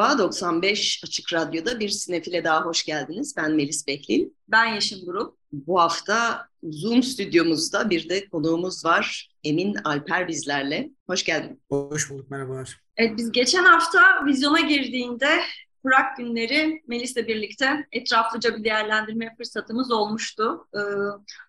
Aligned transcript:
Merhaba, 0.00 0.18
95 0.18 1.02
Açık 1.04 1.32
Radyo'da 1.32 1.80
bir 1.80 1.88
sinefile 1.88 2.44
daha 2.44 2.64
hoş 2.64 2.84
geldiniz. 2.84 3.34
Ben 3.36 3.52
Melis 3.52 3.86
Behlil. 3.86 4.28
Ben 4.48 4.74
Yeşim 4.74 5.06
Grup. 5.06 5.36
Bu 5.52 5.80
hafta 5.80 6.46
Zoom 6.62 7.02
stüdyomuzda 7.02 7.90
bir 7.90 8.08
de 8.08 8.28
konuğumuz 8.28 8.84
var. 8.84 9.30
Emin 9.44 9.74
Alper 9.74 10.28
bizlerle. 10.28 10.90
Hoş 11.06 11.24
geldin. 11.24 11.62
Hoş 11.68 12.10
bulduk, 12.10 12.30
merhabalar. 12.30 12.80
Evet, 12.96 13.18
biz 13.18 13.32
geçen 13.32 13.64
hafta 13.64 14.26
vizyona 14.26 14.60
girdiğinde 14.60 15.40
Kurak 15.82 16.16
günleri 16.16 16.82
Melis'le 16.86 17.28
birlikte 17.28 17.86
etraflıca 17.92 18.56
bir 18.56 18.64
değerlendirme 18.64 19.34
fırsatımız 19.36 19.92
olmuştu. 19.92 20.68
Ee, 20.74 20.78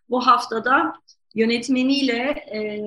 bu 0.10 0.27
haftada 0.27 0.94
yönetmeniyle 1.35 2.20
e, 2.54 2.82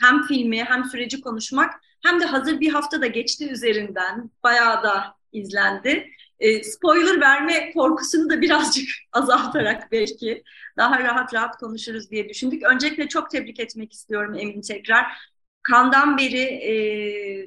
hem 0.00 0.22
filmi 0.22 0.64
hem 0.64 0.84
süreci 0.84 1.20
konuşmak 1.20 1.74
hem 2.02 2.20
de 2.20 2.24
hazır 2.24 2.60
bir 2.60 2.72
hafta 2.72 3.00
da 3.00 3.06
geçti 3.06 3.50
üzerinden. 3.50 4.30
Bayağı 4.42 4.82
da 4.82 5.14
izlendi. 5.32 6.10
E, 6.38 6.64
spoiler 6.64 7.20
verme 7.20 7.72
korkusunu 7.72 8.30
da 8.30 8.40
birazcık 8.40 8.88
azaltarak 9.12 9.92
belki 9.92 10.42
daha 10.76 10.98
rahat 11.00 11.34
rahat 11.34 11.56
konuşuruz 11.56 12.10
diye 12.10 12.28
düşündük. 12.28 12.62
Öncelikle 12.62 13.08
çok 13.08 13.30
tebrik 13.30 13.60
etmek 13.60 13.92
istiyorum 13.92 14.34
Emin 14.38 14.60
tekrar. 14.60 15.06
Kandan 15.62 16.18
beri 16.18 16.42
e, 16.42 16.72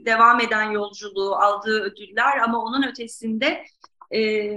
devam 0.05 0.41
eden 0.41 0.71
yolculuğu, 0.71 1.35
aldığı 1.35 1.81
ödüller 1.81 2.37
ama 2.37 2.63
onun 2.63 2.83
ötesinde 2.83 3.63
e, 4.15 4.51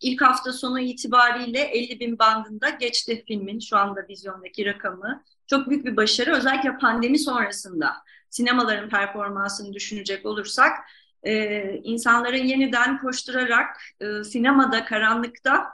ilk 0.00 0.22
hafta 0.22 0.52
sonu 0.52 0.80
itibariyle 0.80 1.60
50 1.60 2.00
bin 2.00 2.18
bandında 2.18 2.68
geçti 2.70 3.24
filmin 3.26 3.58
şu 3.60 3.76
anda 3.76 4.08
vizyondaki 4.08 4.66
rakamı. 4.66 5.24
Çok 5.46 5.70
büyük 5.70 5.84
bir 5.84 5.96
başarı 5.96 6.36
özellikle 6.36 6.78
pandemi 6.78 7.18
sonrasında 7.18 7.92
sinemaların 8.32 8.88
performansını 8.88 9.72
düşünecek 9.72 10.26
olursak 10.26 10.78
e, 11.22 11.62
insanların 11.84 12.44
yeniden 12.44 12.98
koşturarak 12.98 13.76
e, 14.00 14.24
sinemada, 14.24 14.84
karanlıkta 14.84 15.66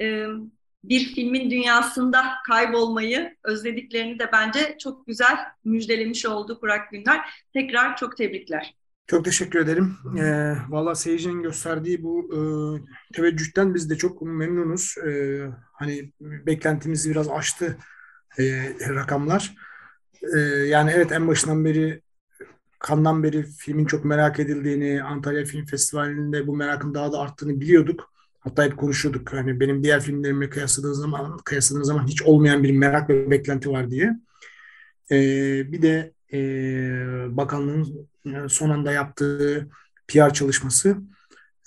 e, 0.00 0.26
bir 0.84 1.14
filmin 1.14 1.50
dünyasında 1.50 2.24
kaybolmayı 2.46 3.36
özlediklerini 3.44 4.18
de 4.18 4.30
bence 4.32 4.76
çok 4.80 5.06
güzel 5.06 5.38
müjdelemiş 5.64 6.26
oldu 6.26 6.60
Kurak 6.60 6.90
Günler. 6.90 7.20
Tekrar 7.52 7.96
çok 7.96 8.16
tebrikler. 8.16 8.74
Çok 9.06 9.24
teşekkür 9.24 9.58
ederim. 9.58 9.96
E, 10.18 10.54
Valla 10.68 10.94
seyircinin 10.94 11.42
gösterdiği 11.42 12.02
bu 12.02 12.30
e, 12.32 12.38
teveccühten 13.16 13.74
biz 13.74 13.90
de 13.90 13.96
çok 13.96 14.22
memnunuz. 14.22 14.94
E, 14.98 15.40
hani 15.72 16.12
beklentimizi 16.20 17.10
biraz 17.10 17.28
aştı 17.28 17.78
e, 18.38 18.44
rakamlar. 18.88 19.54
E, 20.36 20.38
yani 20.66 20.90
evet 20.94 21.12
en 21.12 21.28
başından 21.28 21.64
beri 21.64 22.04
Kandan 22.84 23.22
beri 23.22 23.42
filmin 23.42 23.84
çok 23.84 24.04
merak 24.04 24.40
edildiğini, 24.40 25.02
Antalya 25.02 25.44
Film 25.44 25.66
Festivali'nde 25.66 26.46
bu 26.46 26.56
merakın 26.56 26.94
daha 26.94 27.12
da 27.12 27.18
arttığını 27.18 27.60
biliyorduk. 27.60 28.12
Hatta 28.40 28.64
hep 28.64 28.76
konuşuyorduk. 28.76 29.32
Hani 29.32 29.60
benim 29.60 29.84
diğer 29.84 30.00
filmlerimle 30.00 30.50
kıyasladığım 30.50 30.94
zaman, 30.94 31.38
kıyasladığım 31.38 31.84
zaman 31.84 32.06
hiç 32.06 32.22
olmayan 32.22 32.62
bir 32.62 32.70
merak 32.70 33.10
ve 33.10 33.30
beklenti 33.30 33.70
var 33.70 33.90
diye. 33.90 34.16
Ee, 35.10 35.72
bir 35.72 35.82
de 35.82 36.12
e, 36.32 36.38
bakanlığın 37.36 38.08
son 38.48 38.70
anda 38.70 38.92
yaptığı 38.92 39.68
PR 40.08 40.32
çalışması 40.32 40.96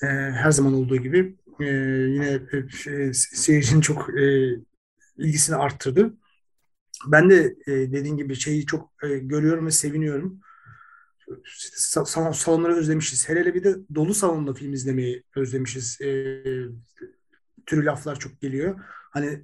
e, 0.04 0.08
her 0.08 0.52
zaman 0.52 0.74
olduğu 0.74 0.98
gibi 0.98 1.36
e, 1.60 1.66
yine 2.10 2.40
e, 2.88 3.14
seyircinin 3.14 3.82
çok 3.82 4.20
e, 4.20 4.50
ilgisini 5.18 5.56
arttırdı. 5.56 6.14
Ben 7.06 7.30
de 7.30 7.56
e, 7.68 7.72
dediğin 7.72 8.18
gibi 8.18 8.36
şeyi 8.36 8.66
çok 8.66 8.92
e, 9.04 9.18
görüyorum 9.18 9.66
ve 9.66 9.72
seviniyorum 9.72 10.42
salon, 12.06 12.32
salonları 12.32 12.76
özlemişiz. 12.76 13.30
Hele 13.30 13.40
hele 13.40 13.54
bir 13.54 13.64
de 13.64 13.76
dolu 13.96 14.14
salonda 14.14 14.54
film 14.54 14.74
izlemeyi 14.74 15.24
özlemişiz. 15.36 16.02
E, 16.02 16.44
türü 17.66 17.86
laflar 17.86 18.20
çok 18.20 18.42
geliyor. 18.42 18.80
Hani 19.12 19.44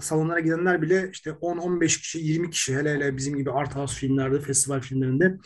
salonlara 0.00 0.40
gidenler 0.40 0.82
bile 0.82 1.10
işte 1.12 1.30
10-15 1.30 1.86
kişi, 1.86 2.18
20 2.18 2.50
kişi 2.50 2.76
hele 2.76 2.94
hele 2.94 3.16
bizim 3.16 3.36
gibi 3.36 3.50
art 3.50 3.76
house 3.76 4.00
filmlerde, 4.00 4.40
festival 4.40 4.80
filmlerinde 4.80 5.38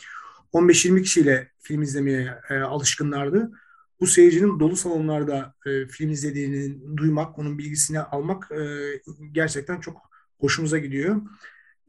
15-20 0.53 1.01
kişiyle 1.01 1.51
film 1.61 1.81
izlemeye 1.81 2.39
e, 2.49 2.59
alışkınlardı. 2.59 3.51
Bu 3.99 4.07
seyircinin 4.07 4.59
dolu 4.59 4.75
salonlarda 4.75 5.53
e, 5.65 5.87
film 5.87 6.09
izlediğini 6.09 6.97
duymak, 6.97 7.39
onun 7.39 7.57
bilgisini 7.57 7.99
almak 7.99 8.51
e, 8.51 8.61
gerçekten 9.31 9.79
çok 9.79 10.12
hoşumuza 10.43 10.77
gidiyor 10.77 11.21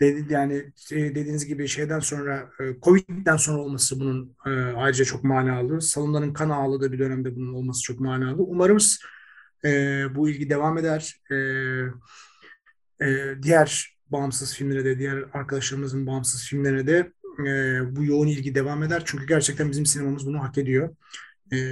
dedi 0.01 0.33
yani 0.33 0.73
şey, 0.77 1.15
dediğiniz 1.15 1.47
gibi 1.47 1.69
şeyden 1.69 2.01
sonra 2.01 2.51
e, 2.61 2.81
Covid'den 2.83 3.37
sonra 3.37 3.59
olması 3.59 4.01
bunun 4.01 4.37
e, 4.47 4.51
ayrıca 4.51 5.05
çok 5.05 5.25
manalı. 5.25 5.81
Salonların 5.81 6.33
kan 6.33 6.51
ağladığı 6.51 6.93
bir 6.93 6.99
dönemde 6.99 7.37
bunun 7.37 7.55
olması 7.55 7.83
çok 7.83 8.01
manalı. 8.01 8.43
Umarız 8.43 9.01
e, 9.65 9.69
bu 10.15 10.29
ilgi 10.29 10.51
devam 10.51 10.79
eder. 10.79 11.21
diğer 13.43 13.97
bağımsız 14.11 14.55
filmlere 14.55 14.85
de, 14.85 14.99
diğer 14.99 15.25
arkadaşlarımızın 15.33 16.07
bağımsız 16.07 16.45
filmlerine 16.49 16.87
de 16.87 17.13
bu 17.97 18.05
yoğun 18.05 18.27
ilgi 18.27 18.55
devam 18.55 18.83
eder. 18.83 19.03
Çünkü 19.05 19.27
gerçekten 19.27 19.71
bizim 19.71 19.87
sinemamız 19.87 20.27
bunu 20.27 20.43
hak 20.43 20.59
ediyor. 20.59 20.97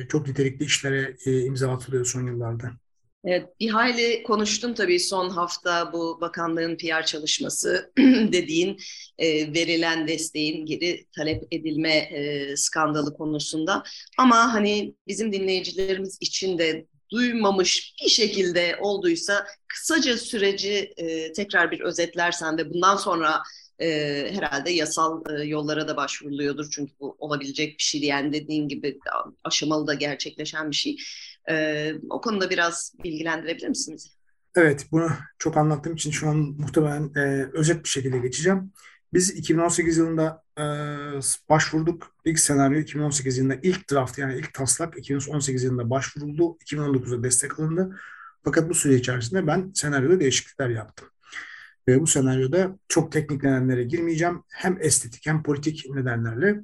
çok 0.09 0.29
nitelikli 0.29 0.65
işlere 0.65 1.17
imza 1.27 1.73
atılıyor 1.73 2.05
son 2.05 2.27
yıllarda. 2.27 2.82
Evet, 3.25 3.49
bir 3.61 3.71
hayli 3.71 4.23
konuştun 4.23 4.75
tabii 4.75 5.01
son 5.01 5.31
hafta 5.31 5.93
bu 5.93 6.19
bakanlığın 6.21 6.77
PR 6.77 7.07
çalışması 7.07 7.93
dediğin 8.33 8.79
e, 9.19 9.55
verilen 9.55 10.09
desteğin 10.09 10.67
geri 10.67 11.07
talep 11.17 11.43
edilme 11.51 11.91
e, 11.95 12.57
skandalı 12.57 13.15
konusunda. 13.15 13.83
Ama 14.19 14.55
hani 14.55 14.95
bizim 15.09 15.33
dinleyicilerimiz 15.33 16.19
için 16.21 16.59
de 16.59 16.87
duymamış 17.11 17.95
bir 18.05 18.09
şekilde 18.09 18.77
olduysa 18.81 19.47
kısaca 19.69 20.19
süreci 20.19 20.93
e, 20.97 21.33
tekrar 21.33 21.71
bir 21.71 21.81
özetlersen 21.81 22.59
ve 22.59 22.71
bundan 22.71 22.97
sonra 22.97 23.43
e, 23.79 23.87
herhalde 24.33 24.71
yasal 24.71 25.23
e, 25.31 25.45
yollara 25.45 25.89
da 25.89 25.97
başvuruluyordur. 25.97 26.71
Çünkü 26.71 26.93
bu 27.01 27.17
olabilecek 27.19 27.79
bir 27.79 27.83
şey 27.83 28.01
yani 28.01 28.33
dediğin 28.33 28.69
gibi 28.69 28.99
aşamalı 29.45 29.87
da 29.87 29.95
gerçekleşen 29.95 30.71
bir 30.71 30.77
şey. 30.77 30.97
E, 31.51 31.93
o 32.11 32.21
konuda 32.21 32.51
biraz 32.51 32.93
bilgilendirebilir 33.05 33.69
misiniz? 33.69 34.17
Evet, 34.57 34.87
bunu 34.93 35.11
çok 35.39 35.57
anlattığım 35.57 35.95
için 35.95 36.11
şu 36.11 36.29
an 36.29 36.37
muhtemelen 36.37 37.11
e, 37.17 37.49
özet 37.53 37.85
bir 37.85 37.89
şekilde 37.89 38.19
geçeceğim. 38.19 38.73
Biz 39.13 39.31
2018 39.31 39.97
yılında 39.97 40.43
e, 40.59 40.65
başvurduk. 41.49 42.15
İlk 42.25 42.39
senaryo 42.39 42.79
2018 42.81 43.39
yılında 43.39 43.57
ilk 43.63 43.91
draft 43.91 44.19
yani 44.19 44.39
ilk 44.39 44.55
taslak 44.55 44.99
2018 44.99 45.63
yılında 45.63 45.91
başvuruldu. 45.91 46.57
2019'da 46.65 47.23
destek 47.23 47.61
alındı. 47.61 47.97
Fakat 48.45 48.69
bu 48.69 48.75
süre 48.75 48.95
içerisinde 48.95 49.47
ben 49.47 49.71
senaryoda 49.75 50.21
değişiklikler 50.21 50.69
yaptım. 50.69 51.09
Ve 51.89 52.01
bu 52.01 52.07
senaryoda 52.07 52.79
çok 52.89 53.13
teknik 53.13 53.43
nedenlere 53.43 53.85
girmeyeceğim. 53.85 54.43
Hem 54.49 54.79
estetik 54.81 55.27
hem 55.27 55.43
politik 55.43 55.87
nedenlerle 55.91 56.61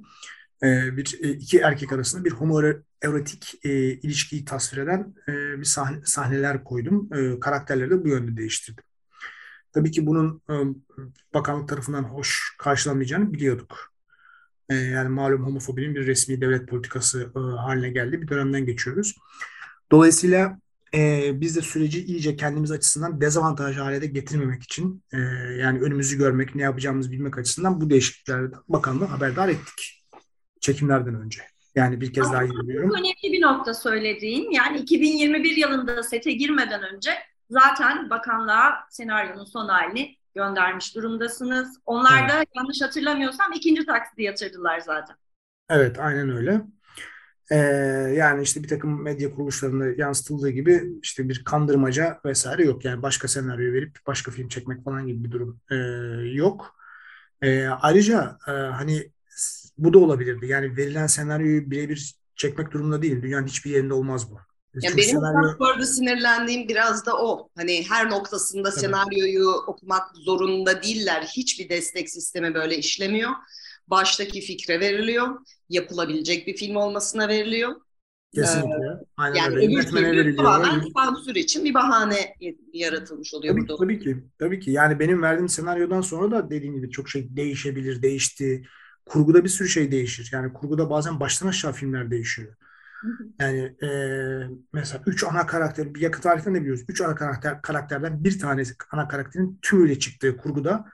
e, 0.63 0.97
bir 0.97 1.19
e, 1.23 1.29
iki 1.31 1.59
erkek 1.59 1.93
arasında 1.93 2.25
bir 2.25 2.31
homoerotik 2.31 3.55
e, 3.65 3.71
ilişkiyi 3.93 4.45
tasvir 4.45 4.79
eden 4.79 5.15
e, 5.29 5.33
bir 5.33 5.65
sahne, 5.65 5.99
sahneler 6.05 6.65
koydum. 6.65 7.09
E, 7.15 7.41
karakterleri 7.41 7.91
de 7.91 8.05
bu 8.05 8.09
yönde 8.09 8.37
değiştirdim. 8.37 8.85
Tabii 9.73 9.91
ki 9.91 10.07
bunun 10.07 10.43
e, 10.51 10.55
bakanlık 11.35 11.69
tarafından 11.69 12.03
hoş 12.03 12.57
karşılanmayacağını 12.59 13.33
biliyorduk. 13.33 13.93
E, 14.69 14.75
yani 14.75 15.09
malum 15.09 15.47
homofobinin 15.47 15.95
bir 15.95 16.07
resmi 16.07 16.41
devlet 16.41 16.69
politikası 16.69 17.33
e, 17.37 17.39
haline 17.39 17.91
geldi. 17.91 18.23
Bir 18.23 18.29
dönemden 18.29 18.67
geçiyoruz. 18.67 19.17
Dolayısıyla 19.91 20.59
e, 20.95 21.31
biz 21.41 21.57
de 21.57 21.61
süreci 21.61 22.05
iyice 22.05 22.37
kendimiz 22.37 22.71
açısından 22.71 23.21
dezavantaj 23.21 23.77
hale 23.77 24.03
de 24.03 24.07
getirmemek 24.07 24.63
için 24.63 25.03
e, 25.13 25.19
yani 25.61 25.81
önümüzü 25.81 26.19
görmek, 26.19 26.55
ne 26.55 26.63
yapacağımızı 26.63 27.11
bilmek 27.11 27.39
açısından 27.39 27.81
bu 27.81 27.91
değişikliklerden 27.91 28.53
bakanlığı 28.69 29.05
haberdar 29.05 29.49
ettik 29.49 29.98
çekimlerden 30.61 31.15
önce. 31.15 31.43
Yani 31.75 32.01
bir 32.01 32.13
kez 32.13 32.27
Ama 32.27 32.35
daha 32.35 32.43
yürüyorum. 32.43 32.91
Önemli 32.91 33.33
bir 33.33 33.43
nokta 33.43 33.75
söylediğin. 33.75 34.51
Yani 34.51 34.79
2021 34.79 35.57
yılında 35.57 36.03
sete 36.03 36.33
girmeden 36.33 36.83
önce 36.95 37.11
zaten 37.51 38.11
bakanlığa 38.11 38.87
senaryonun 38.91 39.45
son 39.45 39.69
halini 39.69 40.17
göndermiş 40.35 40.95
durumdasınız. 40.95 41.79
Onlar 41.87 42.21
evet. 42.21 42.31
da 42.31 42.45
yanlış 42.57 42.83
hatırlamıyorsam 42.83 43.53
ikinci 43.53 43.87
taksidi 43.87 44.23
yatırdılar 44.23 44.81
zaten. 44.81 45.17
Evet 45.71 46.01
aynen 46.01 46.37
öyle. 46.37 46.63
Ee, 47.51 47.57
yani 48.17 48.43
işte 48.43 48.63
bir 48.63 48.69
takım 48.69 49.03
medya 49.03 49.35
kuruluşlarında 49.35 49.87
yansıtıldığı 50.03 50.51
gibi 50.51 50.83
işte 51.03 51.29
bir 51.29 51.45
kandırmaca 51.45 52.21
vesaire 52.25 52.65
yok. 52.65 52.85
Yani 52.85 53.03
başka 53.03 53.29
senaryo 53.29 53.73
verip 53.73 53.99
başka 54.07 54.31
film 54.31 54.49
çekmek 54.49 54.85
falan 54.85 55.07
gibi 55.07 55.25
bir 55.25 55.31
durum 55.31 55.61
e, 55.71 55.77
yok. 56.33 56.77
E, 57.43 57.67
ayrıca 57.67 58.39
e, 58.49 58.51
hani 58.51 59.13
bu 59.79 59.93
da 59.93 59.99
olabilirdi. 59.99 60.47
Yani 60.47 60.77
verilen 60.77 61.07
senaryoyu 61.07 61.71
birebir 61.71 62.15
çekmek 62.37 62.73
durumunda 62.73 63.03
değil. 63.03 63.23
Dünyanın 63.23 63.47
hiçbir 63.47 63.71
yerinde 63.71 63.95
olmaz 63.95 64.31
bu. 64.31 64.39
Ya 64.75 64.97
benim 64.97 65.09
senaryo... 65.09 65.59
bu 65.59 65.67
arada 65.67 65.87
sinirlendiğim 65.87 66.69
biraz 66.69 67.07
da 67.07 67.17
o. 67.17 67.49
Hani 67.57 67.85
her 67.89 68.11
noktasında 68.11 68.69
evet. 68.69 68.81
senaryoyu 68.81 69.51
okumak 69.67 70.17
zorunda 70.17 70.83
değiller. 70.83 71.23
Hiçbir 71.37 71.69
destek 71.69 72.11
sistemi 72.11 72.55
böyle 72.55 72.79
işlemiyor. 72.79 73.31
Baştaki 73.89 74.41
fikre 74.41 74.81
veriliyor. 74.81 75.29
Yapılabilecek 75.69 76.47
bir 76.47 76.57
film 76.57 76.77
olmasına 76.77 77.29
veriliyor. 77.29 77.77
Kesinlikle. 78.35 78.69
Ee, 78.69 79.05
Aynen 79.17 79.37
yani 79.37 79.57
öyle. 79.57 79.67
öbür 79.67 79.83
türlü 79.83 80.37
tamamen 80.37 80.83
sansür 80.97 81.35
için 81.35 81.65
bir 81.65 81.75
bahane 81.75 82.35
yaratılmış 82.73 83.35
oluyor 83.35 83.55
tabii, 83.55 83.69
burada. 83.69 83.77
Tabii 83.77 84.01
ki. 84.01 84.17
Tabii 84.39 84.61
ki. 84.61 84.71
Yani 84.71 84.99
benim 84.99 85.23
verdiğim 85.23 85.49
senaryodan 85.49 86.01
sonra 86.01 86.31
da 86.31 86.51
dediğim 86.51 86.75
gibi 86.75 86.91
çok 86.91 87.09
şey 87.09 87.37
değişebilir, 87.37 88.03
değişti. 88.03 88.63
Kurguda 89.09 89.45
bir 89.45 89.49
sürü 89.49 89.69
şey 89.69 89.93
değişir. 89.93 90.31
Yani 90.33 90.53
kurguda 90.53 90.91
bazen 90.91 91.21
baştan 91.21 91.49
aşağı 91.49 91.73
filmler 91.73 92.11
değişiyor. 92.11 92.55
Yani 93.41 93.77
e, 93.83 93.89
mesela 94.73 95.03
üç 95.07 95.25
ana 95.25 95.47
karakter, 95.47 95.95
bir 95.95 96.01
yakın 96.01 96.21
tarihten 96.21 96.55
de 96.55 96.61
biliyoruz. 96.61 96.85
Üç 96.89 97.01
ana 97.01 97.15
karakter 97.15 97.63
karakterden 97.63 98.25
bir 98.25 98.39
tanesi 98.39 98.75
ana 98.93 99.09
karakterin 99.09 99.59
tümüyle 99.63 99.99
çıktığı 99.99 100.37
kurguda 100.37 100.85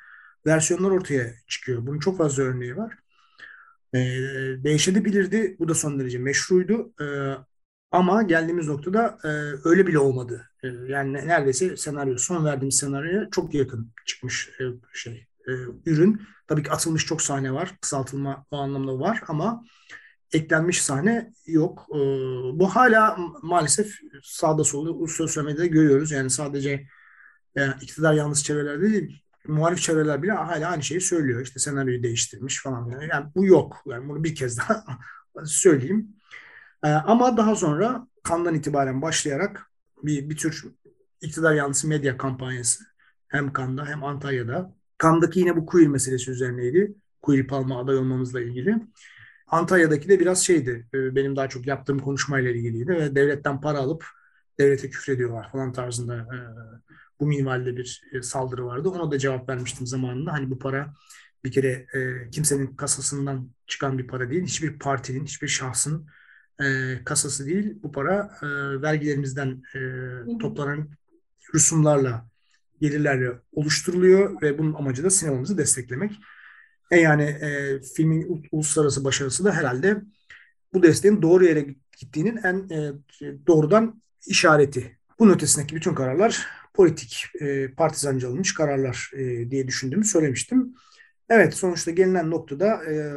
versiyonlar 0.47 0.91
ortaya 0.91 1.35
çıkıyor. 1.49 1.87
Bunun 1.87 1.99
çok 1.99 2.19
fazla 2.19 2.43
örneği 2.43 2.77
var. 2.77 2.95
E, 3.95 3.99
değişebilirdi. 4.65 5.57
Bu 5.59 5.69
da 5.69 5.75
son 5.75 6.01
derece 6.01 6.19
meşruydu. 6.19 6.93
E, 7.01 7.07
ama 7.91 8.23
geldiğimiz 8.23 8.69
noktada 8.69 9.19
e, 9.25 9.29
öyle 9.69 9.87
bile 9.87 9.99
olmadı. 9.99 10.51
E, 10.63 10.69
yani 10.69 11.13
neredeyse 11.13 11.77
senaryo, 11.77 12.19
son 12.19 12.45
verdiğimiz 12.45 12.77
senaryoya 12.77 13.29
çok 13.31 13.55
yakın 13.55 13.93
çıkmış 14.07 14.51
e, 14.61 14.65
şey 14.93 15.27
e, 15.49 15.52
ürün. 15.87 16.23
Tabii 16.46 16.62
ki 16.62 16.70
atılmış 16.70 17.06
çok 17.06 17.23
sahne 17.23 17.52
var. 17.52 17.75
Kısaltılma 17.81 18.46
o 18.50 18.56
anlamda 18.56 19.00
var 19.00 19.23
ama 19.29 19.64
eklenmiş 20.32 20.82
sahne 20.82 21.32
yok. 21.46 21.87
E, 21.91 21.99
bu 22.58 22.69
hala 22.69 23.17
maalesef 23.43 23.99
sağda 24.23 24.64
solda 24.64 25.06
sosyal 25.06 25.44
medyada 25.44 25.67
görüyoruz. 25.67 26.11
Yani 26.11 26.31
sadece 26.31 26.87
e, 27.56 27.69
iktidar 27.81 28.14
yalnız 28.14 28.44
çevrelerde 28.44 28.93
değil, 28.93 29.23
muhalif 29.46 29.79
çevreler 29.79 30.23
bile 30.23 30.32
hala 30.32 30.69
aynı 30.69 30.82
şeyi 30.82 31.00
söylüyor. 31.00 31.41
İşte 31.41 31.58
senaryoyu 31.61 32.02
değiştirmiş 32.02 32.62
falan. 32.62 32.91
Yani, 32.91 33.08
yani 33.11 33.26
bu 33.35 33.46
yok. 33.46 33.82
Yani 33.87 34.08
bunu 34.08 34.25
bir 34.25 34.35
kez 34.35 34.58
daha 34.58 34.85
söyleyeyim. 35.44 36.08
E, 36.85 36.88
ama 36.88 37.37
daha 37.37 37.56
sonra 37.56 38.08
kandan 38.23 38.55
itibaren 38.55 39.02
başlayarak 39.02 39.70
bir, 40.02 40.31
bir 40.31 40.37
tür 40.37 40.64
iktidar 41.20 41.55
yanlısı 41.55 41.88
medya 41.88 42.17
kampanyası 42.17 42.85
hem 43.29 43.52
Kanda 43.52 43.87
hem 43.87 44.05
Antalya'da. 44.05 44.75
Kandaki 44.99 45.41
yine 45.41 45.56
bu 45.56 45.67
queer 45.67 45.88
meselesi 45.88 46.31
üzerineydi. 46.31 46.94
Queer 47.23 47.46
Palma 47.46 47.81
aday 47.81 47.96
olmamızla 47.96 48.41
ilgili. 48.41 48.76
Antalya'daki 49.46 50.08
de 50.08 50.20
biraz 50.20 50.46
şeydi. 50.46 50.87
E, 50.94 51.14
benim 51.14 51.37
daha 51.37 51.49
çok 51.49 51.67
yaptığım 51.67 51.99
konuşmayla 51.99 52.50
ilgiliydi 52.50 52.93
ve 52.93 53.14
devletten 53.14 53.61
para 53.61 53.79
alıp 53.79 54.06
devlete 54.58 54.91
küfrediyorlar 54.91 55.52
falan 55.52 55.73
tarzında 55.73 56.17
e, 56.17 56.37
bu 57.20 57.26
minvalde 57.26 57.76
bir 57.76 58.02
e, 58.12 58.23
saldırı 58.23 58.67
vardı. 58.67 58.88
Ona 58.88 59.11
da 59.11 59.19
cevap 59.19 59.49
vermiştim 59.49 59.87
zamanında. 59.87 60.32
Hani 60.32 60.50
bu 60.50 60.58
para 60.58 60.94
bir 61.44 61.52
kere 61.52 61.87
kimsenin 62.32 62.67
kasasından 62.67 63.50
çıkan 63.67 63.99
bir 63.99 64.06
para 64.06 64.31
değil. 64.31 64.44
Hiçbir 64.44 64.79
partinin, 64.79 65.25
hiçbir 65.25 65.49
şahsın 65.49 66.06
e, 66.61 66.99
kasası 67.05 67.46
değil. 67.46 67.82
Bu 67.82 67.93
para 67.93 68.38
e, 68.43 68.46
vergilerimizden 68.82 69.62
e, 69.75 70.38
toplanan 70.38 70.88
rüsumlarla, 71.55 72.26
gelirlerle 72.85 73.31
oluşturuluyor 73.53 74.43
ve 74.43 74.59
bunun 74.59 74.75
amacı 74.75 75.05
da 75.05 75.11
sinemamızı 75.11 75.59
desteklemek. 75.59 76.13
E 76.91 77.01
yani 77.01 77.23
e, 77.23 77.81
filmin 77.97 78.49
uluslararası 78.53 79.05
başarısı 79.05 79.45
da 79.45 79.53
herhalde 79.53 80.03
bu 80.75 80.83
desteğin 80.83 81.23
doğru 81.23 81.45
yere 81.45 81.67
gittiğinin 81.99 82.37
en 82.37 82.69
e, 82.71 82.93
doğrudan 83.47 84.03
işareti. 84.27 84.99
Bunun 85.19 85.35
ötesindeki 85.35 85.77
bütün 85.77 85.95
kararlar 85.95 86.47
politik, 86.75 87.27
e, 87.41 87.69
partizanca 87.69 88.29
alınmış 88.29 88.55
kararlar 88.55 89.11
e, 89.15 89.51
diye 89.51 89.69
düşündüğümü 89.69 90.05
söylemiştim. 90.05 90.75
Evet 91.29 91.55
sonuçta 91.55 91.91
gelinen 91.91 92.31
noktada 92.31 92.85
e, 92.85 93.13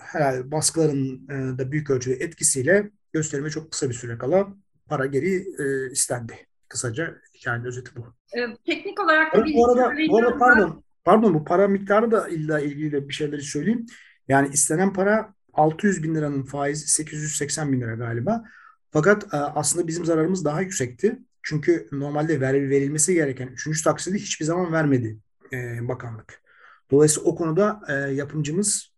herhalde 0.00 0.50
baskıların 0.50 1.28
e, 1.28 1.58
da 1.58 1.72
büyük 1.72 1.90
ölçüde 1.90 2.14
etkisiyle 2.14 2.90
gösterime 3.12 3.50
çok 3.50 3.70
kısa 3.72 3.88
bir 3.88 3.94
süre 3.94 4.18
kala 4.18 4.48
para 4.86 5.06
geri 5.06 5.46
e, 5.58 5.92
istendi. 5.92 6.47
Kısaca 6.68 7.18
hikayenin 7.34 7.64
özeti 7.64 7.90
bu. 7.96 8.14
E, 8.38 8.56
teknik 8.66 9.00
olarak 9.00 9.34
da 9.34 9.44
bir 9.44 9.54
bu 9.54 9.70
arada, 9.70 9.94
bu 10.08 10.18
arada 10.18 10.38
pardon, 10.38 10.84
pardon 11.04 11.34
bu 11.34 11.44
para 11.44 11.68
miktarı 11.68 12.10
da 12.10 12.28
illa 12.28 12.60
ilgili 12.60 13.08
bir 13.08 13.14
şeyleri 13.14 13.42
söyleyeyim. 13.42 13.86
Yani 14.28 14.48
istenen 14.52 14.92
para 14.92 15.34
600 15.52 16.02
bin 16.02 16.14
liranın 16.14 16.42
faizi 16.42 16.88
880 16.88 17.72
bin 17.72 17.80
lira 17.80 17.94
galiba. 17.94 18.44
Fakat 18.90 19.34
e, 19.34 19.36
aslında 19.36 19.86
bizim 19.86 20.04
zararımız 20.04 20.44
daha 20.44 20.60
yüksekti. 20.60 21.18
Çünkü 21.42 21.88
normalde 21.92 22.40
ver, 22.40 22.54
verilmesi 22.54 23.14
gereken 23.14 23.48
3. 23.48 23.82
taksidi 23.82 24.18
hiçbir 24.18 24.44
zaman 24.44 24.72
vermedi 24.72 25.18
e, 25.52 25.88
bakanlık. 25.88 26.42
Dolayısıyla 26.90 27.30
o 27.30 27.34
konuda 27.34 27.80
e, 27.88 27.92
yapımcımız 27.94 28.92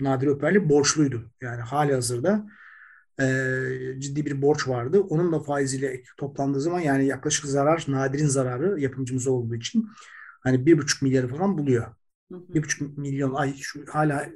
Nadir 0.00 0.26
Öperli 0.26 0.68
borçluydu. 0.68 1.30
Yani 1.40 1.60
hali 1.60 1.94
hazırda 1.94 2.46
e, 3.20 4.00
ciddi 4.00 4.26
bir 4.26 4.42
borç 4.42 4.68
vardı. 4.68 5.00
Onun 5.00 5.32
da 5.32 5.40
faiziyle 5.40 6.02
toplandığı 6.16 6.60
zaman 6.60 6.80
yani 6.80 7.06
yaklaşık 7.06 7.44
zarar, 7.44 7.84
Nadir'in 7.88 8.26
zararı 8.26 8.80
yapımcımız 8.80 9.26
olduğu 9.26 9.54
için 9.54 9.88
hani 10.40 10.66
bir 10.66 10.78
buçuk 10.78 11.02
milyarı 11.02 11.28
falan 11.28 11.58
buluyor. 11.58 11.94
Bir 12.30 12.62
buçuk 12.62 12.98
milyon 12.98 13.34
ay 13.34 13.54
şu 13.56 13.84
hala 13.88 14.26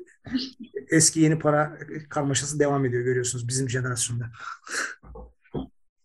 eski 0.90 1.20
yeni 1.20 1.38
para 1.38 1.78
karmaşası 2.10 2.60
devam 2.60 2.84
ediyor 2.84 3.02
görüyorsunuz 3.02 3.48
bizim 3.48 3.70
jenerasyonda. 3.70 4.24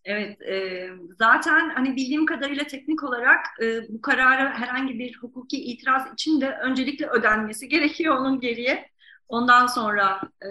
Evet, 0.04 0.42
e, 0.42 0.88
zaten 1.18 1.70
hani 1.70 1.96
bildiğim 1.96 2.26
kadarıyla 2.26 2.66
teknik 2.66 3.02
olarak 3.02 3.46
e, 3.62 3.88
bu 3.88 4.00
karara 4.00 4.58
herhangi 4.58 4.98
bir 4.98 5.18
hukuki 5.20 5.64
itiraz 5.64 6.12
için 6.12 6.40
de 6.40 6.50
öncelikle 6.50 7.06
ödenmesi 7.06 7.68
gerekiyor 7.68 8.16
onun 8.16 8.40
geriye. 8.40 8.93
Ondan 9.28 9.66
sonra 9.66 10.20
e, 10.42 10.48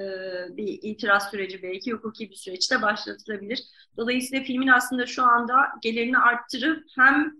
bir 0.58 0.80
itiraz 0.82 1.30
süreci 1.32 1.64
belki 1.64 1.92
hukuki 1.92 2.30
bir 2.30 2.36
süreçte 2.36 2.82
başlatılabilir. 2.82 3.64
Dolayısıyla 3.98 4.44
filmin 4.44 4.68
aslında 4.68 5.06
şu 5.06 5.24
anda 5.24 5.56
gelirini 5.82 6.18
arttırıp 6.18 6.84
hem 6.98 7.34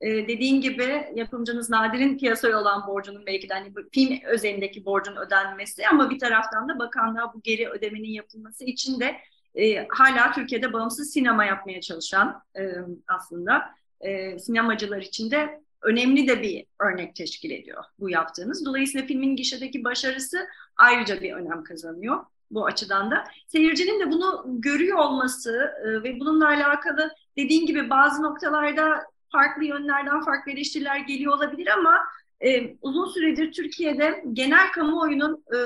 e, 0.00 0.28
dediğin 0.28 0.60
gibi 0.60 1.12
yapımcınız 1.14 1.70
Nadir'in 1.70 2.18
piyasaya 2.18 2.58
olan 2.58 2.86
borcunun 2.86 3.26
belki 3.26 3.48
de 3.48 3.54
hani 3.54 3.72
film 3.92 4.18
özelindeki 4.24 4.84
borcun 4.84 5.16
ödenmesi 5.16 5.88
ama 5.88 6.10
bir 6.10 6.18
taraftan 6.18 6.68
da 6.68 6.78
bakanlığa 6.78 7.34
bu 7.34 7.40
geri 7.42 7.68
ödemenin 7.68 8.12
yapılması 8.12 8.64
için 8.64 9.00
de 9.00 9.16
e, 9.54 9.88
hala 9.88 10.32
Türkiye'de 10.32 10.72
bağımsız 10.72 11.12
sinema 11.12 11.44
yapmaya 11.44 11.80
çalışan 11.80 12.42
e, 12.58 12.62
aslında 13.08 13.62
e, 14.00 14.38
sinemacılar 14.38 15.02
için 15.02 15.30
de 15.30 15.60
önemli 15.82 16.28
de 16.28 16.42
bir 16.42 16.66
örnek 16.80 17.16
teşkil 17.16 17.50
ediyor 17.50 17.84
bu 17.98 18.10
yaptığınız. 18.10 18.66
Dolayısıyla 18.66 19.06
filmin 19.06 19.36
gişedeki 19.36 19.84
başarısı 19.84 20.46
ayrıca 20.76 21.20
bir 21.20 21.32
önem 21.32 21.64
kazanıyor 21.64 22.24
bu 22.50 22.66
açıdan 22.66 23.10
da. 23.10 23.24
Seyircinin 23.46 24.00
de 24.00 24.10
bunu 24.10 24.44
görüyor 24.46 24.98
olması 24.98 25.70
e, 25.84 26.02
ve 26.02 26.20
bununla 26.20 26.48
alakalı 26.48 27.10
dediğin 27.36 27.66
gibi 27.66 27.90
bazı 27.90 28.22
noktalarda 28.22 29.04
farklı 29.32 29.64
yönlerden 29.64 30.20
farklı 30.20 30.52
eleştiriler 30.52 30.98
geliyor 30.98 31.32
olabilir 31.32 31.66
ama 31.66 31.98
e, 32.40 32.76
uzun 32.82 33.06
süredir 33.06 33.52
Türkiye'de 33.52 34.24
genel 34.32 34.72
kamuoyunun 34.72 35.44
e, 35.54 35.56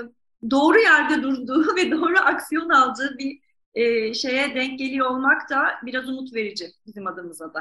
doğru 0.50 0.78
yerde 0.78 1.22
durduğu 1.22 1.76
ve 1.76 1.90
doğru 1.90 2.18
aksiyon 2.18 2.68
aldığı 2.68 3.18
bir 3.18 3.38
e, 3.74 4.14
şeye 4.14 4.54
denk 4.54 4.78
geliyor 4.78 5.10
olmak 5.10 5.50
da 5.50 5.66
biraz 5.82 6.08
umut 6.08 6.34
verici 6.34 6.66
bizim 6.86 7.06
adımıza 7.06 7.54
da. 7.54 7.60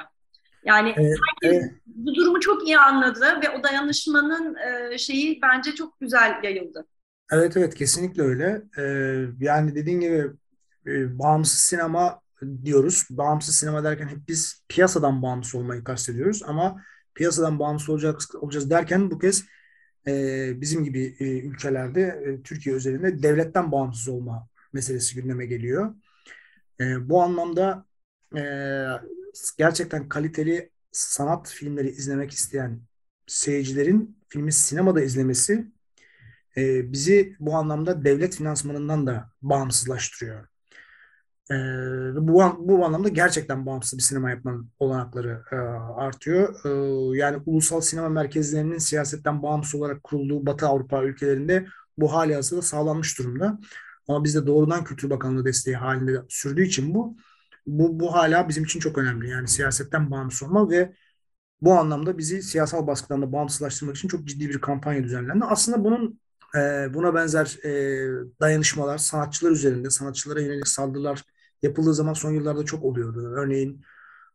Yani 0.65 0.93
evet, 0.97 1.17
herkes 1.27 1.61
evet. 1.61 1.71
bu 1.85 2.15
durumu 2.15 2.39
çok 2.39 2.67
iyi 2.67 2.77
anladı 2.77 3.25
ve 3.43 3.49
o 3.49 3.63
dayanışmanın 3.63 4.55
e, 4.55 4.97
şeyi 4.97 5.41
bence 5.41 5.75
çok 5.75 5.99
güzel 5.99 6.39
yayıldı. 6.43 6.85
Evet 7.31 7.57
evet 7.57 7.75
kesinlikle 7.75 8.23
öyle. 8.23 8.61
Ee, 8.77 9.25
yani 9.39 9.75
dediğin 9.75 9.99
gibi 9.99 10.31
e, 10.87 11.19
bağımsız 11.19 11.59
sinema 11.59 12.21
diyoruz. 12.65 13.07
Bağımsız 13.09 13.55
sinema 13.55 13.83
derken 13.83 14.07
hep 14.07 14.27
biz 14.27 14.63
piyasadan 14.69 15.21
bağımsız 15.21 15.55
olmayı 15.55 15.83
kastediyoruz 15.83 16.43
ama 16.43 16.81
piyasadan 17.15 17.59
bağımsız 17.59 17.89
olacağız, 17.89 18.35
olacağız 18.35 18.69
derken 18.69 19.11
bu 19.11 19.19
kez 19.19 19.45
e, 20.07 20.61
bizim 20.61 20.83
gibi 20.83 21.15
e, 21.19 21.39
ülkelerde 21.39 22.01
e, 22.01 22.41
Türkiye 22.43 22.75
özelinde 22.75 23.23
devletten 23.23 23.71
bağımsız 23.71 24.07
olma 24.07 24.47
meselesi 24.73 25.15
gündeme 25.15 25.45
geliyor. 25.45 25.95
E, 26.79 27.09
bu 27.09 27.21
anlamda 27.21 27.85
e, 28.37 28.41
gerçekten 29.57 30.09
kaliteli 30.09 30.69
sanat 30.91 31.49
filmleri 31.49 31.89
izlemek 31.89 32.31
isteyen 32.31 32.81
seyircilerin 33.27 34.17
filmi 34.29 34.51
sinemada 34.51 35.01
izlemesi 35.01 35.65
e, 36.57 36.91
bizi 36.91 37.35
bu 37.39 37.55
anlamda 37.55 38.05
devlet 38.05 38.35
finansmanından 38.35 39.07
da 39.07 39.29
bağımsızlaştırıyor. 39.41 40.47
E, 41.51 41.55
bu, 42.15 42.55
bu 42.59 42.85
anlamda 42.85 43.09
gerçekten 43.09 43.65
bağımsız 43.65 43.99
bir 43.99 44.03
sinema 44.03 44.29
yapmanın 44.29 44.71
olanakları 44.79 45.43
e, 45.51 45.55
artıyor. 45.95 46.55
E, 46.65 47.17
yani 47.17 47.43
ulusal 47.45 47.81
sinema 47.81 48.09
merkezlerinin 48.09 48.77
siyasetten 48.77 49.43
bağımsız 49.43 49.75
olarak 49.75 50.03
kurulduğu 50.03 50.45
Batı 50.45 50.67
Avrupa 50.67 51.03
ülkelerinde 51.03 51.65
bu 51.97 52.13
hali 52.13 52.35
hazırda 52.35 52.61
sağlanmış 52.61 53.19
durumda. 53.19 53.59
Ama 54.07 54.23
bizde 54.23 54.47
doğrudan 54.47 54.83
Kültür 54.83 55.09
Bakanlığı 55.09 55.45
desteği 55.45 55.75
halinde 55.75 56.21
sürdüğü 56.29 56.63
için 56.65 56.95
bu 56.95 57.17
bu, 57.67 57.99
bu 57.99 58.13
hala 58.13 58.49
bizim 58.49 58.63
için 58.63 58.79
çok 58.79 58.97
önemli. 58.97 59.29
Yani 59.29 59.47
siyasetten 59.47 60.11
bağımsız 60.11 60.43
olma 60.49 60.69
ve 60.69 60.93
bu 61.61 61.73
anlamda 61.73 62.17
bizi 62.17 62.43
siyasal 62.43 62.87
baskıdan 62.87 63.21
da 63.21 63.31
bağımsızlaştırmak 63.33 63.97
için 63.97 64.07
çok 64.07 64.25
ciddi 64.25 64.49
bir 64.49 64.61
kampanya 64.61 65.03
düzenlendi. 65.03 65.45
Aslında 65.45 65.83
bunun 65.83 66.19
e, 66.55 66.93
buna 66.93 67.15
benzer 67.15 67.57
e, 67.65 67.71
dayanışmalar 68.41 68.97
sanatçılar 68.97 69.51
üzerinde, 69.51 69.89
sanatçılara 69.89 70.41
yönelik 70.41 70.67
saldırılar 70.67 71.23
yapıldığı 71.61 71.93
zaman 71.93 72.13
son 72.13 72.31
yıllarda 72.31 72.65
çok 72.65 72.83
oluyordu. 72.83 73.33
Örneğin 73.35 73.81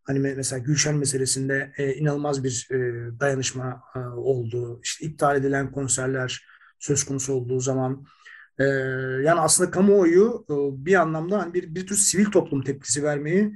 hani 0.04 0.18
mesela 0.18 0.58
Gülşen 0.58 0.96
meselesinde 0.96 1.72
e, 1.76 1.94
inanılmaz 1.94 2.44
bir 2.44 2.68
e, 2.70 2.76
dayanışma 3.20 3.82
oldu. 4.16 4.80
İşte 4.82 5.06
iptal 5.06 5.36
edilen 5.36 5.72
konserler 5.72 6.46
söz 6.78 7.04
konusu 7.04 7.32
olduğu 7.32 7.60
zaman 7.60 8.06
yani 9.24 9.40
aslında 9.40 9.70
kamuoyu 9.70 10.46
bir 10.78 10.94
anlamda 10.94 11.38
hani 11.38 11.54
bir 11.54 11.74
bir 11.74 11.86
tür 11.86 11.96
sivil 11.96 12.24
toplum 12.24 12.62
tepkisi 12.62 13.02
vermeyi 13.02 13.52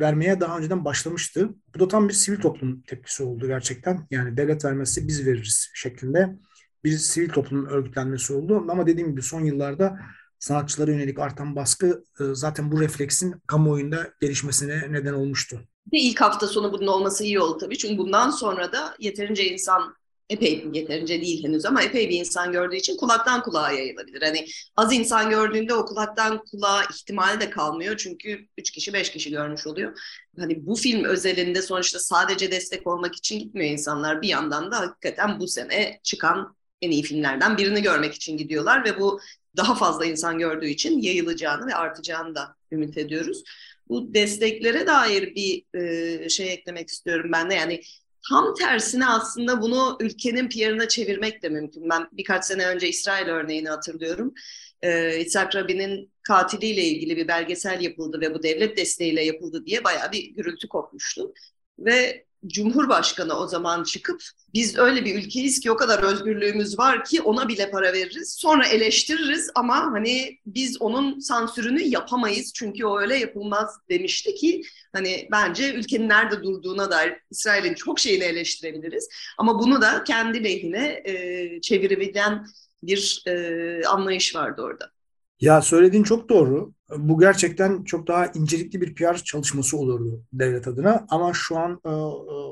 vermeye 0.00 0.40
daha 0.40 0.58
önceden 0.58 0.84
başlamıştı. 0.84 1.50
Bu 1.74 1.80
da 1.80 1.88
tam 1.88 2.08
bir 2.08 2.14
sivil 2.14 2.40
toplum 2.40 2.82
tepkisi 2.82 3.22
oldu 3.22 3.46
gerçekten. 3.46 4.06
Yani 4.10 4.36
devlet 4.36 4.64
vermezse 4.64 5.08
biz 5.08 5.26
veririz 5.26 5.70
şeklinde 5.74 6.36
bir 6.84 6.98
sivil 6.98 7.28
toplum 7.28 7.66
örgütlenmesi 7.66 8.32
oldu. 8.32 8.66
Ama 8.68 8.86
dediğim 8.86 9.10
gibi 9.10 9.22
son 9.22 9.40
yıllarda 9.44 9.98
sanatçılara 10.38 10.90
yönelik 10.90 11.18
artan 11.18 11.56
baskı 11.56 12.04
e, 12.20 12.24
zaten 12.32 12.72
bu 12.72 12.80
refleksin 12.80 13.34
kamuoyunda 13.46 14.12
gelişmesine 14.20 14.92
neden 14.92 15.12
olmuştu. 15.12 15.60
Ve 15.92 15.98
ilk 15.98 16.20
hafta 16.20 16.46
sonu 16.46 16.72
bunun 16.72 16.86
olması 16.86 17.24
iyi 17.24 17.40
oldu 17.40 17.58
tabii. 17.58 17.78
Çünkü 17.78 17.98
bundan 17.98 18.30
sonra 18.30 18.72
da 18.72 18.94
yeterince 18.98 19.44
insan 19.44 19.96
epey 20.30 20.68
yeterince 20.72 21.20
değil 21.20 21.44
henüz 21.44 21.66
ama 21.66 21.82
epey 21.82 22.08
bir 22.08 22.18
insan 22.18 22.52
gördüğü 22.52 22.76
için 22.76 22.96
kulaktan 22.96 23.42
kulağa 23.42 23.70
yayılabilir. 23.70 24.22
Hani 24.22 24.46
az 24.76 24.92
insan 24.92 25.30
gördüğünde 25.30 25.74
o 25.74 25.84
kulaktan 25.84 26.44
kulağa 26.44 26.82
ihtimali 26.84 27.40
de 27.40 27.50
kalmıyor. 27.50 27.96
Çünkü 27.96 28.46
üç 28.58 28.70
kişi 28.70 28.92
beş 28.92 29.10
kişi 29.10 29.30
görmüş 29.30 29.66
oluyor. 29.66 29.98
Hani 30.38 30.66
bu 30.66 30.74
film 30.74 31.04
özelinde 31.04 31.62
sonuçta 31.62 31.98
sadece 31.98 32.50
destek 32.50 32.86
olmak 32.86 33.14
için 33.14 33.38
gitmiyor 33.38 33.70
insanlar. 33.70 34.22
Bir 34.22 34.28
yandan 34.28 34.72
da 34.72 34.80
hakikaten 34.80 35.40
bu 35.40 35.48
sene 35.48 36.00
çıkan 36.02 36.55
en 36.82 36.90
iyi 36.90 37.02
filmlerden 37.02 37.58
birini 37.58 37.82
görmek 37.82 38.14
için 38.14 38.36
gidiyorlar 38.36 38.84
ve 38.84 39.00
bu 39.00 39.20
daha 39.56 39.74
fazla 39.74 40.06
insan 40.06 40.38
gördüğü 40.38 40.66
için 40.66 41.02
yayılacağını 41.02 41.66
ve 41.66 41.74
artacağını 41.74 42.34
da 42.34 42.56
ümit 42.72 42.98
ediyoruz. 42.98 43.42
Bu 43.88 44.14
desteklere 44.14 44.86
dair 44.86 45.34
bir 45.34 45.64
e, 45.80 46.28
şey 46.28 46.52
eklemek 46.52 46.88
istiyorum 46.88 47.30
ben 47.32 47.50
de. 47.50 47.54
Yani 47.54 47.80
tam 48.28 48.54
tersine 48.54 49.06
aslında 49.06 49.62
bunu 49.62 49.96
ülkenin 50.00 50.48
PR'ına 50.48 50.88
çevirmek 50.88 51.42
de 51.42 51.48
mümkün. 51.48 51.90
Ben 51.90 52.08
birkaç 52.12 52.44
sene 52.44 52.66
önce 52.66 52.88
İsrail 52.88 53.26
örneğini 53.26 53.68
hatırlıyorum. 53.68 54.34
Ee, 54.82 55.20
İshak 55.20 55.56
Rabin'in 55.56 56.12
katiliyle 56.22 56.82
ilgili 56.84 57.16
bir 57.16 57.28
belgesel 57.28 57.80
yapıldı 57.80 58.20
ve 58.20 58.34
bu 58.34 58.42
devlet 58.42 58.76
desteğiyle 58.76 59.24
yapıldı 59.24 59.66
diye 59.66 59.84
bayağı 59.84 60.12
bir 60.12 60.24
gürültü 60.24 60.68
kopmuştu. 60.68 61.32
Ve 61.78 62.25
Cumhurbaşkanı 62.46 63.34
o 63.38 63.46
zaman 63.46 63.84
çıkıp 63.84 64.22
biz 64.54 64.76
öyle 64.78 65.04
bir 65.04 65.14
ülkeyiz 65.14 65.60
ki 65.60 65.70
o 65.70 65.76
kadar 65.76 66.02
özgürlüğümüz 66.02 66.78
var 66.78 67.04
ki 67.04 67.22
ona 67.22 67.48
bile 67.48 67.70
para 67.70 67.92
veririz. 67.92 68.36
Sonra 68.38 68.66
eleştiririz 68.66 69.50
ama 69.54 69.92
hani 69.92 70.38
biz 70.46 70.82
onun 70.82 71.18
sansürünü 71.18 71.82
yapamayız 71.82 72.52
çünkü 72.54 72.84
o 72.84 73.00
öyle 73.00 73.16
yapılmaz 73.16 73.78
demişti 73.88 74.34
ki 74.34 74.62
hani 74.92 75.28
bence 75.32 75.74
ülkenin 75.74 76.08
nerede 76.08 76.42
durduğuna 76.42 76.90
dair 76.90 77.14
İsrail'in 77.30 77.74
çok 77.74 78.00
şeyini 78.00 78.24
eleştirebiliriz. 78.24 79.08
Ama 79.38 79.58
bunu 79.58 79.82
da 79.82 80.04
kendi 80.04 80.44
lehine 80.44 81.02
e, 81.04 81.60
çevirebilen 81.60 82.46
bir 82.82 83.22
e, 83.26 83.86
anlayış 83.86 84.34
vardı 84.34 84.62
orada. 84.62 84.95
Ya 85.40 85.62
söylediğin 85.62 86.02
çok 86.02 86.28
doğru. 86.28 86.72
Bu 86.98 87.18
gerçekten 87.20 87.84
çok 87.84 88.06
daha 88.06 88.26
incelikli 88.26 88.80
bir 88.80 88.94
PR 88.94 89.16
çalışması 89.24 89.76
olurdu 89.78 90.22
devlet 90.32 90.68
adına. 90.68 91.06
Ama 91.10 91.32
şu 91.34 91.58
an 91.58 91.80
e, 91.84 91.88
e, 91.88 91.92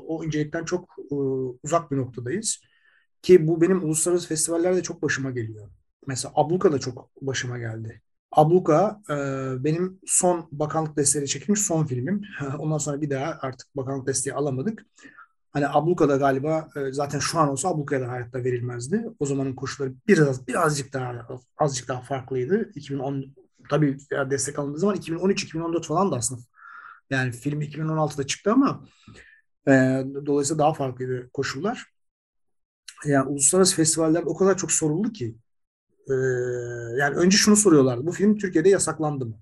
o 0.07 0.23
incelikten 0.23 0.65
çok 0.65 0.89
e, 1.11 1.15
uzak 1.63 1.91
bir 1.91 1.97
noktadayız. 1.97 2.61
Ki 3.21 3.47
bu 3.47 3.61
benim 3.61 3.83
uluslararası 3.83 4.27
festivallerde 4.27 4.83
çok 4.83 5.01
başıma 5.03 5.31
geliyor. 5.31 5.69
Mesela 6.07 6.31
Abluka 6.35 6.71
da 6.71 6.79
çok 6.79 7.11
başıma 7.21 7.57
geldi. 7.59 8.01
Abluka 8.31 9.01
benim 9.63 9.99
son 10.05 10.47
bakanlık 10.51 10.97
desteğiyle 10.97 11.27
çekilmiş 11.27 11.61
son 11.61 11.85
filmim. 11.85 12.21
Ondan 12.59 12.77
sonra 12.77 13.01
bir 13.01 13.09
daha 13.09 13.39
artık 13.41 13.75
bakanlık 13.77 14.07
desteği 14.07 14.33
alamadık. 14.33 14.85
Hani 15.55 15.67
ablukada 15.67 16.15
galiba 16.15 16.67
e, 16.75 16.91
zaten 16.91 17.19
şu 17.19 17.39
an 17.39 17.49
olsa 17.49 17.69
ablukaya 17.69 18.01
da 18.01 18.11
hayatta 18.11 18.43
verilmezdi. 18.43 19.05
O 19.19 19.25
zamanın 19.25 19.55
koşulları 19.55 19.93
biraz 20.07 20.47
birazcık 20.47 20.93
daha 20.93 21.27
azıcık 21.57 21.87
daha 21.87 22.01
farklıydı. 22.01 22.71
2010 22.75 23.35
tabii 23.69 23.97
destek 24.11 24.59
alındığı 24.59 24.79
zaman 24.79 24.95
2013-2014 24.95 25.83
falan 25.83 26.11
da 26.11 26.15
aslında. 26.15 26.41
Yani 27.09 27.31
film 27.31 27.61
2016'da 27.61 28.27
çıktı 28.27 28.51
ama 28.51 28.85
e, 29.67 29.71
dolayısıyla 30.25 30.59
daha 30.63 30.73
farklıydı 30.73 31.29
koşullar. 31.33 31.85
Yani 33.05 33.29
uluslararası 33.29 33.75
festivaller 33.75 34.23
o 34.23 34.37
kadar 34.37 34.57
çok 34.57 34.71
soruldu 34.71 35.11
ki 35.13 35.35
e, 36.09 36.13
yani 36.97 37.15
önce 37.15 37.37
şunu 37.37 37.55
soruyorlardı. 37.55 38.05
Bu 38.05 38.11
film 38.11 38.37
Türkiye'de 38.37 38.69
yasaklandı 38.69 39.25
mı? 39.25 39.39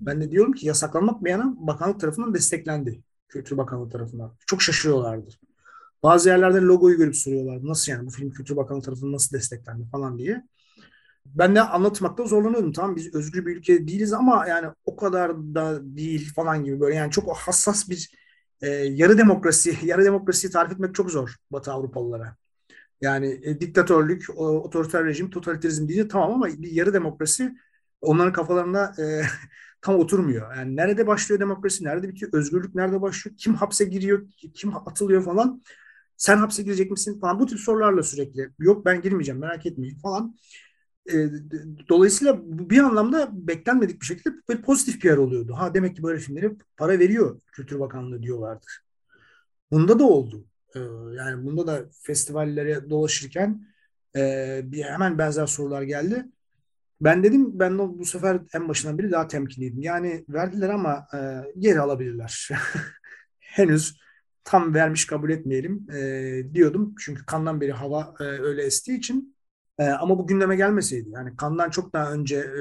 Ben 0.00 0.20
de 0.20 0.30
diyorum 0.30 0.52
ki 0.52 0.66
yasaklanmak 0.66 1.24
bir 1.24 1.30
yana 1.30 1.54
bakanlık 1.56 2.00
tarafından 2.00 2.34
desteklendi. 2.34 3.02
Kültür 3.28 3.56
Bakanlığı 3.56 3.90
tarafından. 3.90 4.36
Çok 4.46 4.62
şaşırıyorlardı. 4.62 5.30
Bazı 6.06 6.28
yerlerde 6.28 6.60
logoyu 6.60 6.96
görüp 6.96 7.16
soruyorlar. 7.16 7.58
Nasıl 7.62 7.92
yani 7.92 8.06
bu 8.06 8.10
film 8.10 8.30
Kültür 8.30 8.56
Bakanlığı 8.56 8.82
tarafından 8.82 9.12
nasıl 9.12 9.36
desteklendi 9.36 9.84
falan 9.92 10.18
diye. 10.18 10.42
Ben 11.26 11.54
de 11.54 11.62
anlatmakta 11.62 12.24
zorlanıyordum. 12.24 12.72
Tamam 12.72 12.96
biz 12.96 13.14
özgür 13.14 13.46
bir 13.46 13.56
ülke 13.56 13.88
değiliz 13.88 14.12
ama 14.12 14.46
yani 14.46 14.68
o 14.84 14.96
kadar 14.96 15.36
da 15.36 15.96
değil 15.96 16.34
falan 16.34 16.64
gibi 16.64 16.80
böyle 16.80 16.94
yani 16.94 17.10
çok 17.10 17.36
hassas 17.36 17.90
bir 17.90 18.10
e, 18.62 18.68
yarı 18.70 19.18
demokrasi, 19.18 19.78
yarı 19.86 20.04
demokrasiyi 20.04 20.52
tarif 20.52 20.72
etmek 20.72 20.94
çok 20.94 21.10
zor 21.10 21.34
Batı 21.50 21.72
Avrupalılara. 21.72 22.36
Yani 23.00 23.40
e, 23.42 23.60
diktatörlük, 23.60 24.26
o, 24.36 24.46
otoriter 24.46 25.04
rejim, 25.04 25.30
totalitarizm 25.30 25.88
diye 25.88 26.08
tamam 26.08 26.32
ama 26.32 26.46
bir 26.46 26.72
yarı 26.72 26.94
demokrasi 26.94 27.54
onların 28.00 28.32
kafalarında 28.32 28.94
e, 28.98 29.22
tam 29.82 29.96
oturmuyor. 29.96 30.56
Yani 30.56 30.76
nerede 30.76 31.06
başlıyor 31.06 31.40
demokrasi, 31.40 31.84
nerede 31.84 32.08
bitiyor, 32.08 32.32
özgürlük 32.32 32.74
nerede 32.74 33.02
başlıyor, 33.02 33.36
kim 33.36 33.54
hapse 33.54 33.84
giriyor, 33.84 34.26
kim 34.54 34.76
atılıyor 34.76 35.24
falan 35.24 35.62
sen 36.16 36.36
hapse 36.36 36.62
girecek 36.62 36.90
misin 36.90 37.20
falan 37.20 37.40
bu 37.40 37.46
tip 37.46 37.58
sorularla 37.58 38.02
sürekli 38.02 38.50
yok 38.58 38.86
ben 38.86 39.00
girmeyeceğim 39.02 39.40
merak 39.40 39.66
etmeyin 39.66 39.98
falan. 39.98 40.36
E, 41.12 41.28
dolayısıyla 41.88 42.40
bir 42.44 42.78
anlamda 42.78 43.28
beklenmedik 43.32 44.00
bir 44.00 44.06
şekilde 44.06 44.34
böyle 44.48 44.60
pozitif 44.60 45.02
PR 45.02 45.16
oluyordu. 45.16 45.54
Ha 45.56 45.74
demek 45.74 45.96
ki 45.96 46.02
böyle 46.02 46.18
filmlere 46.18 46.52
para 46.76 46.98
veriyor 46.98 47.40
Kültür 47.52 47.80
Bakanlığı 47.80 48.22
diyorlardır. 48.22 48.80
Bunda 49.70 49.98
da 49.98 50.04
oldu. 50.04 50.44
E, 50.74 50.78
yani 51.16 51.46
bunda 51.46 51.66
da 51.66 51.84
festivallere 52.02 52.90
dolaşırken 52.90 53.66
e, 54.16 54.60
bir 54.64 54.82
hemen 54.84 55.18
benzer 55.18 55.46
sorular 55.46 55.82
geldi. 55.82 56.26
Ben 57.00 57.24
dedim 57.24 57.58
ben 57.58 57.74
de 57.74 57.78
bu 57.78 58.04
sefer 58.04 58.40
en 58.54 58.68
başından 58.68 58.98
beri 58.98 59.10
daha 59.10 59.28
temkinliydim. 59.28 59.82
Yani 59.82 60.24
verdiler 60.28 60.68
ama 60.68 61.06
e, 61.14 61.18
geri 61.58 61.80
alabilirler. 61.80 62.48
Henüz 63.40 63.98
tam 64.46 64.74
vermiş 64.74 65.06
kabul 65.06 65.30
etmeyelim 65.30 65.90
e, 65.90 66.54
diyordum. 66.54 66.94
Çünkü 66.98 67.26
kandan 67.26 67.60
beri 67.60 67.72
hava 67.72 68.14
e, 68.20 68.24
öyle 68.24 68.62
estiği 68.62 68.98
için. 68.98 69.36
E, 69.78 69.84
ama 69.84 70.18
bu 70.18 70.26
gündeme 70.26 70.56
gelmeseydi 70.56 71.10
yani 71.10 71.36
kandan 71.36 71.70
çok 71.70 71.92
daha 71.92 72.12
önce 72.12 72.36
e, 72.36 72.60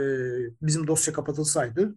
bizim 0.62 0.88
dosya 0.88 1.14
kapatılsaydı 1.14 1.96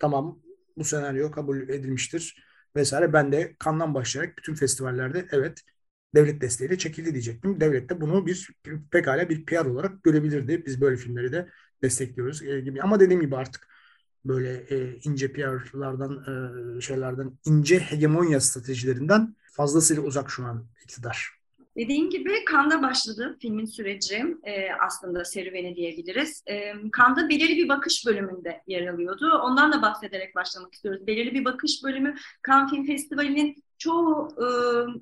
tamam 0.00 0.42
bu 0.76 0.84
senaryo 0.84 1.30
kabul 1.30 1.68
edilmiştir 1.68 2.44
vesaire. 2.76 3.12
Ben 3.12 3.32
de 3.32 3.56
kandan 3.58 3.94
başlayarak 3.94 4.38
bütün 4.38 4.54
festivallerde 4.54 5.26
evet 5.32 5.62
devlet 6.14 6.40
desteğiyle 6.40 6.78
çekildi 6.78 7.12
diyecektim. 7.12 7.60
Devlet 7.60 7.88
de 7.90 8.00
bunu 8.00 8.26
bir 8.26 8.50
pekala 8.90 9.28
bir 9.28 9.46
PR 9.46 9.66
olarak 9.66 10.04
görebilirdi. 10.04 10.66
Biz 10.66 10.80
böyle 10.80 10.96
filmleri 10.96 11.32
de 11.32 11.48
destekliyoruz 11.82 12.42
e, 12.42 12.60
gibi. 12.60 12.82
Ama 12.82 13.00
dediğim 13.00 13.20
gibi 13.20 13.36
artık 13.36 13.68
böyle 14.24 14.64
e, 14.70 14.98
ince 15.04 15.32
PR'lardan 15.32 16.24
e, 16.78 16.80
şeylerden 16.80 17.32
ince 17.44 17.78
hegemonya 17.78 18.40
stratejilerinden 18.40 19.34
fazlasıyla 19.52 20.02
uzak 20.02 20.30
şu 20.30 20.44
an 20.44 20.66
iktidar. 20.84 21.40
Dediğim 21.76 22.10
gibi 22.10 22.44
Kanda 22.44 22.82
başladı 22.82 23.36
filmin 23.40 23.64
süreci 23.64 24.36
e, 24.44 24.72
aslında 24.86 25.24
serüveni 25.24 25.76
diyebiliriz. 25.76 26.42
E, 26.46 26.72
Kanda 26.92 27.28
belirli 27.28 27.56
bir 27.56 27.68
bakış 27.68 28.06
bölümünde 28.06 28.62
yer 28.66 28.86
alıyordu. 28.86 29.40
Ondan 29.44 29.72
da 29.72 29.82
bahsederek 29.82 30.34
başlamak 30.34 30.74
istiyoruz. 30.74 31.06
Belirli 31.06 31.34
bir 31.34 31.44
bakış 31.44 31.84
bölümü 31.84 32.14
Cannes 32.48 32.70
Film 32.70 32.86
Festivali'nin 32.86 33.64
çoğu 33.78 34.28
e, 34.38 34.46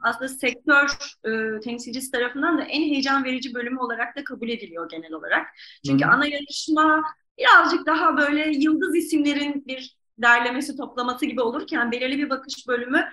aslında 0.02 0.28
sektör 0.28 0.88
e, 1.24 1.60
temsilcisi 1.60 2.10
tarafından 2.10 2.58
da 2.58 2.62
en 2.62 2.82
heyecan 2.82 3.24
verici 3.24 3.54
bölümü 3.54 3.78
olarak 3.78 4.16
da 4.16 4.24
kabul 4.24 4.48
ediliyor 4.48 4.90
genel 4.90 5.12
olarak. 5.12 5.46
Çünkü 5.86 6.04
Hı-hı. 6.04 6.12
ana 6.12 6.26
yarışma 6.26 7.04
birazcık 7.38 7.86
daha 7.86 8.16
böyle 8.16 8.50
yıldız 8.50 8.96
isimlerin 8.96 9.64
bir 9.66 9.96
derlemesi 10.18 10.76
toplaması 10.76 11.26
gibi 11.26 11.40
olurken 11.40 11.92
belirli 11.92 12.18
bir 12.18 12.30
bakış 12.30 12.68
bölümü 12.68 13.08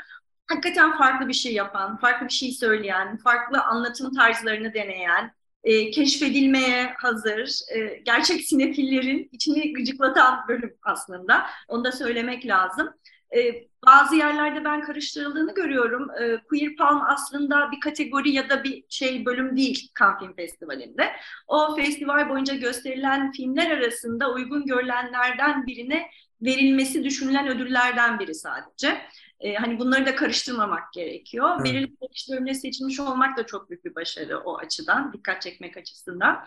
hakikaten 0.48 0.98
farklı 0.98 1.28
bir 1.28 1.34
şey 1.34 1.54
yapan, 1.54 1.98
farklı 1.98 2.28
bir 2.28 2.34
şey 2.34 2.52
söyleyen, 2.52 3.18
farklı 3.18 3.62
anlatım 3.62 4.14
tarzlarını 4.14 4.74
deneyen, 4.74 5.32
e, 5.64 5.92
keşfedilmeye 5.92 6.94
hazır, 6.98 7.60
e, 7.76 8.02
gerçek 8.06 8.42
sinefillerin 8.42 9.30
içini 9.32 9.74
gıcıklatan 9.74 10.48
bölüm 10.48 10.74
aslında. 10.84 11.46
Onu 11.68 11.84
da 11.84 11.92
söylemek 11.92 12.46
lazım. 12.48 12.90
E, 13.36 13.68
bazı 13.86 14.16
yerlerde 14.16 14.66
ben 14.66 14.82
karıştırıldığını 14.82 15.54
görüyorum. 15.54 16.10
E, 16.12 16.38
Queer 16.50 16.76
Palm 16.76 17.02
aslında 17.08 17.72
bir 17.72 17.80
kategori 17.80 18.32
ya 18.32 18.50
da 18.50 18.64
bir 18.64 18.84
şey 18.90 19.26
bölüm 19.26 19.58
değil 19.58 19.90
Cannes 20.00 20.20
Film 20.20 20.36
Festivali'nde. 20.36 21.12
O 21.48 21.76
festival 21.76 22.30
boyunca 22.30 22.56
gösterilen 22.56 23.32
filmler 23.32 23.72
arasında 23.72 24.34
uygun 24.34 24.66
görülenlerden 24.66 25.68
birine 25.68 26.10
verilmesi 26.42 27.04
düşünülen 27.04 27.48
ödüllerden 27.48 28.20
biri 28.20 28.36
sadece. 28.36 29.02
E, 29.40 29.56
hani 29.56 29.80
bunları 29.80 30.06
da 30.06 30.16
karıştırmamak 30.16 30.94
gerekiyor. 30.94 31.50
Evet. 31.56 31.66
Belirli 31.66 31.92
bir 31.92 32.28
bölümüne 32.32 32.54
seçilmiş 32.54 33.00
olmak 33.00 33.38
da 33.38 33.46
çok 33.46 33.70
büyük 33.70 33.86
bir 33.86 33.96
başarı 33.96 34.40
o 34.40 34.58
açıdan, 34.58 35.14
dikkat 35.14 35.42
çekmek 35.42 35.78
açısından. 35.78 36.46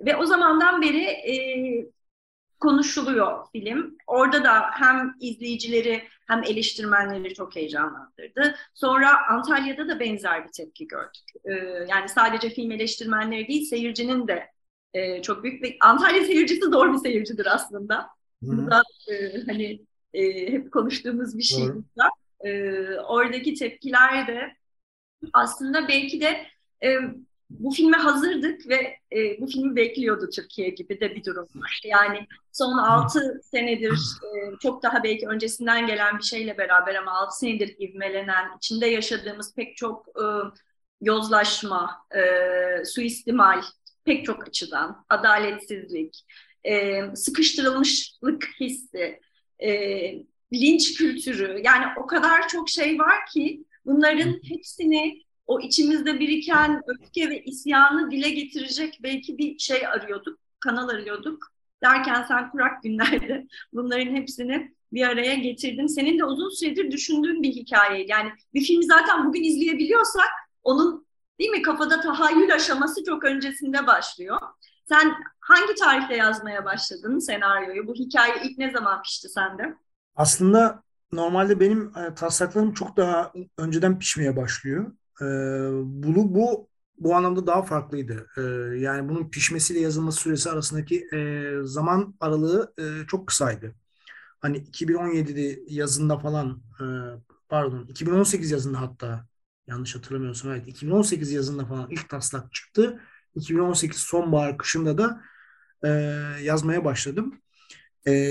Ve 0.00 0.16
o 0.16 0.26
zamandan 0.26 0.82
beri 0.82 1.04
e, 1.04 1.34
konuşuluyor 2.62 3.46
film. 3.52 3.96
Orada 4.06 4.44
da 4.44 4.70
hem 4.70 5.14
izleyicileri 5.20 6.02
hem 6.26 6.42
eleştirmenleri 6.42 7.34
çok 7.34 7.56
heyecanlandırdı. 7.56 8.54
Sonra 8.74 9.28
Antalya'da 9.30 9.88
da 9.88 10.00
benzer 10.00 10.44
bir 10.44 10.52
tepki 10.52 10.86
gördük. 10.86 11.22
Ee, 11.44 11.52
yani 11.88 12.08
sadece 12.08 12.50
film 12.50 12.70
eleştirmenleri 12.72 13.48
değil, 13.48 13.64
seyircinin 13.64 14.28
de 14.28 14.50
e, 14.94 15.22
çok 15.22 15.44
büyük 15.44 15.62
bir... 15.62 15.76
Antalya 15.80 16.24
seyircisi 16.24 16.64
zor 16.64 16.92
bir 16.92 16.98
seyircidir 16.98 17.46
aslında. 17.54 18.08
Bu 18.42 18.70
da 18.70 18.82
e, 19.10 19.42
hani 19.46 19.80
e, 20.14 20.52
hep 20.52 20.72
konuştuğumuz 20.72 21.38
bir 21.38 21.42
şey. 21.42 21.64
E, 22.44 22.50
oradaki 22.96 23.54
tepkiler 23.54 24.26
de 24.26 24.56
aslında 25.32 25.88
belki 25.88 26.20
de 26.20 26.46
e, 26.84 26.98
bu 27.58 27.70
filme 27.70 27.96
hazırdık 27.96 28.68
ve 28.68 28.96
e, 29.12 29.40
bu 29.40 29.46
filmi 29.46 29.76
bekliyordu 29.76 30.30
Türkiye 30.34 30.68
gibi 30.68 31.00
de 31.00 31.14
bir 31.14 31.24
durum 31.24 31.48
var. 31.54 31.80
Yani 31.84 32.26
son 32.52 32.78
6 32.78 33.40
senedir 33.44 33.92
e, 33.92 34.56
çok 34.62 34.82
daha 34.82 35.04
belki 35.04 35.28
öncesinden 35.28 35.86
gelen 35.86 36.18
bir 36.18 36.22
şeyle 36.22 36.58
beraber 36.58 36.94
ama 36.94 37.12
6 37.18 37.38
senedir 37.38 37.76
ivmelenen, 37.78 38.56
içinde 38.56 38.86
yaşadığımız 38.86 39.54
pek 39.54 39.76
çok 39.76 40.08
e, 40.08 40.24
yozlaşma, 41.00 42.06
e, 42.16 42.84
suistimal 42.84 43.62
pek 44.04 44.24
çok 44.24 44.48
açıdan, 44.48 45.04
adaletsizlik, 45.08 46.24
e, 46.64 47.02
sıkıştırılmışlık 47.14 48.48
hissi, 48.60 49.20
e, 49.58 49.70
linç 50.54 50.94
kültürü 50.94 51.60
yani 51.64 51.84
o 51.96 52.06
kadar 52.06 52.48
çok 52.48 52.68
şey 52.68 52.98
var 52.98 53.26
ki 53.34 53.64
bunların 53.86 54.40
hepsini 54.48 55.22
o 55.52 55.60
içimizde 55.60 56.20
biriken 56.20 56.82
öfke 56.86 57.30
ve 57.30 57.44
isyanı 57.44 58.10
dile 58.10 58.30
getirecek 58.30 59.00
belki 59.02 59.38
bir 59.38 59.58
şey 59.58 59.86
arıyorduk, 59.86 60.38
kanal 60.60 60.88
arıyorduk. 60.88 61.52
Derken 61.82 62.24
sen 62.28 62.50
kurak 62.50 62.82
günlerde 62.82 63.46
bunların 63.72 64.16
hepsini 64.16 64.74
bir 64.92 65.06
araya 65.06 65.34
getirdin. 65.34 65.86
Senin 65.86 66.18
de 66.18 66.24
uzun 66.24 66.50
süredir 66.50 66.90
düşündüğün 66.90 67.42
bir 67.42 67.52
hikaye. 67.52 68.06
Yani 68.08 68.30
bir 68.54 68.60
filmi 68.60 68.84
zaten 68.84 69.26
bugün 69.26 69.42
izleyebiliyorsak 69.42 70.28
onun 70.62 71.06
değil 71.38 71.50
mi 71.50 71.62
kafada 71.62 72.00
tahayyül 72.00 72.54
aşaması 72.54 73.04
çok 73.04 73.24
öncesinde 73.24 73.86
başlıyor. 73.86 74.38
Sen 74.88 75.14
hangi 75.40 75.74
tarihte 75.74 76.16
yazmaya 76.16 76.64
başladın 76.64 77.18
senaryoyu? 77.18 77.86
Bu 77.86 77.94
hikaye 77.94 78.34
ilk 78.44 78.58
ne 78.58 78.70
zaman 78.70 79.02
pişti 79.02 79.28
sende? 79.28 79.76
Aslında 80.16 80.82
normalde 81.12 81.60
benim 81.60 81.92
e, 81.96 82.14
taslaklarım 82.14 82.74
çok 82.74 82.96
daha 82.96 83.32
önceden 83.58 83.98
pişmeye 83.98 84.36
başlıyor. 84.36 84.92
E, 85.20 85.24
bunu 85.84 86.34
bu 86.34 86.68
bu 86.98 87.14
anlamda 87.16 87.46
daha 87.46 87.62
farklıydı. 87.62 88.26
E, 88.36 88.40
yani 88.78 89.08
bunun 89.08 89.30
pişmesiyle 89.30 89.80
yazılması 89.80 90.20
süresi 90.20 90.50
arasındaki 90.50 91.06
e, 91.14 91.50
zaman 91.64 92.14
aralığı 92.20 92.74
e, 92.78 93.06
çok 93.06 93.26
kısaydı. 93.28 93.74
Hani 94.40 94.56
2017'de 94.58 95.60
yazında 95.68 96.18
falan 96.18 96.62
e, 96.80 96.84
pardon 97.48 97.86
2018 97.86 98.50
yazında 98.50 98.80
hatta 98.80 99.26
yanlış 99.66 99.96
hatırlamıyorsam 99.96 100.52
evet 100.52 100.68
2018 100.68 101.32
yazında 101.32 101.66
falan 101.66 101.90
ilk 101.90 102.08
taslak 102.08 102.52
çıktı. 102.52 103.00
2018 103.34 103.98
sonbahar 104.00 104.58
kışında 104.58 104.98
da 104.98 105.22
e, 105.84 105.88
yazmaya 106.42 106.84
başladım. 106.84 107.41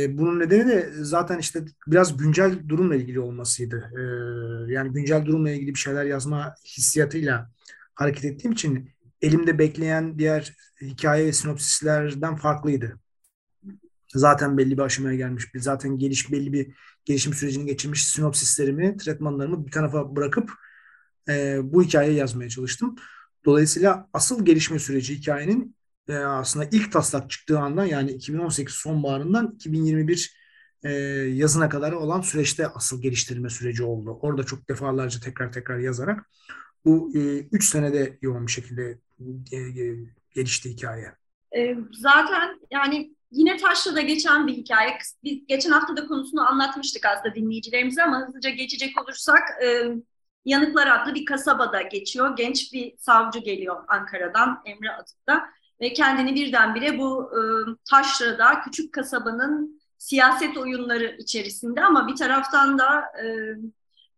Bunun 0.10 0.40
nedeni 0.40 0.68
de 0.68 0.90
zaten 0.94 1.40
işte 1.40 1.66
biraz 1.88 2.18
güncel 2.18 2.70
durumla 2.70 2.96
ilgili 2.96 3.20
olmasıydı. 3.20 3.92
Yani 4.68 4.94
güncel 4.94 5.26
durumla 5.26 5.52
ilgili 5.52 5.74
bir 5.74 5.80
şeyler 5.80 6.06
yazma 6.06 6.56
hissiyatıyla 6.66 7.52
hareket 7.96 8.26
ettiğim 8.26 8.52
için 8.52 8.90
elimde 9.22 9.60
bekleyen 9.60 10.20
diğer 10.20 10.56
hikaye 10.82 11.26
ve 11.26 11.34
sinopsislerden 11.34 12.36
farklıydı. 12.36 13.00
Zaten 14.14 14.58
belli 14.58 14.78
bir 14.78 14.82
aşamaya 14.82 15.16
gelmiş, 15.16 15.54
bir 15.54 15.60
zaten 15.60 15.98
geliş 15.98 16.32
belli 16.32 16.54
bir 16.54 16.76
gelişim 17.06 17.34
sürecini 17.34 17.66
geçirmiş 17.66 18.08
sinopsislerimi, 18.08 18.98
tretmanlarımı 18.98 19.66
bir 19.66 19.72
tarafa 19.72 20.16
bırakıp 20.16 20.52
bu 21.62 21.84
hikayeyi 21.84 22.18
yazmaya 22.18 22.50
çalıştım. 22.50 22.96
Dolayısıyla 23.46 24.10
asıl 24.14 24.46
gelişme 24.46 24.80
süreci 24.80 25.16
hikayenin 25.16 25.76
e, 26.12 26.18
aslında 26.18 26.66
ilk 26.72 26.92
taslak 26.92 27.30
çıktığı 27.30 27.60
andan 27.60 27.86
yani 27.86 28.12
2018 28.12 28.76
sonbaharından 28.76 29.52
2021 29.56 30.36
e, 30.84 30.92
yazına 31.34 31.70
kadar 31.70 31.92
olan 31.92 32.22
süreçte 32.22 32.68
asıl 32.68 33.02
geliştirme 33.02 33.50
süreci 33.50 33.84
oldu. 33.84 34.20
Orada 34.22 34.44
çok 34.44 34.70
defalarca 34.70 35.20
tekrar 35.20 35.52
tekrar 35.52 35.80
yazarak 35.80 36.30
bu 36.86 37.12
3 37.14 37.64
e, 37.64 37.68
senede 37.68 38.18
yoğun 38.22 38.48
bir 38.48 38.52
şekilde 38.52 39.00
e, 39.52 39.58
e, 39.58 39.96
gelişti 40.36 40.70
hikaye. 40.70 41.14
E, 41.58 41.78
zaten 41.92 42.60
yani 42.72 43.16
yine 43.32 43.58
Taşra'da 43.58 44.02
geçen 44.02 44.48
bir 44.48 44.54
hikaye. 44.54 44.98
Biz 45.24 45.48
geçen 45.48 45.72
hafta 45.72 45.98
da 45.98 46.08
konusunu 46.08 46.50
anlatmıştık 46.50 47.06
aslında 47.06 47.36
dinleyicilerimize 47.36 48.04
ama 48.04 48.28
hızlıca 48.28 48.50
geçecek 48.50 49.02
olursak 49.02 49.44
e, 49.64 49.92
Yanıklar 50.46 50.88
adlı 50.88 51.16
bir 51.16 51.26
kasabada 51.26 51.82
geçiyor. 51.82 52.36
Genç 52.38 52.74
bir 52.74 52.98
savcı 52.98 53.40
geliyor 53.40 53.84
Ankara'dan 53.88 54.62
Emre 54.66 54.92
adında 54.92 55.44
ve 55.82 55.94
kendini 55.94 56.36
birdenbire 56.36 56.98
bu 56.98 57.32
e, 57.34 57.40
Taşra'da 57.90 58.62
küçük 58.62 58.94
kasabanın 58.94 59.82
siyaset 59.98 60.58
oyunları 60.58 61.16
içerisinde 61.20 61.84
ama 61.84 62.08
bir 62.08 62.16
taraftan 62.16 62.80
da 62.80 63.00
e, 63.24 63.26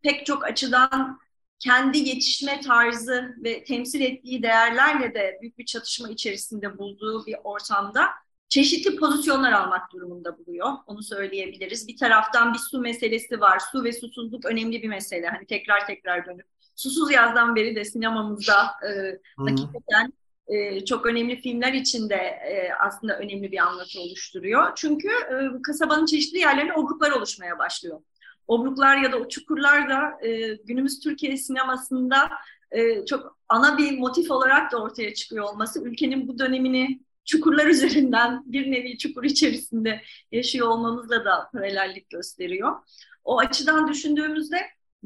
pek 0.01 0.25
çok 0.25 0.45
açıdan 0.45 1.19
kendi 1.59 1.97
yetişme 1.97 2.59
tarzı 2.59 3.35
ve 3.43 3.63
temsil 3.63 4.01
ettiği 4.01 4.43
değerlerle 4.43 5.13
de 5.13 5.37
büyük 5.41 5.57
bir 5.57 5.65
çatışma 5.65 6.09
içerisinde 6.09 6.77
bulduğu 6.77 7.25
bir 7.25 7.35
ortamda 7.43 8.09
çeşitli 8.49 8.95
pozisyonlar 8.95 9.51
almak 9.51 9.93
durumunda 9.93 10.37
buluyor. 10.37 10.69
Onu 10.87 11.03
söyleyebiliriz. 11.03 11.87
Bir 11.87 11.97
taraftan 11.97 12.53
bir 12.53 12.59
su 12.59 12.79
meselesi 12.79 13.41
var. 13.41 13.59
Su 13.71 13.83
ve 13.83 13.93
susuzluk 13.93 14.45
önemli 14.45 14.81
bir 14.81 14.89
mesele. 14.89 15.27
Hani 15.27 15.45
tekrar 15.45 15.87
tekrar 15.87 16.25
dönüp 16.25 16.45
susuz 16.75 17.11
yazdan 17.11 17.55
beri 17.55 17.75
de 17.75 17.85
sinemamızda 17.85 18.65
e, 18.87 19.19
hakikaten 19.37 20.13
e, 20.47 20.85
çok 20.85 21.05
önemli 21.05 21.41
filmler 21.41 21.73
içinde 21.73 22.15
e, 22.15 22.69
aslında 22.79 23.19
önemli 23.19 23.51
bir 23.51 23.57
anlatı 23.57 23.99
oluşturuyor. 23.99 24.71
Çünkü 24.75 25.07
e, 25.07 25.61
kasabanın 25.61 26.05
çeşitli 26.05 26.39
yerlerinde 26.39 26.73
obruklar 26.73 27.11
oluşmaya 27.11 27.59
başlıyor. 27.59 28.01
Obruklar 28.47 28.97
ya 28.97 29.11
da 29.11 29.17
o 29.17 29.27
çukurlar 29.27 29.89
da 29.89 30.27
e, 30.27 30.55
günümüz 30.55 30.99
Türkiye 30.99 31.37
sinemasında 31.37 32.29
e, 32.71 33.05
çok 33.05 33.37
ana 33.49 33.77
bir 33.77 33.97
motif 33.97 34.31
olarak 34.31 34.71
da 34.71 34.81
ortaya 34.81 35.13
çıkıyor 35.13 35.43
olması 35.43 35.83
ülkenin 35.83 36.27
bu 36.27 36.39
dönemini 36.39 36.99
çukurlar 37.25 37.65
üzerinden 37.67 38.43
bir 38.45 38.71
nevi 38.71 38.97
çukur 38.97 39.23
içerisinde 39.23 40.01
yaşıyor 40.31 40.67
olmamızla 40.67 41.25
da 41.25 41.49
paralellik 41.53 42.09
gösteriyor. 42.09 42.75
O 43.23 43.39
açıdan 43.39 43.87
düşündüğümüzde 43.87 44.57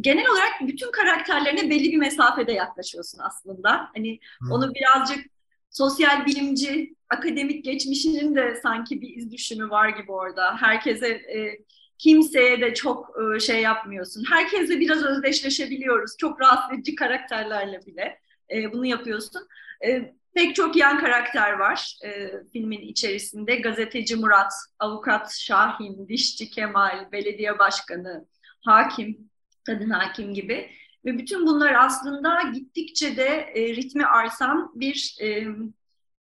genel 0.02 0.28
olarak 0.30 0.54
bütün 0.62 0.92
karakterlerine 0.92 1.70
belli 1.70 1.92
bir 1.92 1.98
mesafede 1.98 2.52
yaklaşıyorsun 2.52 3.20
aslında. 3.20 3.90
Hani 3.96 4.20
hmm. 4.40 4.52
onu 4.52 4.74
birazcık 4.74 5.26
sosyal 5.70 6.26
bilimci, 6.26 6.96
akademik 7.10 7.66
geçmişinin 7.66 8.36
de 8.36 8.60
sanki 8.64 9.02
bir 9.02 9.16
iz 9.16 9.32
düşümü 9.32 9.70
var 9.70 9.90
gibi 9.90 10.12
orada. 10.12 10.58
Herkese 10.58 11.08
e, 11.08 11.60
kimseye 11.98 12.62
de 12.62 12.74
çok 12.74 13.12
e, 13.36 13.40
şey 13.40 13.62
yapmıyorsun. 13.62 14.24
Herkesle 14.30 14.80
biraz 14.80 15.04
özdeşleşebiliyoruz. 15.04 16.12
Çok 16.18 16.42
rahatsız 16.42 16.78
edici 16.78 16.96
karakterlerle 16.96 17.86
bile 17.86 18.20
e, 18.52 18.74
bunu 18.74 18.86
yapıyorsun. 18.86 19.48
E, 19.86 20.14
pek 20.34 20.56
çok 20.56 20.76
yan 20.76 21.00
karakter 21.00 21.54
var 21.54 21.98
e, 22.06 22.32
filmin 22.54 22.82
içerisinde. 22.82 23.56
Gazeteci 23.56 24.16
Murat, 24.16 24.54
avukat 24.80 25.34
Şahin, 25.34 26.08
dişçi 26.08 26.50
Kemal, 26.50 27.12
belediye 27.12 27.60
başkanı, 27.60 28.26
hakim, 28.62 29.30
kadın 29.67 29.89
hakim 29.89 30.34
gibi. 30.34 30.69
Ve 31.06 31.17
bütün 31.17 31.47
bunlar 31.47 31.73
aslında 31.73 32.41
gittikçe 32.53 33.17
de 33.17 33.25
e, 33.56 33.75
ritmi 33.75 34.06
artan 34.06 34.71
bir 34.75 35.15
e, 35.21 35.47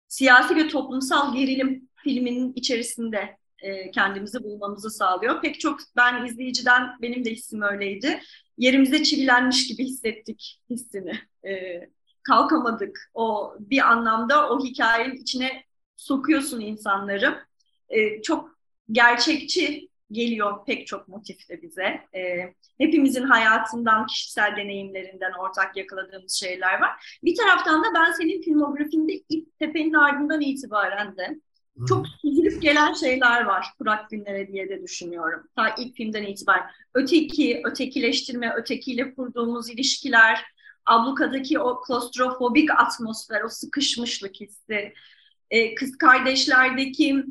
siyasi 0.07 0.55
ve 0.55 0.67
toplumsal 0.67 1.35
gerilim 1.35 1.89
filminin 1.95 2.53
içerisinde 2.55 3.37
e, 3.59 3.91
kendimizi 3.91 4.43
bulmamızı 4.43 4.89
sağlıyor. 4.89 5.41
Pek 5.41 5.59
çok 5.59 5.79
ben 5.95 6.25
izleyiciden 6.25 6.83
benim 7.01 7.25
de 7.25 7.31
hissim 7.31 7.61
öyleydi. 7.61 8.21
Yerimize 8.57 9.03
çivilenmiş 9.03 9.67
gibi 9.67 9.85
hissettik 9.85 10.61
hissini. 10.69 11.19
E, 11.47 11.81
kalkamadık. 12.23 13.11
O 13.13 13.55
bir 13.59 13.91
anlamda 13.91 14.49
o 14.49 14.63
hikayenin 14.65 15.15
içine 15.15 15.63
sokuyorsun 15.95 16.61
insanları. 16.61 17.39
E, 17.89 18.21
çok 18.21 18.57
gerçekçi 18.91 19.89
geliyor 20.11 20.65
pek 20.65 20.87
çok 20.87 21.07
motifte 21.07 21.61
bize. 21.61 22.01
E, 22.15 22.53
hepimizin 22.93 23.23
hayatından, 23.23 24.07
kişisel 24.07 24.55
deneyimlerinden 24.57 25.31
ortak 25.31 25.77
yakaladığımız 25.77 26.33
şeyler 26.33 26.81
var. 26.81 27.17
Bir 27.23 27.35
taraftan 27.35 27.83
da 27.83 27.87
ben 27.95 28.11
senin 28.11 28.41
filmografinde 28.41 29.13
ilk 29.29 29.59
tepenin 29.59 29.93
ardından 29.93 30.41
itibaren 30.41 31.17
de 31.17 31.39
çok 31.87 32.05
süzülüp 32.07 32.61
gelen 32.61 32.93
şeyler 32.93 33.43
var 33.45 33.67
Kurak 33.77 34.09
Günlere 34.09 34.47
diye 34.47 34.69
de 34.69 34.83
düşünüyorum. 34.83 35.43
Ta 35.55 35.75
ilk 35.77 35.95
filmden 35.95 36.23
itibaren. 36.23 36.65
Öteki, 36.93 37.61
ötekileştirme, 37.65 38.53
ötekiyle 38.55 39.15
kurduğumuz 39.15 39.69
ilişkiler, 39.69 40.45
ablukadaki 40.85 41.59
o 41.59 41.81
klostrofobik 41.81 42.71
atmosfer, 42.71 43.41
o 43.41 43.49
sıkışmışlık 43.49 44.35
hissi, 44.35 44.93
e, 45.51 45.75
kız 45.75 45.97
kardeşlerdeki 45.97 47.23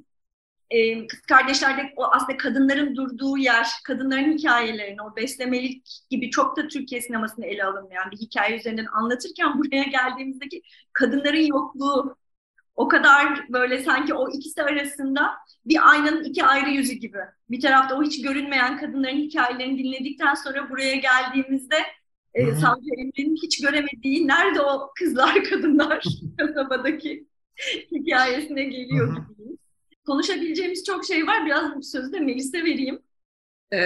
e, 0.73 1.07
kız 1.07 1.21
kardeşlerde 1.21 1.93
o 1.97 2.05
aslında 2.05 2.37
kadınların 2.37 2.97
durduğu 2.97 3.39
yer, 3.39 3.69
kadınların 3.85 4.39
hikayelerini, 4.39 5.03
o 5.03 5.17
beslemelik 5.17 6.01
gibi 6.11 6.31
çok 6.31 6.57
da 6.57 6.69
Türkiye 6.69 7.01
sinemasında 7.01 7.47
ele 7.47 7.65
alınmayan 7.65 8.11
bir 8.11 8.17
hikaye 8.17 8.57
üzerinden 8.57 8.87
anlatırken 8.93 9.59
buraya 9.59 9.83
geldiğimizdeki 9.83 10.63
kadınların 10.93 11.47
yokluğu 11.47 12.17
o 12.77 12.89
kadar 12.89 13.49
böyle 13.49 13.83
sanki 13.83 14.15
o 14.15 14.31
ikisi 14.31 14.63
arasında 14.63 15.31
bir 15.67 15.91
aynanın 15.91 16.25
iki 16.25 16.45
ayrı 16.45 16.71
yüzü 16.71 16.93
gibi. 16.93 17.19
Bir 17.51 17.61
tarafta 17.61 17.99
o 17.99 18.03
hiç 18.03 18.23
görünmeyen 18.23 18.79
kadınların 18.79 19.17
hikayelerini 19.17 19.79
dinledikten 19.79 20.35
sonra 20.35 20.71
buraya 20.71 20.97
geldiğimizde 20.97 21.77
e, 22.35 22.55
Savcı 22.55 22.89
Emre'nin 22.99 23.37
hiç 23.37 23.63
göremediği 23.63 24.29
nerede 24.29 24.61
o 24.61 24.93
kızlar 24.99 25.45
kadınlar 25.51 26.05
kasabadaki 26.39 27.27
hikayesine 27.93 28.65
geliyor 28.65 29.17
gibi. 29.17 29.52
Konuşabileceğimiz 30.07 30.85
çok 30.85 31.05
şey 31.05 31.27
var. 31.27 31.47
Biraz 31.47 31.91
sözü 31.91 32.13
de 32.13 32.21
Melis'e 32.21 32.65
vereyim. 32.65 33.03
Ee, 33.73 33.77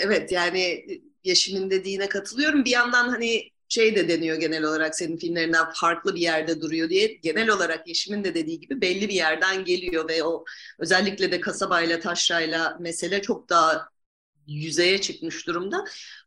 evet 0.00 0.32
yani 0.32 0.84
Yeşim'in 1.24 1.70
dediğine 1.70 2.08
katılıyorum. 2.08 2.64
Bir 2.64 2.70
yandan 2.70 3.08
hani 3.08 3.50
şey 3.68 3.96
de 3.96 4.08
deniyor 4.08 4.36
genel 4.36 4.64
olarak 4.64 4.96
senin 4.96 5.16
filmlerinden 5.16 5.66
farklı 5.74 6.14
bir 6.14 6.20
yerde 6.20 6.60
duruyor 6.60 6.88
diye. 6.90 7.06
Genel 7.06 7.48
olarak 7.50 7.88
Yeşim'in 7.88 8.24
de 8.24 8.34
dediği 8.34 8.60
gibi 8.60 8.80
belli 8.80 9.08
bir 9.08 9.14
yerden 9.14 9.64
geliyor 9.64 10.08
ve 10.08 10.24
o 10.24 10.44
özellikle 10.78 11.32
de 11.32 11.40
kasabayla 11.40 12.00
taşrayla 12.00 12.76
mesele 12.80 13.22
çok 13.22 13.48
daha 13.48 13.88
yüzeye 14.46 15.00
çıkmış 15.00 15.46
durumda. 15.46 15.84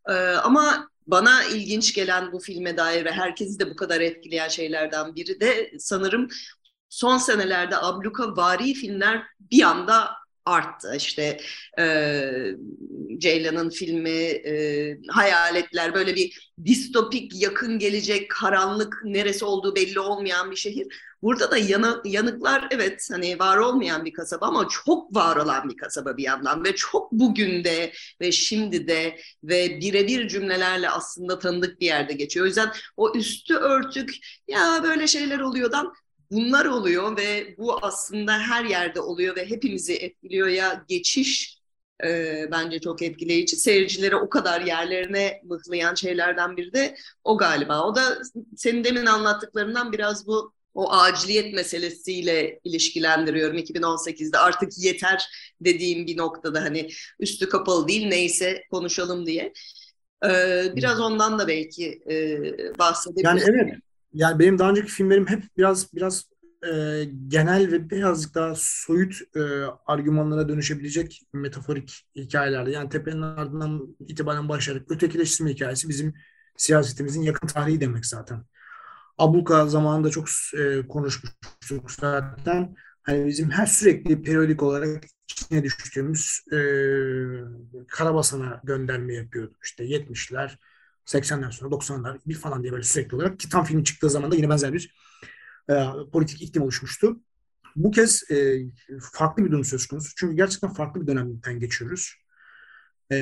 Ee, 0.10 0.14
ama 0.14 0.90
bana 1.08 1.44
ilginç 1.44 1.94
gelen 1.94 2.32
bu 2.32 2.40
filme 2.40 2.78
dair 2.78 3.06
ve 3.06 3.12
herkesi 3.12 3.60
de 3.60 3.70
bu 3.70 3.76
kadar 3.76 4.02
etkileyen 4.02 4.48
şeylerden 4.48 5.16
biri 5.16 5.40
de 5.40 5.72
sanırım 5.80 6.28
son 6.92 7.18
senelerde 7.18 7.78
abluka 7.78 8.38
vari 8.38 8.74
filmler 8.74 9.24
bir 9.52 9.64
anda 9.64 10.12
arttı. 10.46 10.94
İşte 10.98 11.40
e, 11.80 11.86
Ceylan'ın 13.18 13.70
filmi, 13.70 14.10
e, 14.10 14.98
Hayaletler 15.08 15.94
böyle 15.94 16.16
bir 16.16 16.52
distopik, 16.66 17.42
yakın 17.42 17.80
gelecek, 17.80 18.32
karanlık, 18.32 19.02
neresi 19.04 19.46
olduğu 19.46 19.76
belli 19.76 20.00
olmayan 20.00 20.52
bir 20.52 20.56
şehir. 20.56 20.88
Burada 21.22 21.52
da 21.52 21.58
yanı, 21.58 22.02
yanıklar 22.06 22.68
evet 22.72 23.10
hani 23.12 23.40
var 23.40 23.58
olmayan 23.58 24.06
bir 24.06 24.14
kasaba 24.14 24.46
ama 24.46 24.68
çok 24.68 25.16
var 25.16 25.36
olan 25.36 25.70
bir 25.70 25.78
kasaba 25.78 26.18
bir 26.18 26.24
yandan 26.24 26.64
ve 26.64 26.76
çok 26.76 27.12
bugün 27.12 27.64
de 27.64 27.92
ve 28.22 28.32
şimdi 28.32 28.88
de 28.88 29.18
ve 29.44 29.80
birebir 29.82 30.28
cümlelerle 30.28 30.90
aslında 30.90 31.40
tanıdık 31.40 31.82
bir 31.82 31.86
yerde 31.86 32.14
geçiyor. 32.14 32.44
O 32.44 32.48
yüzden 32.48 32.72
o 32.98 33.14
üstü 33.16 33.56
örtük 33.56 34.16
ya 34.48 34.80
böyle 34.84 35.08
şeyler 35.08 35.40
oluyordan 35.40 35.94
bunlar 36.32 36.66
oluyor 36.66 37.18
ve 37.18 37.56
bu 37.58 37.86
aslında 37.86 38.40
her 38.40 38.66
yerde 38.66 39.02
oluyor 39.02 39.36
ve 39.36 39.50
hepimizi 39.50 39.94
etkiliyor 39.94 40.48
ya 40.48 40.86
geçiş 40.88 41.62
e, 42.04 42.48
bence 42.52 42.80
çok 42.80 43.02
etkileyici. 43.02 43.56
Seyircileri 43.56 44.16
o 44.16 44.30
kadar 44.30 44.62
yerlerine 44.62 45.42
mıhlayan 45.44 45.96
şeylerden 45.96 46.58
biri 46.58 46.74
de 46.74 46.96
o 47.24 47.38
galiba. 47.38 47.84
O 47.84 47.96
da 47.96 48.18
senin 48.56 48.84
demin 48.84 49.06
anlattıklarından 49.06 49.92
biraz 49.92 50.28
bu 50.28 50.54
o 50.74 50.92
aciliyet 50.92 51.54
meselesiyle 51.54 52.60
ilişkilendiriyorum 52.64 53.58
2018'de 53.58 54.38
artık 54.38 54.72
yeter 54.78 55.28
dediğim 55.62 56.08
bir 56.08 56.18
noktada 56.18 56.62
hani 56.62 56.90
üstü 57.20 57.50
kapalı 57.50 57.88
değil 57.88 58.08
neyse 58.08 58.64
konuşalım 58.72 59.26
diye. 59.26 59.54
Ee, 60.26 60.64
biraz 60.76 61.00
ondan 61.00 61.40
da 61.40 61.48
belki 61.48 62.02
e, 62.10 62.80
bahsedebiliriz. 62.80 63.48
Yani 63.48 63.56
evet 63.56 63.82
yani 64.14 64.40
benim 64.40 64.60
daha 64.60 64.70
önceki 64.70 64.92
filmlerim 64.92 65.28
hep 65.28 65.44
biraz 65.58 65.94
biraz 65.94 66.26
e, 66.74 67.04
genel 67.28 67.72
ve 67.72 67.90
birazcık 67.90 68.36
daha 68.36 68.54
soyut 68.58 69.22
e, 69.36 69.40
argümanlara 69.86 70.50
dönüşebilecek 70.50 71.22
metaforik 71.34 72.08
hikayelerdi. 72.16 72.72
Yani 72.72 72.90
tepenin 72.90 73.22
ardından 73.22 73.96
itibaren 74.08 74.50
başlayarak 74.50 74.92
ötekileştirme 74.92 75.52
hikayesi 75.52 75.90
bizim 75.90 76.14
siyasetimizin 76.58 77.22
yakın 77.22 77.48
tarihi 77.48 77.82
demek 77.82 78.06
zaten. 78.06 78.44
Abuka 79.18 79.68
zamanında 79.68 80.10
çok 80.10 80.28
e, 80.60 80.88
konuşmuştuk 80.88 81.92
zaten. 81.92 82.76
Hani 83.04 83.28
bizim 83.28 83.50
her 83.52 83.66
sürekli 83.66 84.24
periyodik 84.24 84.64
olarak 84.64 85.06
içine 85.32 85.64
düştüğümüz 85.64 86.42
e, 86.54 86.58
Karabasan'a 87.88 88.62
gönderme 88.64 89.14
yapıyordu. 89.14 89.56
İşte 89.64 89.84
70'ler, 89.84 90.58
80'ler 91.06 91.52
sonra 91.52 91.76
90'lar 91.76 92.20
bir 92.26 92.36
falan 92.36 92.64
diye 92.64 92.74
böyle 92.74 92.84
sürekli 92.84 93.16
olarak 93.16 93.40
ki 93.40 93.50
tam 93.50 93.66
filmin 93.66 93.84
çıktığı 93.84 94.10
zaman 94.10 94.32
da 94.32 94.36
yine 94.36 94.50
benzer 94.50 94.74
bir 94.74 94.96
e, 95.70 95.86
politik 96.14 96.42
iklim 96.42 96.64
oluşmuştu. 96.64 97.20
Bu 97.76 97.92
kez 97.92 98.32
e, 98.32 98.58
farklı 99.14 99.46
bir 99.46 99.52
durum 99.52 99.66
söz 99.66 99.88
konusu. 99.88 100.16
Çünkü 100.16 100.36
gerçekten 100.36 100.74
farklı 100.74 101.02
bir 101.02 101.08
dönemden 101.08 101.60
geçiyoruz. 101.60 102.16
E, 103.12 103.16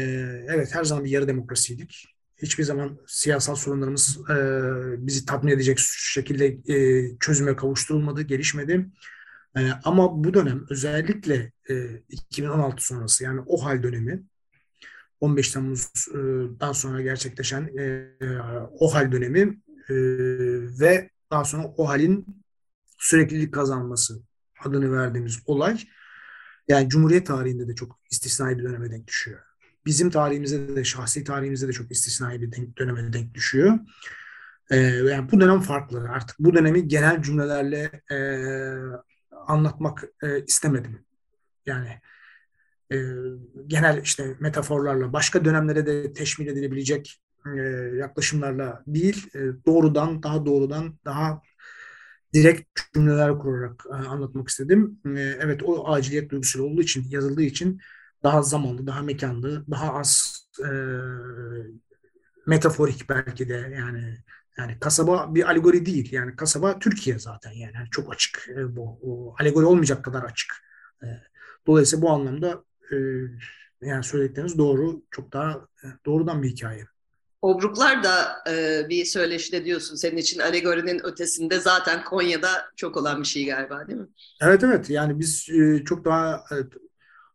evet 0.48 0.76
her 0.76 0.84
zaman 0.84 1.06
bir 1.06 1.10
yarı 1.10 1.28
demokrasiydik. 1.28 2.06
Hiçbir 2.38 2.63
zaman 2.63 3.00
siyasal 3.08 3.56
sorunlarımız 3.56 4.20
e, 4.30 4.36
bizi 5.08 5.26
tatmin 5.26 5.52
edecek 5.52 5.80
şekilde 5.80 6.46
e, 6.48 7.08
çözüme 7.20 7.56
kavuşturulmadı, 7.56 8.22
gelişmedi. 8.22 8.86
E, 9.58 9.70
ama 9.84 10.24
bu 10.24 10.34
dönem 10.34 10.65
özellikle 10.70 11.52
e, 11.70 12.02
2016 12.10 12.86
sonrası 12.86 13.24
yani 13.24 13.42
o 13.46 13.65
hal 13.65 13.84
dönemi 13.84 14.24
15 15.19 15.51
Temmuz'dan 15.51 16.71
sonra 16.71 17.01
gerçekleşen 17.01 17.69
e, 17.77 18.15
o 18.79 18.93
hal 18.93 19.12
dönemi 19.12 19.39
e, 19.89 19.95
ve 20.79 21.10
daha 21.32 21.45
sonra 21.45 21.63
o 21.77 21.89
halin 21.89 22.43
süreklilik 22.97 23.53
kazanması 23.53 24.21
adını 24.63 24.91
verdiğimiz 24.91 25.39
olay 25.45 25.79
yani 26.67 26.89
Cumhuriyet 26.89 27.27
tarihinde 27.27 27.67
de 27.67 27.75
çok 27.75 27.99
istisnai 28.12 28.58
bir 28.58 28.63
döneme 28.63 28.91
denk 28.91 29.08
düşüyor. 29.08 29.39
Bizim 29.86 30.10
tarihimizde 30.10 30.75
de 30.75 30.84
şahsi 30.84 31.23
tarihimizde 31.23 31.67
de 31.67 31.73
çok 31.73 31.91
istisnai 31.91 32.41
bir 32.41 32.51
denk, 32.51 32.77
döneme 32.77 33.13
denk 33.13 33.34
düşüyor. 33.34 33.79
Ee, 34.71 34.77
yani 34.77 35.32
bu 35.32 35.41
dönem 35.41 35.60
farklı. 35.60 36.10
Artık 36.10 36.39
bu 36.39 36.53
dönemi 36.53 36.88
genel 36.88 37.21
cümlelerle 37.21 38.01
e, 38.12 38.17
anlatmak 39.47 40.03
e, 40.23 40.45
istemedim. 40.45 41.05
Yani 41.65 42.01
e, 42.91 42.97
genel 43.67 44.02
işte 44.04 44.36
metaforlarla 44.39 45.13
başka 45.13 45.45
dönemlere 45.45 45.86
de 45.86 46.13
teşmil 46.13 46.47
edilebilecek 46.47 47.21
e, 47.45 47.60
yaklaşımlarla 47.97 48.84
değil, 48.88 49.28
e, 49.36 49.39
doğrudan, 49.65 50.23
daha 50.23 50.45
doğrudan, 50.45 50.99
daha 51.06 51.41
direkt 52.34 52.80
cümleler 52.93 53.39
kurarak 53.39 53.86
anlatmak 53.91 54.47
istedim. 54.49 54.99
Evet 55.15 55.63
o 55.63 55.88
aciliyet 55.88 56.32
duygusuyla 56.32 56.67
olduğu 56.67 56.82
için, 56.82 57.06
yazıldığı 57.10 57.41
için 57.41 57.82
daha 58.23 58.41
zamanlı, 58.41 58.88
daha 58.88 59.02
mekanlı, 59.02 59.65
daha 59.71 59.93
az 59.93 60.39
e, 60.60 60.69
metaforik 62.47 63.10
belki 63.10 63.49
de 63.49 63.73
yani 63.78 64.17
yani 64.58 64.80
kasaba 64.80 65.36
bir 65.36 65.49
alegori 65.49 65.86
değil. 65.86 66.13
Yani 66.13 66.36
kasaba 66.36 66.80
Türkiye 66.80 67.19
zaten 67.19 67.52
yani, 67.52 67.75
yani 67.75 67.89
çok 67.91 68.13
açık 68.13 68.49
e, 68.49 68.75
bu. 68.75 68.99
O, 69.02 69.36
alegori 69.39 69.65
olmayacak 69.65 70.06
kadar 70.06 70.23
açık. 70.23 70.56
E, 71.04 71.08
dolayısıyla 71.67 72.02
bu 72.02 72.10
anlamda 72.10 72.63
e, 72.91 72.97
yani 73.82 74.04
söyledikleriniz 74.04 74.58
doğru. 74.58 75.02
Çok 75.12 75.34
daha 75.34 75.52
e, 75.84 75.88
doğrudan 76.06 76.43
bir 76.43 76.49
hikaye. 76.49 76.86
Obruklar 77.41 78.04
da 78.04 78.43
e, 78.49 78.86
bir 78.89 79.06
söyleşide 79.06 79.65
diyorsun 79.65 79.95
senin 79.95 80.17
için 80.17 80.39
alegorinin 80.39 81.06
ötesinde 81.06 81.60
zaten 81.60 82.04
Konya'da 82.04 82.49
çok 82.75 82.97
olan 82.97 83.21
bir 83.21 83.28
şey 83.28 83.45
galiba 83.45 83.88
değil 83.88 83.99
mi? 83.99 84.08
Evet 84.41 84.63
evet 84.63 84.89
yani 84.89 85.19
biz 85.19 85.49
e, 85.49 85.84
çok 85.86 86.06
daha 86.06 86.43
evet, 86.52 86.73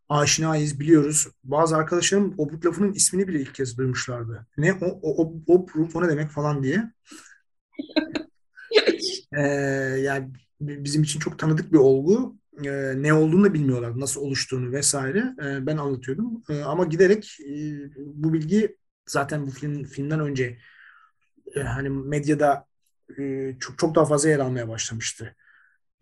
aşinayız 0.09 0.81
biliyoruz. 0.81 1.29
Bazı 1.45 1.77
arkadaşlarım 1.77 2.35
obruk 2.39 2.67
lafının 2.67 2.93
ismini 2.93 3.29
bile 3.29 3.41
ilk 3.41 3.55
kez 3.55 3.79
duymuşlardı. 3.79 4.47
Ne 4.57 4.73
o, 4.73 4.87
o, 5.03 5.23
o 5.23 5.43
obruk 5.47 5.97
o 5.97 6.03
ne 6.03 6.09
demek 6.09 6.31
falan 6.31 6.63
diye. 6.63 6.93
ee, 9.37 9.41
yani 10.01 10.33
bizim 10.61 11.03
için 11.03 11.21
çok 11.21 11.39
tanıdık 11.39 11.73
bir 11.73 11.79
olgu. 11.79 12.37
E, 12.65 13.03
ne 13.03 13.13
olduğunu 13.13 13.45
da 13.45 13.55
bilmiyorlar, 13.55 14.01
nasıl 14.01 14.21
oluştuğunu 14.21 14.73
vesaire. 14.73 15.35
E, 15.45 15.67
ben 15.67 15.77
anlatıyordum. 15.77 16.43
E, 16.49 16.63
ama 16.63 16.85
giderek 16.85 17.39
e, 17.41 17.55
bu 17.97 18.33
bilgi 18.33 18.77
zaten 19.07 19.47
bu 19.47 19.51
film 19.51 19.85
filmden 19.85 20.21
önce 20.21 20.59
e, 21.57 21.61
hani 21.61 21.91
medyada 21.91 22.67
e, 23.19 23.55
çok 23.61 23.79
çok 23.79 23.95
daha 23.95 24.05
fazla 24.05 24.29
yer 24.29 24.39
almaya 24.39 24.69
başlamıştı. 24.69 25.37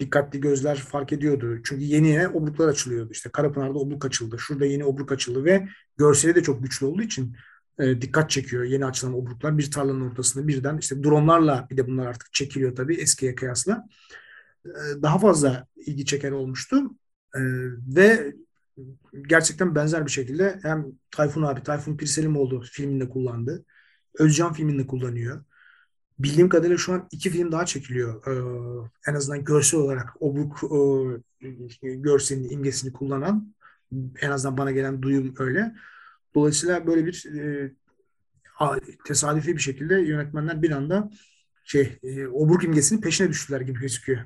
Dikkatli 0.00 0.40
gözler 0.40 0.76
fark 0.76 1.12
ediyordu. 1.12 1.60
Çünkü 1.64 1.84
yeni 1.84 2.28
obruklar 2.28 2.68
açılıyordu. 2.68 3.12
İşte 3.12 3.30
Karapınar'da 3.30 3.78
obruk 3.78 4.04
açıldı. 4.04 4.36
Şurada 4.38 4.66
yeni 4.66 4.84
obruk 4.84 5.12
açıldı 5.12 5.44
ve 5.44 5.68
görseli 5.96 6.34
de 6.34 6.42
çok 6.42 6.62
güçlü 6.62 6.86
olduğu 6.86 7.02
için 7.02 7.36
e, 7.78 8.02
dikkat 8.02 8.30
çekiyor 8.30 8.64
yeni 8.64 8.86
açılan 8.86 9.14
obruklar. 9.14 9.58
Bir 9.58 9.70
tarlanın 9.70 10.10
ortasında 10.10 10.48
birden 10.48 10.78
işte 10.78 11.02
dronlarla 11.02 11.66
bir 11.70 11.76
de 11.76 11.86
bunlar 11.86 12.06
artık 12.06 12.32
çekiliyor 12.32 12.76
tabii 12.76 12.94
eskiye 12.94 13.34
kıyasla. 13.34 13.88
E, 14.66 15.02
daha 15.02 15.18
fazla 15.18 15.66
ilgi 15.76 16.04
çeker 16.04 16.30
olmuştu. 16.30 16.90
E, 17.34 17.40
ve 17.96 18.34
gerçekten 19.28 19.74
benzer 19.74 20.06
bir 20.06 20.10
şekilde 20.10 20.58
hem 20.62 20.86
Tayfun 21.10 21.42
abi, 21.42 21.62
Tayfun 21.62 21.96
Pirselimoğlu 21.96 22.60
filminde 22.60 23.08
kullandı. 23.08 23.64
Özcan 24.18 24.52
filminde 24.52 24.86
kullanıyor. 24.86 25.44
Bildiğim 26.18 26.48
kadarıyla 26.48 26.76
şu 26.76 26.92
an 26.92 27.08
iki 27.10 27.30
film 27.30 27.52
daha 27.52 27.66
çekiliyor. 27.66 28.26
Ee, 28.26 28.88
en 29.10 29.14
azından 29.14 29.44
görsel 29.44 29.80
olarak 29.80 30.22
obruk 30.22 30.60
e, 31.42 31.94
görselini, 31.94 32.46
imgesini 32.46 32.92
kullanan 32.92 33.54
en 34.20 34.30
azından 34.30 34.58
bana 34.58 34.70
gelen 34.70 35.02
duyum 35.02 35.34
öyle. 35.38 35.74
Dolayısıyla 36.34 36.86
böyle 36.86 37.06
bir 37.06 37.26
e, 37.38 37.72
tesadüfi 39.04 39.56
bir 39.56 39.62
şekilde 39.62 39.94
yönetmenler 40.00 40.62
bir 40.62 40.70
anda 40.70 41.10
şey 41.64 41.98
e, 42.02 42.26
obruk 42.26 42.64
imgesinin 42.64 43.00
peşine 43.00 43.28
düştüler 43.28 43.60
gibi 43.60 43.80
gözüküyor. 43.80 44.20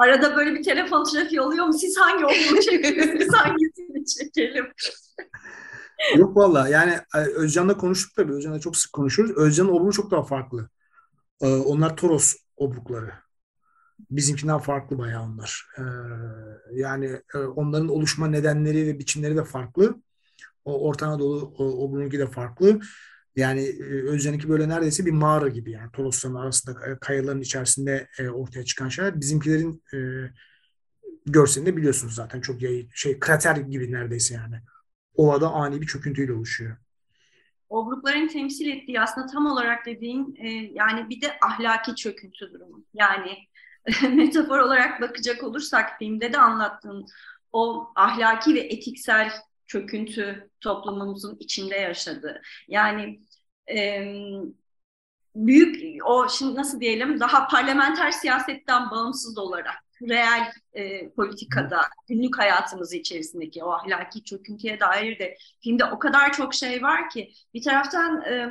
Arada 0.00 0.36
böyle 0.36 0.54
bir 0.54 0.62
telefon 0.62 1.04
trafiği 1.04 1.40
oluyor 1.40 1.66
mu? 1.66 1.72
Siz 1.72 1.96
hangi 1.98 2.24
obruğu 2.24 2.60
çekiyorsunuz? 2.60 3.34
hangisini 3.34 4.04
çekelim? 4.06 4.66
Yok 6.16 6.36
valla 6.36 6.68
yani 6.68 6.92
e, 7.14 7.18
Özcan'la 7.18 7.76
konuştuk 7.76 8.12
tabii. 8.16 8.32
Özcan'la 8.32 8.60
çok 8.60 8.76
sık 8.76 8.92
konuşuyoruz. 8.92 9.36
Özcan'ın 9.36 9.68
obruğu 9.68 9.92
çok 9.92 10.10
daha 10.10 10.22
farklı. 10.22 10.68
Ee, 11.40 11.46
onlar 11.46 11.96
Toros 11.96 12.36
obrukları. 12.56 13.12
Bizimkinden 14.10 14.58
farklı 14.58 14.98
bayağı 14.98 15.22
onlar. 15.22 15.66
Ee, 15.78 15.82
yani 16.72 17.20
e, 17.34 17.38
onların 17.38 17.88
oluşma 17.88 18.26
nedenleri 18.26 18.86
ve 18.86 18.98
biçimleri 18.98 19.36
de 19.36 19.44
farklı. 19.44 20.02
O 20.64 20.88
Orta 20.88 21.06
Anadolu 21.06 21.54
obruğunki 21.58 22.18
de 22.18 22.26
farklı. 22.26 22.80
Yani 23.36 23.60
e, 23.60 23.84
Özcan'ınki 23.84 24.48
böyle 24.48 24.68
neredeyse 24.68 25.06
bir 25.06 25.10
mağara 25.10 25.48
gibi 25.48 25.70
yani 25.70 25.92
Torosların 25.92 26.34
arasında 26.34 26.98
kayaların 27.00 27.40
içerisinde 27.40 28.08
e, 28.18 28.28
ortaya 28.28 28.64
çıkan 28.64 28.88
şeyler. 28.88 29.20
Bizimkilerin 29.20 29.82
e, 29.94 29.98
görselinde 31.26 31.76
biliyorsunuz 31.76 32.14
zaten 32.14 32.40
çok 32.40 32.62
yayı, 32.62 32.88
şey 32.94 33.18
krater 33.18 33.56
gibi 33.56 33.92
neredeyse 33.92 34.34
yani. 34.34 34.56
Ovada 35.14 35.50
ani 35.50 35.80
bir 35.80 35.86
çöküntüyle 35.86 36.32
oluşuyor. 36.32 36.76
Obrukların 37.68 38.28
temsil 38.28 38.66
ettiği 38.66 39.00
aslında 39.00 39.26
tam 39.26 39.46
olarak 39.46 39.86
dediğin 39.86 40.36
e, 40.38 40.48
yani 40.50 41.08
bir 41.08 41.20
de 41.20 41.38
ahlaki 41.42 41.94
çöküntü 41.94 42.52
durumu. 42.52 42.84
Yani 42.94 43.38
metafor 44.16 44.58
olarak 44.58 45.00
bakacak 45.00 45.42
olursak 45.42 45.98
filmde 45.98 46.32
de 46.32 46.38
anlattığın 46.38 47.06
o 47.52 47.92
ahlaki 47.96 48.54
ve 48.54 48.60
etiksel 48.60 49.30
çöküntü 49.70 50.50
toplumumuzun 50.60 51.36
içinde 51.40 51.76
yaşadığı. 51.76 52.42
Yani 52.68 53.20
e, 53.70 54.04
büyük 55.34 56.02
o 56.06 56.28
şimdi 56.28 56.54
nasıl 56.54 56.80
diyelim 56.80 57.20
daha 57.20 57.46
parlamenter 57.48 58.10
siyasetten 58.10 58.90
bağımsız 58.90 59.38
olarak 59.38 59.74
reel 60.02 60.52
e, 60.72 61.10
politikada, 61.10 61.80
günlük 62.08 62.38
hayatımız 62.38 62.94
içerisindeki 62.94 63.64
o 63.64 63.70
ahlaki 63.70 64.24
çöküntüye 64.24 64.80
dair 64.80 65.18
de 65.18 65.36
filmde 65.60 65.84
o 65.84 65.98
kadar 65.98 66.32
çok 66.32 66.54
şey 66.54 66.82
var 66.82 67.10
ki 67.10 67.32
bir 67.54 67.62
taraftan 67.62 68.22
e, 68.22 68.50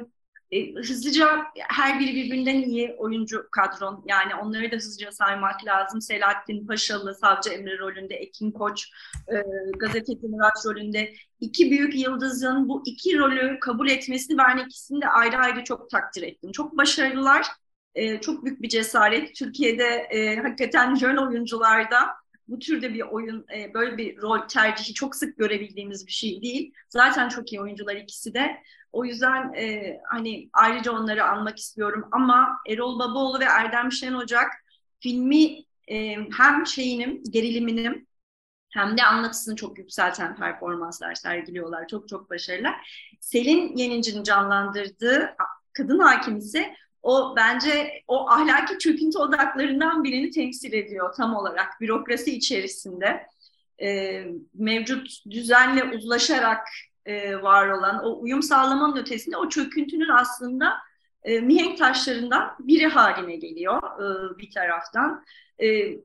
e, 0.51 0.73
hızlıca 0.73 1.45
her 1.69 1.99
biri 1.99 2.15
birbirinden 2.15 2.61
iyi 2.61 2.95
oyuncu 2.97 3.47
kadron 3.51 4.03
yani 4.07 4.35
onları 4.35 4.71
da 4.71 4.75
hızlıca 4.75 5.11
saymak 5.11 5.65
lazım. 5.65 6.01
Selahattin 6.01 6.67
Paşalı, 6.67 7.15
Savcı 7.15 7.49
Emre 7.49 7.77
rolünde, 7.77 8.15
Ekin 8.15 8.51
Koç, 8.51 8.91
e, 9.27 9.35
gazeteci 9.79 10.27
Murat 10.27 10.65
rolünde 10.65 11.13
iki 11.39 11.71
büyük 11.71 11.95
yıldızın 11.95 12.69
bu 12.69 12.83
iki 12.85 13.17
rolü 13.17 13.59
kabul 13.59 13.89
etmesini 13.89 14.37
ben 14.37 14.57
ikisini 14.57 15.01
de 15.01 15.07
ayrı 15.07 15.37
ayrı 15.37 15.63
çok 15.63 15.89
takdir 15.89 16.23
ettim. 16.23 16.51
Çok 16.51 16.77
başarılılar, 16.77 17.47
e, 17.95 18.21
çok 18.21 18.45
büyük 18.45 18.61
bir 18.61 18.69
cesaret. 18.69 19.35
Türkiye'de 19.35 19.85
e, 19.85 20.35
hakikaten 20.35 20.95
jön 20.95 21.17
oyuncularda 21.17 22.18
bu 22.49 22.59
türde 22.59 22.93
bir 22.93 23.01
oyun, 23.01 23.45
e, 23.55 23.73
böyle 23.73 23.97
bir 23.97 24.21
rol 24.21 24.47
tercihi 24.47 24.93
çok 24.93 25.15
sık 25.15 25.37
görebildiğimiz 25.37 26.07
bir 26.07 26.11
şey 26.11 26.41
değil. 26.41 26.73
Zaten 26.89 27.29
çok 27.29 27.53
iyi 27.53 27.61
oyuncular 27.61 27.95
ikisi 27.95 28.33
de. 28.33 28.63
O 28.91 29.05
yüzden 29.05 29.53
e, 29.53 29.97
hani 30.09 30.49
ayrıca 30.53 30.91
onları 30.91 31.23
anmak 31.25 31.57
istiyorum. 31.57 32.05
Ama 32.11 32.57
Erol 32.67 32.99
Babaoğlu 32.99 33.39
ve 33.39 33.43
Erdem 33.43 33.91
Şen 33.91 34.13
Ocak 34.13 34.51
filmi 34.99 35.63
e, 35.87 36.15
hem 36.37 36.67
şeyinin, 36.67 37.23
geriliminin 37.31 38.07
hem 38.73 38.97
de 38.97 39.03
anlatısını 39.03 39.55
çok 39.55 39.77
yükselten 39.77 40.35
performanslar 40.35 41.15
sergiliyorlar. 41.15 41.87
Çok 41.87 42.09
çok 42.09 42.29
başarılı. 42.29 42.67
Selin 43.21 43.77
Yeninci'nin 43.77 44.23
canlandırdığı 44.23 45.35
kadın 45.73 45.99
hakim 45.99 46.37
ise 46.37 46.75
o 47.03 47.35
bence 47.35 48.03
o 48.07 48.29
ahlaki 48.29 48.77
çöküntü 48.79 49.17
odaklarından 49.17 50.03
birini 50.03 50.31
temsil 50.31 50.73
ediyor 50.73 51.13
tam 51.13 51.35
olarak 51.35 51.81
bürokrasi 51.81 52.35
içerisinde. 52.35 53.25
E, 53.81 54.23
mevcut 54.53 55.07
düzenle 55.29 55.83
uzlaşarak 55.83 56.67
e, 57.05 57.41
var 57.41 57.67
olan 57.69 58.05
o 58.05 58.21
uyum 58.21 58.43
sağlamanın 58.43 58.95
ötesinde 58.95 59.37
o 59.37 59.49
çöküntünün 59.49 60.09
aslında 60.09 60.77
e, 61.23 61.39
mihenk 61.39 61.77
taşlarından 61.77 62.55
biri 62.59 62.87
haline 62.87 63.35
geliyor 63.35 63.77
e, 63.77 64.37
bir 64.39 64.51
taraftan. 64.51 65.23
E, 65.61 65.97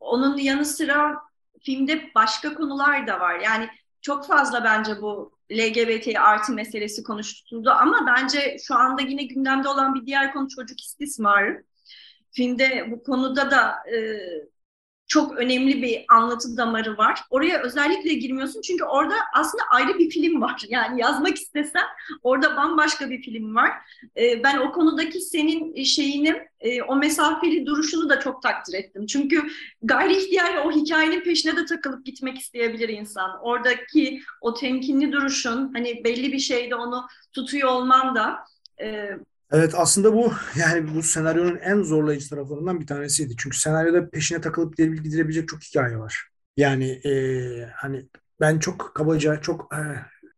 onun 0.00 0.36
yanı 0.36 0.64
sıra 0.64 1.18
filmde 1.60 2.10
başka 2.14 2.54
konular 2.54 3.06
da 3.06 3.20
var. 3.20 3.40
Yani 3.40 3.68
çok 4.02 4.26
fazla 4.26 4.64
bence 4.64 5.02
bu 5.02 5.32
LGBT 5.52 6.16
artı 6.18 6.52
meselesi 6.52 7.02
konuşuldu 7.02 7.70
ama 7.70 8.06
bence 8.06 8.56
şu 8.66 8.74
anda 8.74 9.02
yine 9.02 9.22
gündemde 9.24 9.68
olan 9.68 9.94
bir 9.94 10.06
diğer 10.06 10.32
konu 10.32 10.48
çocuk 10.48 10.80
istismarı. 10.80 11.64
Filmde 12.30 12.90
bu 12.90 13.02
konuda 13.02 13.50
da 13.50 13.74
e, 13.92 13.96
çok 15.12 15.38
önemli 15.38 15.82
bir 15.82 16.04
anlatı 16.08 16.56
damarı 16.56 16.96
var. 16.96 17.20
Oraya 17.30 17.62
özellikle 17.62 18.14
girmiyorsun 18.14 18.60
çünkü 18.60 18.84
orada 18.84 19.14
aslında 19.34 19.64
ayrı 19.70 19.98
bir 19.98 20.10
film 20.10 20.40
var. 20.40 20.62
Yani 20.72 21.00
yazmak 21.00 21.36
istesen 21.36 21.84
orada 22.22 22.56
bambaşka 22.56 23.10
bir 23.10 23.22
film 23.22 23.54
var. 23.54 23.70
Ee, 24.16 24.42
ben 24.44 24.58
o 24.58 24.72
konudaki 24.72 25.20
senin 25.20 25.82
şeyini, 25.82 26.48
e, 26.60 26.82
o 26.82 26.96
mesafeli 26.96 27.66
duruşunu 27.66 28.08
da 28.08 28.20
çok 28.20 28.42
takdir 28.42 28.74
ettim. 28.74 29.06
Çünkü 29.06 29.42
gayri 29.82 30.16
ihtiyar 30.16 30.56
o 30.64 30.72
hikayenin 30.72 31.20
peşine 31.20 31.56
de 31.56 31.64
takılıp 31.64 32.06
gitmek 32.06 32.38
isteyebilir 32.38 32.88
insan. 32.88 33.30
Oradaki 33.42 34.20
o 34.40 34.54
temkinli 34.54 35.12
duruşun, 35.12 35.72
hani 35.74 36.04
belli 36.04 36.32
bir 36.32 36.38
şeyde 36.38 36.74
onu 36.74 37.06
tutuyor 37.32 37.68
olman 37.68 38.14
da 38.14 38.44
e, 38.80 39.10
Evet 39.52 39.74
aslında 39.76 40.12
bu 40.12 40.32
yani 40.56 40.94
bu 40.94 41.02
senaryonun 41.02 41.56
en 41.56 41.82
zorlayıcı 41.82 42.28
taraflarından 42.28 42.80
bir 42.80 42.86
tanesiydi. 42.86 43.34
Çünkü 43.38 43.58
senaryoda 43.58 44.10
peşine 44.10 44.40
takılıp 44.40 44.76
gidilebilecek 44.76 45.48
çok 45.48 45.62
hikaye 45.62 45.98
var. 45.98 46.28
Yani 46.56 46.90
e, 46.90 47.12
hani 47.74 48.08
ben 48.40 48.58
çok 48.58 48.92
kabaca 48.94 49.40
çok 49.40 49.74
e, 49.74 49.80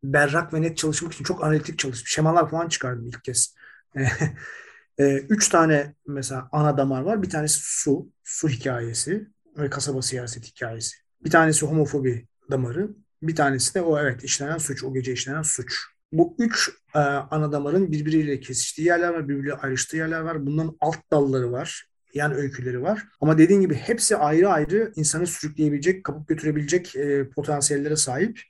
berrak 0.02 0.54
ve 0.54 0.62
net 0.62 0.76
çalışmak 0.76 1.12
için 1.12 1.24
çok 1.24 1.44
analitik 1.44 1.78
çalıştım. 1.78 2.06
Şemalar 2.06 2.50
falan 2.50 2.68
çıkardım 2.68 3.06
ilk 3.08 3.24
kez. 3.24 3.54
e, 4.98 5.16
üç 5.18 5.48
tane 5.48 5.94
mesela 6.06 6.48
ana 6.52 6.78
damar 6.78 7.02
var. 7.02 7.22
Bir 7.22 7.30
tanesi 7.30 7.60
su, 7.62 8.08
su 8.24 8.48
hikayesi 8.48 9.28
ve 9.58 9.70
kasaba 9.70 10.02
siyaset 10.02 10.44
hikayesi. 10.44 10.96
Bir 11.24 11.30
tanesi 11.30 11.66
homofobi 11.66 12.28
damarı. 12.50 12.90
Bir 13.22 13.36
tanesi 13.36 13.74
de 13.74 13.82
o 13.82 13.98
evet 13.98 14.24
işlenen 14.24 14.58
suç, 14.58 14.84
o 14.84 14.94
gece 14.94 15.12
işlenen 15.12 15.42
suç 15.42 15.93
bu 16.18 16.36
üç 16.38 16.70
e, 16.94 16.98
ana 16.98 17.52
damarın 17.52 17.92
birbiriyle 17.92 18.40
kesiştiği 18.40 18.86
yerler 18.86 19.08
var, 19.08 19.28
birbiriyle 19.28 19.54
ayrıştığı 19.54 19.96
yerler 19.96 20.20
var. 20.20 20.46
Bunların 20.46 20.76
alt 20.80 20.98
dalları 21.12 21.52
var, 21.52 21.86
yan 22.14 22.32
öyküleri 22.32 22.82
var. 22.82 23.02
Ama 23.20 23.38
dediğin 23.38 23.60
gibi 23.60 23.74
hepsi 23.74 24.16
ayrı 24.16 24.48
ayrı 24.48 24.92
insanı 24.96 25.26
sürükleyebilecek, 25.26 26.04
kapıp 26.04 26.28
götürebilecek 26.28 26.96
e, 26.96 27.30
potansiyellere 27.30 27.96
sahip. 27.96 28.40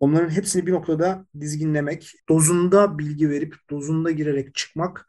Onların 0.00 0.30
hepsini 0.30 0.66
bir 0.66 0.72
noktada 0.72 1.26
dizginlemek, 1.40 2.12
dozunda 2.28 2.98
bilgi 2.98 3.30
verip 3.30 3.56
dozunda 3.70 4.10
girerek 4.10 4.54
çıkmak 4.54 5.06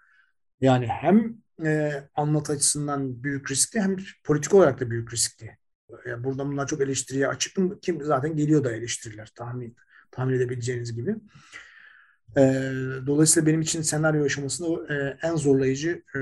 yani 0.62 0.88
hem 0.88 1.36
e, 1.66 1.92
anlat 2.16 2.50
açısından 2.50 3.24
büyük 3.24 3.52
riskli 3.52 3.82
hem 3.82 3.98
politik 4.24 4.54
olarak 4.54 4.80
da 4.80 4.90
büyük 4.90 5.14
riskli. 5.14 5.58
Yani 6.08 6.24
burada 6.24 6.46
bunlar 6.48 6.68
çok 6.68 6.82
eleştiriye 6.82 7.28
açıktım. 7.28 7.80
Kim 7.82 8.04
zaten 8.04 8.36
geliyor 8.36 8.64
da 8.64 8.72
eleştiriler 8.72 9.32
tahmin 9.36 9.76
tahmin 10.12 10.34
edebileceğiniz 10.34 10.96
gibi. 10.96 11.16
E, 12.38 12.42
dolayısıyla 13.08 13.48
benim 13.48 13.62
için 13.62 13.82
senaryo 13.82 14.26
aşamasında 14.26 14.94
e, 14.94 15.18
en 15.22 15.36
zorlayıcı 15.36 16.04
e, 16.16 16.20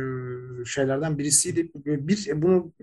şeylerden 0.65 1.17
birisiydi. 1.17 1.71
Bir 1.75 2.27
e, 2.27 2.41
bunu 2.41 2.73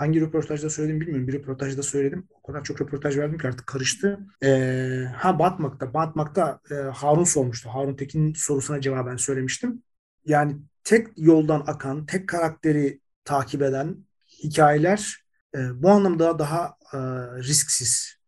hangi 0.00 0.20
röportajda 0.20 0.70
söyledim 0.70 1.00
bilmiyorum. 1.00 1.28
Bir 1.28 1.32
röportajda 1.32 1.82
söyledim. 1.82 2.28
O 2.30 2.42
kadar 2.42 2.64
çok 2.64 2.80
röportaj 2.80 3.18
verdim 3.18 3.38
ki 3.38 3.48
artık 3.48 3.66
karıştı. 3.66 4.20
Ee, 4.42 5.04
ha 5.16 5.38
Batmak'ta. 5.38 5.94
Batmak'ta 5.94 6.60
e, 6.70 6.74
Harun 6.74 7.24
sormuştu. 7.24 7.68
Harun 7.68 7.94
Tekin'in 7.94 8.34
sorusuna 8.34 8.80
cevaben 8.80 9.16
söylemiştim. 9.16 9.82
Yani 10.24 10.56
tek 10.84 11.06
yoldan 11.16 11.64
akan, 11.66 12.06
tek 12.06 12.28
karakteri 12.28 13.00
takip 13.24 13.62
eden 13.62 13.96
hikayeler 14.44 15.16
e, 15.54 15.82
bu 15.82 15.90
anlamda 15.90 16.38
daha 16.38 16.76
e, 16.92 16.98
risksiz. 17.42 18.19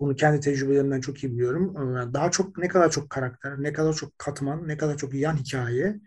Bunu 0.00 0.16
kendi 0.16 0.40
tecrübelerimden 0.40 1.00
çok 1.00 1.24
iyi 1.24 1.32
biliyorum. 1.32 1.96
E, 1.96 2.14
daha 2.14 2.30
çok 2.30 2.58
ne 2.58 2.68
kadar 2.68 2.90
çok 2.90 3.10
karakter, 3.10 3.62
ne 3.62 3.72
kadar 3.72 3.92
çok 3.94 4.18
katman, 4.18 4.68
ne 4.68 4.76
kadar 4.76 4.96
çok 4.96 5.14
yan 5.14 5.36
hikaye 5.36 6.00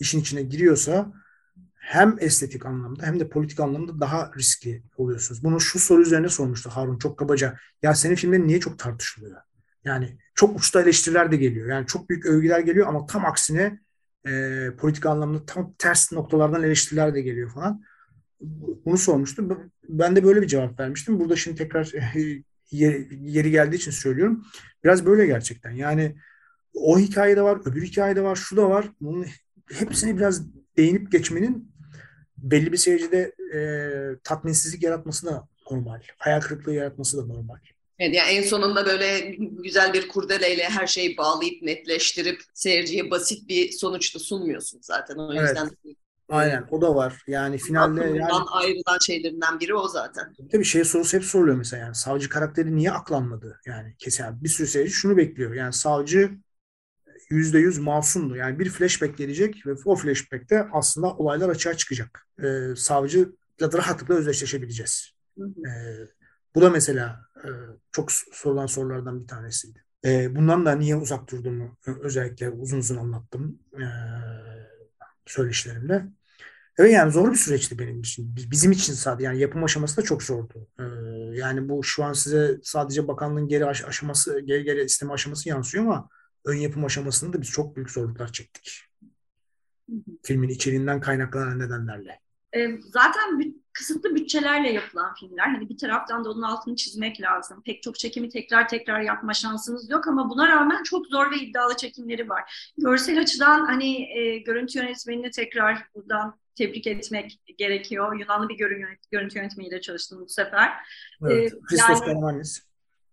işin 0.00 0.20
içine 0.20 0.42
giriyorsa 0.42 1.12
hem 1.74 2.16
estetik 2.20 2.66
anlamda 2.66 3.06
hem 3.06 3.20
de 3.20 3.28
politik 3.28 3.60
anlamda 3.60 4.00
daha 4.00 4.30
riskli 4.38 4.82
oluyorsunuz. 4.96 5.44
Bunu 5.44 5.60
şu 5.60 5.78
soru 5.78 6.02
üzerine 6.02 6.28
sormuştu 6.28 6.70
Harun 6.70 6.98
çok 6.98 7.18
kabaca. 7.18 7.58
Ya 7.82 7.94
senin 7.94 8.14
filmlerin 8.14 8.48
niye 8.48 8.60
çok 8.60 8.78
tartışılıyor? 8.78 9.40
Yani 9.84 10.18
çok 10.34 10.58
uçta 10.58 10.82
eleştiriler 10.82 11.32
de 11.32 11.36
geliyor. 11.36 11.68
Yani 11.68 11.86
çok 11.86 12.08
büyük 12.08 12.26
övgüler 12.26 12.60
geliyor 12.60 12.86
ama 12.86 13.06
tam 13.06 13.24
aksine 13.24 13.80
e, 14.26 14.70
politik 14.78 15.06
anlamda 15.06 15.46
tam 15.46 15.74
ters 15.78 16.12
noktalardan 16.12 16.62
eleştiriler 16.62 17.14
de 17.14 17.20
geliyor 17.20 17.50
falan. 17.50 17.82
Bunu 18.84 18.98
sormuştu. 18.98 19.70
Ben 19.88 20.16
de 20.16 20.24
böyle 20.24 20.42
bir 20.42 20.46
cevap 20.46 20.80
vermiştim. 20.80 21.20
Burada 21.20 21.36
şimdi 21.36 21.56
tekrar 21.56 21.92
yeri, 22.76 23.50
geldiği 23.50 23.76
için 23.76 23.90
söylüyorum. 23.90 24.46
Biraz 24.84 25.06
böyle 25.06 25.26
gerçekten. 25.26 25.70
Yani 25.70 26.16
o 26.74 26.98
hikayede 26.98 27.42
var, 27.42 27.60
öbür 27.64 27.84
hikayede 27.84 28.22
var, 28.22 28.36
şu 28.36 28.56
da 28.56 28.70
var. 28.70 28.86
Bunun 29.00 29.26
hepsini 29.72 30.16
biraz 30.16 30.42
değinip 30.76 31.12
geçmenin 31.12 31.72
belli 32.38 32.72
bir 32.72 32.76
seyircide 32.76 33.34
e, 33.54 33.60
tatminsizlik 34.24 34.82
yaratması 34.82 35.26
da 35.26 35.48
normal. 35.70 36.00
Hayal 36.18 36.40
kırıklığı 36.40 36.74
yaratması 36.74 37.18
da 37.18 37.26
normal. 37.26 37.56
Evet, 37.98 38.14
yani 38.14 38.30
en 38.30 38.42
sonunda 38.42 38.86
böyle 38.86 39.20
güzel 39.38 39.92
bir 39.92 40.08
kurdeleyle 40.08 40.68
her 40.68 40.86
şeyi 40.86 41.16
bağlayıp 41.16 41.62
netleştirip 41.62 42.42
seyirciye 42.54 43.10
basit 43.10 43.48
bir 43.48 43.72
sonuçta 43.72 44.18
sunmuyorsun 44.18 44.80
zaten. 44.82 45.16
O 45.16 45.32
yüzden 45.32 45.70
evet. 45.84 45.96
Aynen 46.28 46.66
o 46.70 46.80
da 46.80 46.94
var. 46.94 47.22
Yani 47.26 47.58
finalde 47.58 48.04
yani 48.04 48.32
ayrılan 48.52 48.98
şeylerinden 49.06 49.60
biri 49.60 49.74
o 49.74 49.88
zaten. 49.88 50.34
Tabii 50.52 50.64
şey 50.64 50.84
sorusu 50.84 51.16
hep 51.16 51.24
soruluyor 51.24 51.56
mesela 51.56 51.82
yani 51.84 51.94
savcı 51.94 52.28
karakteri 52.28 52.76
niye 52.76 52.92
aklanmadı? 52.92 53.60
Yani 53.66 53.94
kesin 53.98 54.26
bir 54.44 54.48
sürü 54.48 54.66
seyirci 54.66 54.92
şunu 54.92 55.16
bekliyor. 55.16 55.54
Yani 55.54 55.72
savcı 55.72 56.30
yüzde 57.30 57.58
yüz 57.58 57.78
masumdu. 57.78 58.36
Yani 58.36 58.58
bir 58.58 58.70
flashback 58.70 59.18
gelecek 59.18 59.66
ve 59.66 59.72
o 59.84 59.96
flashback'te 59.96 60.68
aslında 60.72 61.16
olaylar 61.16 61.48
açığa 61.48 61.76
çıkacak. 61.76 62.26
Ee, 62.42 62.76
savcıyla 62.76 63.28
rahatlıkla 63.72 64.14
özdeşleşebileceğiz. 64.14 65.10
Hı 65.38 65.44
hı. 65.44 65.68
Ee, 65.68 66.08
bu 66.54 66.60
da 66.60 66.70
mesela 66.70 67.20
e, 67.36 67.48
çok 67.92 68.12
sorulan 68.12 68.66
sorulardan 68.66 69.22
bir 69.22 69.28
tanesiydi. 69.28 69.84
E, 70.04 70.36
bundan 70.36 70.66
da 70.66 70.72
niye 70.72 70.96
uzak 70.96 71.30
durduğumu 71.30 71.78
özellikle 71.86 72.50
uzun 72.50 72.78
uzun 72.78 72.96
anlattım 72.96 73.58
e, 73.72 73.84
söyleşilerimde. 75.26 76.06
Evet 76.78 76.92
yani 76.92 77.12
zor 77.12 77.32
bir 77.32 77.36
süreçti 77.36 77.78
benim 77.78 78.00
için. 78.00 78.36
Bizim 78.50 78.72
için 78.72 78.92
sadece 78.92 79.26
yani 79.26 79.40
yapım 79.40 79.64
aşaması 79.64 79.96
da 79.96 80.02
çok 80.02 80.22
zordu. 80.22 80.68
Ee, 80.78 80.84
yani 81.34 81.68
bu 81.68 81.84
şu 81.84 82.04
an 82.04 82.12
size 82.12 82.58
sadece 82.62 83.08
bakanlığın 83.08 83.48
geri 83.48 83.66
aşaması, 83.66 84.40
geri 84.40 84.64
geri 84.64 84.84
isteme 84.84 85.12
aşaması 85.12 85.48
yansıyor 85.48 85.84
ama 85.84 86.08
ön 86.44 86.56
yapım 86.56 86.84
aşamasında 86.84 87.32
da 87.32 87.42
biz 87.42 87.50
çok 87.50 87.76
büyük 87.76 87.90
zorluklar 87.90 88.32
çektik. 88.32 88.80
Filmin 90.22 90.48
içeriğinden 90.48 91.00
kaynaklanan 91.00 91.58
nedenlerle. 91.58 92.20
E, 92.56 92.80
zaten 92.92 93.54
kısıtlı 93.74 94.14
bütçelerle 94.14 94.72
yapılan 94.72 95.14
filmler. 95.14 95.46
Hani 95.46 95.68
bir 95.68 95.78
taraftan 95.78 96.24
da 96.24 96.30
onun 96.30 96.42
altını 96.42 96.76
çizmek 96.76 97.20
lazım. 97.20 97.62
Pek 97.62 97.82
çok 97.82 97.98
çekimi 97.98 98.28
tekrar 98.28 98.68
tekrar 98.68 99.00
yapma 99.00 99.34
şansınız 99.34 99.90
yok 99.90 100.08
ama 100.08 100.30
buna 100.30 100.48
rağmen 100.48 100.82
çok 100.82 101.06
zor 101.06 101.30
ve 101.30 101.36
iddialı 101.36 101.76
çekimleri 101.76 102.28
var. 102.28 102.72
Görsel 102.78 103.20
açıdan 103.20 103.66
hani 103.66 104.18
e, 104.18 104.38
görüntü 104.38 104.78
yönetmenini 104.78 105.30
tekrar 105.30 105.78
buradan 105.94 106.38
tebrik 106.54 106.86
etmek 106.86 107.40
gerekiyor. 107.58 108.20
Yunanlı 108.20 108.48
bir 108.48 108.56
görüntü 109.10 109.38
yönetmeniyle 109.38 109.80
çalıştım 109.80 110.20
bu 110.20 110.28
sefer. 110.28 110.72
Evet, 111.22 111.52
ee, 111.52 111.60
Christos 111.60 112.00
yani, 112.06 112.42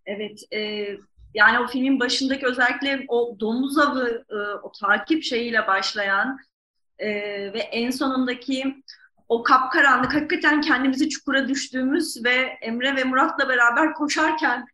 Evet, 0.06 0.42
e, 0.52 0.88
yani 1.34 1.58
o 1.58 1.66
filmin 1.66 2.00
başındaki 2.00 2.46
özellikle 2.46 3.04
o 3.08 3.36
domuz 3.40 3.78
avı, 3.78 4.24
e, 4.30 4.36
o 4.62 4.72
takip 4.72 5.22
şeyiyle 5.22 5.66
başlayan 5.66 6.38
e, 6.98 7.08
ve 7.52 7.58
en 7.58 7.90
sonundaki 7.90 8.82
o 9.32 9.42
kapkaranlık 9.42 10.14
hakikaten 10.14 10.60
kendimizi 10.60 11.08
çukura 11.08 11.48
düştüğümüz 11.48 12.24
ve 12.24 12.34
Emre 12.62 12.96
ve 12.96 13.04
Murat'la 13.04 13.48
beraber 13.48 13.94
koşarken 13.94 14.66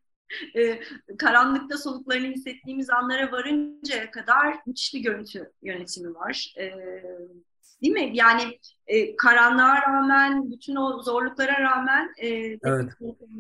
e, 0.56 0.80
karanlıkta 1.18 1.78
soluklarını 1.78 2.26
hissettiğimiz 2.26 2.90
anlara 2.90 3.32
varıncaya 3.32 4.10
kadar 4.10 4.56
müthiş 4.66 4.94
bir 4.94 5.00
görüntü 5.00 5.52
yönetimi 5.62 6.14
var. 6.14 6.54
E, 6.58 6.72
değil 7.82 7.92
mi? 7.92 8.10
Yani 8.14 8.58
e, 8.86 9.16
karanlığa 9.16 9.82
rağmen, 9.82 10.52
bütün 10.52 10.76
o 10.76 11.02
zorluklara 11.02 11.60
rağmen, 11.60 12.14
e, 12.18 12.28
evet. 12.28 12.92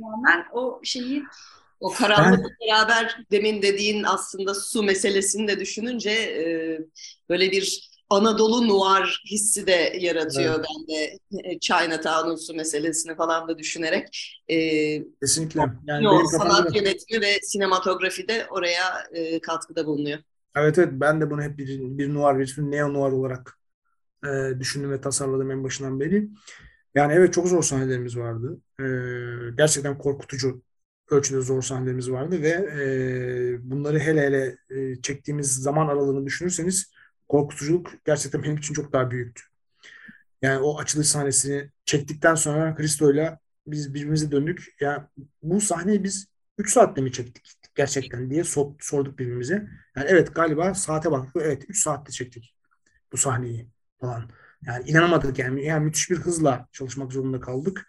rağmen 0.02 0.46
o 0.52 0.80
şeyi 0.84 1.24
o 1.80 1.92
karanlıkla 1.92 2.48
beraber 2.60 3.18
demin 3.30 3.62
dediğin 3.62 4.04
aslında 4.04 4.54
su 4.54 4.82
meselesini 4.82 5.48
de 5.48 5.60
düşününce 5.60 6.10
e, 6.10 6.44
böyle 7.28 7.50
bir 7.50 7.87
Anadolu 8.10 8.68
noir 8.68 9.22
hissi 9.30 9.66
de 9.66 9.98
yaratıyor 10.00 10.54
evet. 10.54 10.66
bende 10.68 11.18
e, 11.48 11.58
Chinatown'un 11.60 12.36
su 12.36 12.54
meselesini 12.54 13.16
falan 13.16 13.48
da 13.48 13.58
düşünerek. 13.58 14.42
E, 14.48 14.58
Kesinlikle. 15.20 15.60
Yani 15.86 16.04
yol, 16.04 16.26
sanat 16.26 16.76
yönetimi 16.76 17.20
ve 17.20 17.38
sinematografi 17.42 18.28
de 18.28 18.46
oraya 18.50 18.82
e, 19.12 19.40
katkıda 19.40 19.86
bulunuyor. 19.86 20.18
Evet 20.56 20.78
evet 20.78 20.88
ben 20.92 21.20
de 21.20 21.30
bunu 21.30 21.42
hep 21.42 21.58
bir, 21.58 21.98
bir 21.98 22.14
noir, 22.14 22.38
bir 22.38 22.62
neo 22.62 22.94
noir 22.94 23.12
olarak 23.12 23.58
e, 24.24 24.60
düşündüm 24.60 24.90
ve 24.90 25.00
tasarladım 25.00 25.50
en 25.50 25.64
başından 25.64 26.00
beri. 26.00 26.28
Yani 26.94 27.12
evet 27.12 27.32
çok 27.32 27.48
zor 27.48 27.62
sahnelerimiz 27.62 28.16
vardı. 28.18 28.60
E, 28.80 28.84
gerçekten 29.56 29.98
korkutucu 29.98 30.62
ölçüde 31.10 31.40
zor 31.40 31.62
sahnelerimiz 31.62 32.10
vardı 32.10 32.42
ve 32.42 32.48
e, 32.48 33.70
bunları 33.70 33.98
hele 33.98 34.20
hele 34.20 34.56
e, 34.70 35.02
çektiğimiz 35.02 35.54
zaman 35.54 35.88
aralığını 35.88 36.26
düşünürseniz 36.26 36.92
korkutuculuk 37.28 37.90
gerçekten 38.04 38.42
benim 38.42 38.56
için 38.56 38.74
çok 38.74 38.92
daha 38.92 39.10
büyüktü. 39.10 39.42
Yani 40.42 40.58
o 40.58 40.78
açılış 40.78 41.08
sahnesini 41.08 41.70
çektikten 41.84 42.34
sonra 42.34 42.74
Kristo'yla 42.74 43.38
biz 43.66 43.94
birbirimize 43.94 44.30
döndük. 44.30 44.74
Ya 44.80 45.10
bu 45.42 45.60
sahneyi 45.60 46.04
biz 46.04 46.26
3 46.58 46.72
saatte 46.72 47.00
mi 47.00 47.12
çektik 47.12 47.54
gerçekten 47.74 48.30
diye 48.30 48.44
sorduk 48.80 49.18
birbirimize. 49.18 49.68
Yani 49.96 50.06
evet 50.08 50.34
galiba 50.34 50.74
saate 50.74 51.10
baktık. 51.10 51.42
Evet 51.42 51.64
3 51.68 51.82
saatte 51.82 52.12
çektik 52.12 52.54
bu 53.12 53.16
sahneyi 53.16 53.68
falan. 54.00 54.30
Yani 54.66 54.88
inanamadık 54.90 55.38
yani. 55.38 55.64
Yani 55.64 55.84
müthiş 55.84 56.10
bir 56.10 56.16
hızla 56.16 56.68
çalışmak 56.72 57.12
zorunda 57.12 57.40
kaldık. 57.40 57.86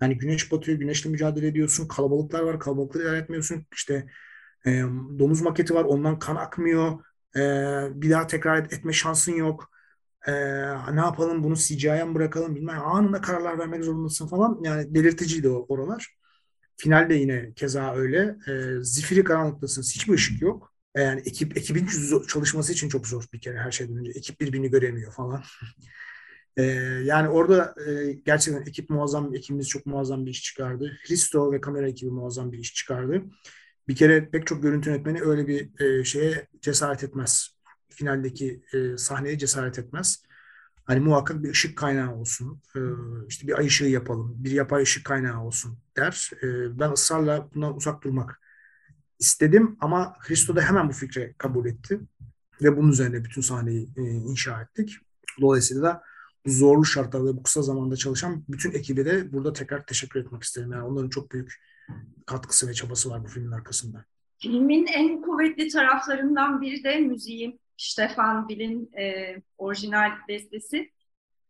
Yani 0.00 0.18
güneş 0.18 0.52
batıyor, 0.52 0.78
güneşle 0.78 1.10
mücadele 1.10 1.46
ediyorsun. 1.46 1.88
Kalabalıklar 1.88 2.40
var, 2.40 2.60
kalabalıkları 2.60 3.04
ilerletmiyorsun. 3.04 3.66
İşte 3.72 4.06
e, 4.66 4.70
domuz 5.18 5.40
maketi 5.40 5.74
var, 5.74 5.84
ondan 5.84 6.18
kan 6.18 6.36
akmıyor. 6.36 7.04
E, 7.36 7.40
bir 7.94 8.10
daha 8.10 8.26
tekrar 8.26 8.58
etme 8.64 8.92
şansın 8.92 9.32
yok. 9.32 9.70
E, 10.26 10.32
ne 10.94 11.00
yapalım 11.00 11.44
bunu 11.44 11.56
CGI'ye 11.56 12.04
mi 12.04 12.14
bırakalım 12.14 12.54
bilmem. 12.56 12.80
Anında 12.84 13.20
kararlar 13.20 13.58
vermek 13.58 13.84
zorundasın 13.84 14.26
falan. 14.26 14.60
Yani 14.64 14.94
belirticiydi 14.94 15.48
o 15.48 15.66
oralar. 15.68 16.16
Finalde 16.76 17.14
yine 17.14 17.52
keza 17.56 17.94
öyle. 17.94 18.36
E, 18.48 18.82
zifiri 18.82 19.24
karanlıktasın. 19.24 19.82
Hiçbir 19.82 20.14
ışık 20.14 20.42
yok. 20.42 20.74
Yani 20.96 21.20
ekip 21.20 21.56
ekibin 21.56 21.88
çalışması 22.28 22.72
için 22.72 22.88
çok 22.88 23.06
zor 23.06 23.24
bir 23.32 23.40
kere 23.40 23.58
her 23.58 23.70
şeyden 23.70 23.96
önce. 23.96 24.10
Ekip 24.10 24.40
birbirini 24.40 24.70
göremiyor 24.70 25.12
falan. 25.12 25.42
e, 26.56 26.62
yani 27.04 27.28
orada 27.28 27.74
e, 27.86 28.12
gerçekten 28.12 28.62
ekip 28.62 28.90
muazzam, 28.90 29.34
ekibimiz 29.34 29.68
çok 29.68 29.86
muazzam 29.86 30.26
bir 30.26 30.30
iş 30.30 30.42
çıkardı. 30.42 30.98
Hristo 31.06 31.52
ve 31.52 31.60
kamera 31.60 31.88
ekibi 31.88 32.10
muazzam 32.10 32.52
bir 32.52 32.58
iş 32.58 32.74
çıkardı 32.74 33.22
bir 33.90 33.96
kere 33.96 34.30
pek 34.30 34.46
çok 34.46 34.62
görüntü 34.62 34.90
yönetmeni 34.90 35.22
öyle 35.22 35.46
bir 35.48 35.80
e, 35.80 36.04
şeye 36.04 36.46
cesaret 36.60 37.04
etmez. 37.04 37.48
Finaldeki 37.88 38.62
e, 38.72 38.96
sahneye 38.96 39.38
cesaret 39.38 39.78
etmez. 39.78 40.22
Hani 40.84 41.00
muhakkak 41.00 41.42
bir 41.42 41.50
ışık 41.50 41.78
kaynağı 41.78 42.14
olsun, 42.14 42.62
e, 42.76 42.80
işte 43.28 43.46
bir 43.46 43.58
ay 43.58 43.66
ışığı 43.66 43.84
yapalım, 43.84 44.34
bir 44.44 44.50
yapay 44.50 44.82
ışık 44.82 45.04
kaynağı 45.04 45.42
olsun 45.42 45.78
der. 45.96 46.30
E, 46.42 46.78
ben 46.78 46.92
ısrarla 46.92 47.48
bundan 47.54 47.76
uzak 47.76 48.04
durmak 48.04 48.40
istedim 49.18 49.76
ama 49.80 50.16
Hristo 50.20 50.56
da 50.56 50.60
hemen 50.62 50.88
bu 50.88 50.92
fikre 50.92 51.34
kabul 51.38 51.66
etti. 51.66 52.00
Ve 52.62 52.76
bunun 52.76 52.92
üzerine 52.92 53.24
bütün 53.24 53.40
sahneyi 53.40 53.88
e, 53.96 54.02
inşa 54.02 54.62
ettik. 54.62 54.96
Dolayısıyla 55.40 55.82
da 55.82 56.02
zorlu 56.46 56.84
şartlarda 56.84 57.36
bu 57.36 57.42
kısa 57.42 57.62
zamanda 57.62 57.96
çalışan 57.96 58.44
bütün 58.48 58.72
ekibe 58.72 59.04
de 59.04 59.32
burada 59.32 59.52
tekrar 59.52 59.86
teşekkür 59.86 60.20
etmek 60.20 60.42
isterim. 60.42 60.72
Yani 60.72 60.82
onların 60.82 61.08
çok 61.08 61.32
büyük 61.32 61.69
katkısı 62.26 62.68
ve 62.68 62.74
çabası 62.74 63.10
var 63.10 63.24
bu 63.24 63.28
filmin 63.28 63.52
arkasında. 63.52 64.04
Filmin 64.38 64.86
en 64.86 65.22
kuvvetli 65.22 65.68
taraflarından 65.68 66.60
biri 66.60 66.84
de 66.84 66.96
müziği. 66.96 67.60
Stefan 67.76 68.48
Bill'in 68.48 68.90
e, 68.98 69.36
orijinal 69.58 70.10
bestesi. 70.28 70.90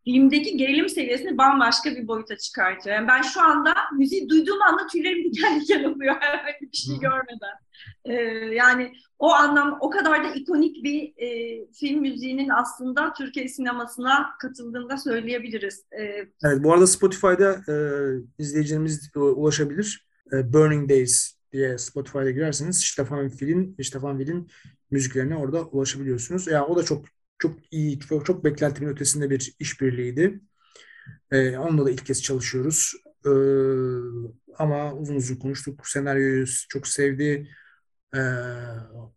filmdeki 0.04 0.56
gerilim 0.56 0.88
seviyesini 0.88 1.38
bambaşka 1.38 1.90
bir 1.90 2.08
boyuta 2.08 2.38
çıkartıyor. 2.38 2.96
Yani 2.96 3.08
ben 3.08 3.22
şu 3.22 3.42
anda 3.42 3.74
müziği 3.98 4.28
duyduğum 4.28 4.62
anda 4.62 4.86
tüylerim 4.86 5.24
diken 5.32 5.60
diken 5.60 5.84
oluyor 5.84 6.14
bir 6.62 6.76
şey 6.76 6.98
görmeden. 6.98 7.56
Ee, 8.04 8.14
yani 8.54 8.92
o 9.18 9.32
anlam 9.32 9.78
o 9.80 9.90
kadar 9.90 10.24
da 10.24 10.34
ikonik 10.34 10.84
bir 10.84 11.12
e, 11.16 11.66
film 11.72 12.00
müziğinin 12.00 12.48
aslında 12.48 13.12
Türkiye 13.12 13.48
sinemasına 13.48 14.30
katıldığını 14.40 14.90
da 14.90 14.98
söyleyebiliriz. 14.98 15.84
Ee, 15.92 16.04
evet 16.44 16.64
bu 16.64 16.72
arada 16.72 16.86
Spotify'da 16.86 17.52
e, 17.68 17.74
izleyicilerimiz 18.38 19.10
ulaşabilir. 19.16 20.09
E, 20.32 20.52
Burning 20.52 20.90
Days 20.90 21.34
diye 21.52 21.78
Spotify'da 21.78 22.30
girerseniz 22.30 22.84
Stefan 22.84 23.28
Will'in 23.28 23.76
Stefan 23.82 24.18
Will'in 24.18 24.48
müziklerine 24.90 25.36
orada 25.36 25.64
ulaşabiliyorsunuz. 25.64 26.46
Yani 26.46 26.64
o 26.64 26.76
da 26.76 26.82
çok 26.82 27.04
çok 27.38 27.58
iyi, 27.70 28.00
çok, 28.00 28.26
çok 28.26 28.44
beklentimin 28.44 28.90
ötesinde 28.90 29.30
bir 29.30 29.54
işbirliğiydi. 29.58 30.40
Ee, 31.30 31.58
onunla 31.58 31.86
da 31.86 31.90
ilk 31.90 32.06
kez 32.06 32.22
çalışıyoruz. 32.22 32.92
Ee, 33.26 33.30
ama 34.58 34.94
uzun 34.94 35.16
uzun 35.16 35.36
konuştuk. 35.36 35.88
Senaryoyu 35.88 36.46
çok 36.68 36.86
sevdi. 36.86 37.48
Ee, 38.14 38.18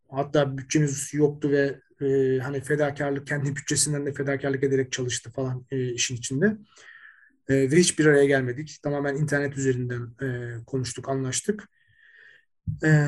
hatta 0.10 0.58
bütçemiz 0.58 1.14
yoktu 1.14 1.52
ve 1.52 1.80
e, 2.02 2.40
hani 2.40 2.62
fedakarlık, 2.62 3.28
kendi 3.28 3.56
bütçesinden 3.56 4.06
de 4.06 4.14
fedakarlık 4.14 4.64
ederek 4.64 4.92
çalıştı 4.92 5.32
falan 5.32 5.66
e, 5.72 5.94
işin 5.94 6.16
içinde. 6.16 6.58
E, 7.50 7.72
ve 7.72 7.76
hiçbir 7.76 8.06
araya 8.06 8.26
gelmedik. 8.26 8.80
Tamamen 8.84 9.16
internet 9.16 9.58
üzerinden 9.58 10.16
e, 10.22 10.58
konuştuk, 10.66 11.10
anlaştık. 11.10 11.70
E, 12.84 13.08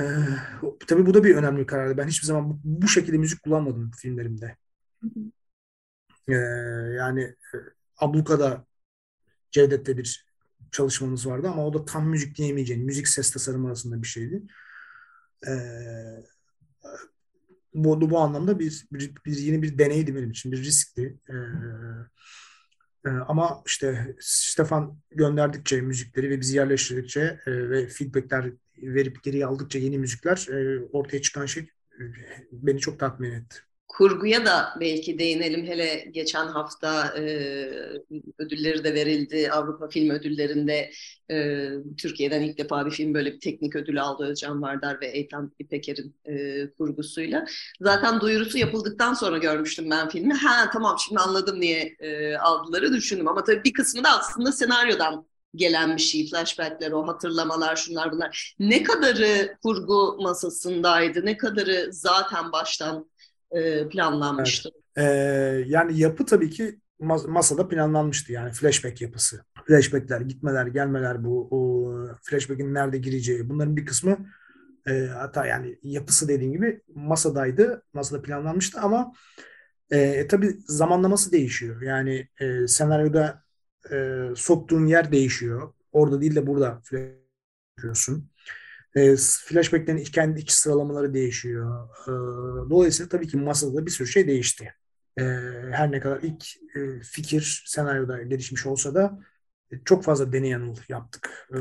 tabii 0.87 1.05
bu 1.05 1.13
da 1.13 1.23
bir 1.23 1.35
önemli 1.35 1.65
karardı. 1.65 1.97
Ben 1.97 2.07
hiçbir 2.07 2.27
zaman 2.27 2.49
bu, 2.49 2.59
bu 2.63 2.87
şekilde 2.87 3.17
müzik 3.17 3.43
kullanmadım 3.43 3.91
filmlerimde. 3.91 4.55
Ee, 6.27 6.33
yani 6.97 7.21
e, 7.23 7.57
Abluka'da 7.97 8.65
Cevdet'te 9.51 9.97
bir 9.97 10.25
çalışmamız 10.71 11.27
vardı 11.27 11.47
ama 11.47 11.67
o 11.67 11.73
da 11.73 11.85
tam 11.85 12.09
müzik 12.09 12.37
diyemeyeceğin, 12.37 12.85
müzik 12.85 13.07
ses 13.07 13.31
tasarımı 13.31 13.67
arasında 13.67 14.01
bir 14.01 14.07
şeydi. 14.07 14.43
Ee, 15.47 16.23
bu, 17.73 18.09
bu 18.09 18.19
anlamda 18.19 18.59
bir, 18.59 18.85
bir, 18.91 19.15
bir 19.25 19.37
yeni 19.37 19.61
bir 19.61 19.77
deneydi 19.77 20.15
benim 20.15 20.31
için, 20.31 20.51
bir 20.51 20.63
riskti. 20.63 21.19
E, 21.29 21.35
ama 23.09 23.63
işte 23.65 24.15
Stefan 24.19 24.99
gönderdikçe 25.11 25.81
müzikleri 25.81 26.29
ve 26.29 26.39
bizi 26.41 26.57
yerleştirdikçe 26.57 27.39
e, 27.45 27.69
ve 27.69 27.87
feedbackler 27.87 28.51
verip 28.77 29.23
geriye 29.23 29.45
aldıkça 29.45 29.79
yeni 29.79 29.97
müzikler 29.97 30.47
e, 30.51 30.85
ortaya 30.91 31.21
çıkan 31.21 31.45
şey 31.45 31.63
e, 31.99 32.01
beni 32.51 32.79
çok 32.79 32.99
tatmin 32.99 33.31
etti 33.31 33.57
kurguya 33.97 34.45
da 34.45 34.73
belki 34.79 35.19
değinelim. 35.19 35.65
Hele 35.65 36.05
geçen 36.11 36.47
hafta 36.47 37.07
e, 37.17 37.21
ödülleri 38.37 38.83
de 38.83 38.93
verildi. 38.93 39.51
Avrupa 39.51 39.87
Film 39.87 40.09
Ödülleri'nde 40.09 40.91
e, 41.31 41.69
Türkiye'den 41.97 42.41
ilk 42.41 42.57
defa 42.57 42.85
bir 42.85 42.91
film 42.91 43.13
böyle 43.13 43.33
bir 43.33 43.39
teknik 43.39 43.75
ödül 43.75 44.01
aldı 44.01 44.25
Özcan 44.25 44.61
Vardar 44.61 45.01
ve 45.01 45.07
Eytan 45.07 45.51
İpeker'in 45.59 46.15
e, 46.25 46.67
kurgusuyla. 46.77 47.45
Zaten 47.81 48.21
duyurusu 48.21 48.57
yapıldıktan 48.57 49.13
sonra 49.13 49.37
görmüştüm 49.37 49.89
ben 49.89 50.09
filmi. 50.09 50.33
Ha 50.33 50.69
tamam 50.73 50.95
şimdi 51.05 51.21
anladım 51.21 51.59
niye 51.59 51.95
e, 51.99 52.37
aldıları 52.37 52.93
düşündüm. 52.93 53.27
Ama 53.27 53.43
tabii 53.43 53.63
bir 53.63 53.73
kısmı 53.73 54.03
da 54.03 54.09
aslında 54.19 54.51
senaryodan 54.51 55.25
gelen 55.55 55.97
bir 55.97 56.01
şey. 56.01 56.29
Flashbackler, 56.29 56.91
o 56.91 57.07
hatırlamalar, 57.07 57.75
şunlar 57.75 58.11
bunlar. 58.11 58.55
Ne 58.59 58.83
kadarı 58.83 59.57
kurgu 59.63 60.17
masasındaydı, 60.21 61.25
ne 61.25 61.37
kadarı 61.37 61.87
zaten 61.91 62.51
baştan 62.51 63.09
e, 63.51 63.89
planlanmıştı. 63.89 64.69
Evet. 64.69 64.85
Ee, 64.97 65.63
yani 65.67 65.99
yapı 65.99 66.25
tabii 66.25 66.49
ki 66.49 66.79
masada 67.27 67.67
planlanmıştı 67.67 68.33
yani 68.33 68.51
flashback 68.51 69.01
yapısı. 69.01 69.45
Flashbackler, 69.67 70.21
gitmeler, 70.21 70.67
gelmeler 70.67 71.23
bu 71.23 71.47
o 71.51 71.91
flashback'in 72.23 72.73
nerede 72.73 72.97
gireceği 72.97 73.49
bunların 73.49 73.77
bir 73.77 73.85
kısmı 73.85 74.17
e, 74.87 75.07
hatta 75.07 75.45
yani 75.45 75.79
yapısı 75.83 76.27
dediğim 76.27 76.53
gibi 76.53 76.81
masadaydı. 76.95 77.83
Masada 77.93 78.21
planlanmıştı 78.21 78.79
ama 78.79 79.13
e, 79.91 80.27
tabii 80.27 80.57
zamanlaması 80.67 81.31
değişiyor. 81.31 81.81
Yani 81.81 82.27
e, 82.39 82.67
senaryoda 82.67 83.43
e, 83.91 84.27
soktuğun 84.35 84.85
yer 84.85 85.11
değişiyor. 85.11 85.73
Orada 85.91 86.21
değil 86.21 86.35
de 86.35 86.47
burada 86.47 86.81
yapıyorsun. 87.77 88.29
E, 88.95 89.15
flashback'lerin 89.17 90.03
kendi 90.03 90.39
iç 90.39 90.51
sıralamaları 90.51 91.13
değişiyor. 91.13 91.89
E, 92.07 92.11
dolayısıyla 92.69 93.09
tabii 93.09 93.27
ki 93.27 93.37
masada 93.37 93.85
bir 93.85 93.91
sürü 93.91 94.07
şey 94.07 94.27
değişti. 94.27 94.73
E, 95.19 95.23
her 95.71 95.91
ne 95.91 95.99
kadar 95.99 96.19
ilk 96.21 96.45
e, 96.75 97.01
fikir 97.01 97.63
senaryoda 97.67 98.23
gelişmiş 98.23 98.65
olsa 98.65 98.95
da 98.95 99.19
e, 99.71 99.75
çok 99.85 100.03
fazla 100.03 100.33
deney 100.33 100.49
yanıl 100.49 100.75
yaptık 100.89 101.47
e, 101.53 101.57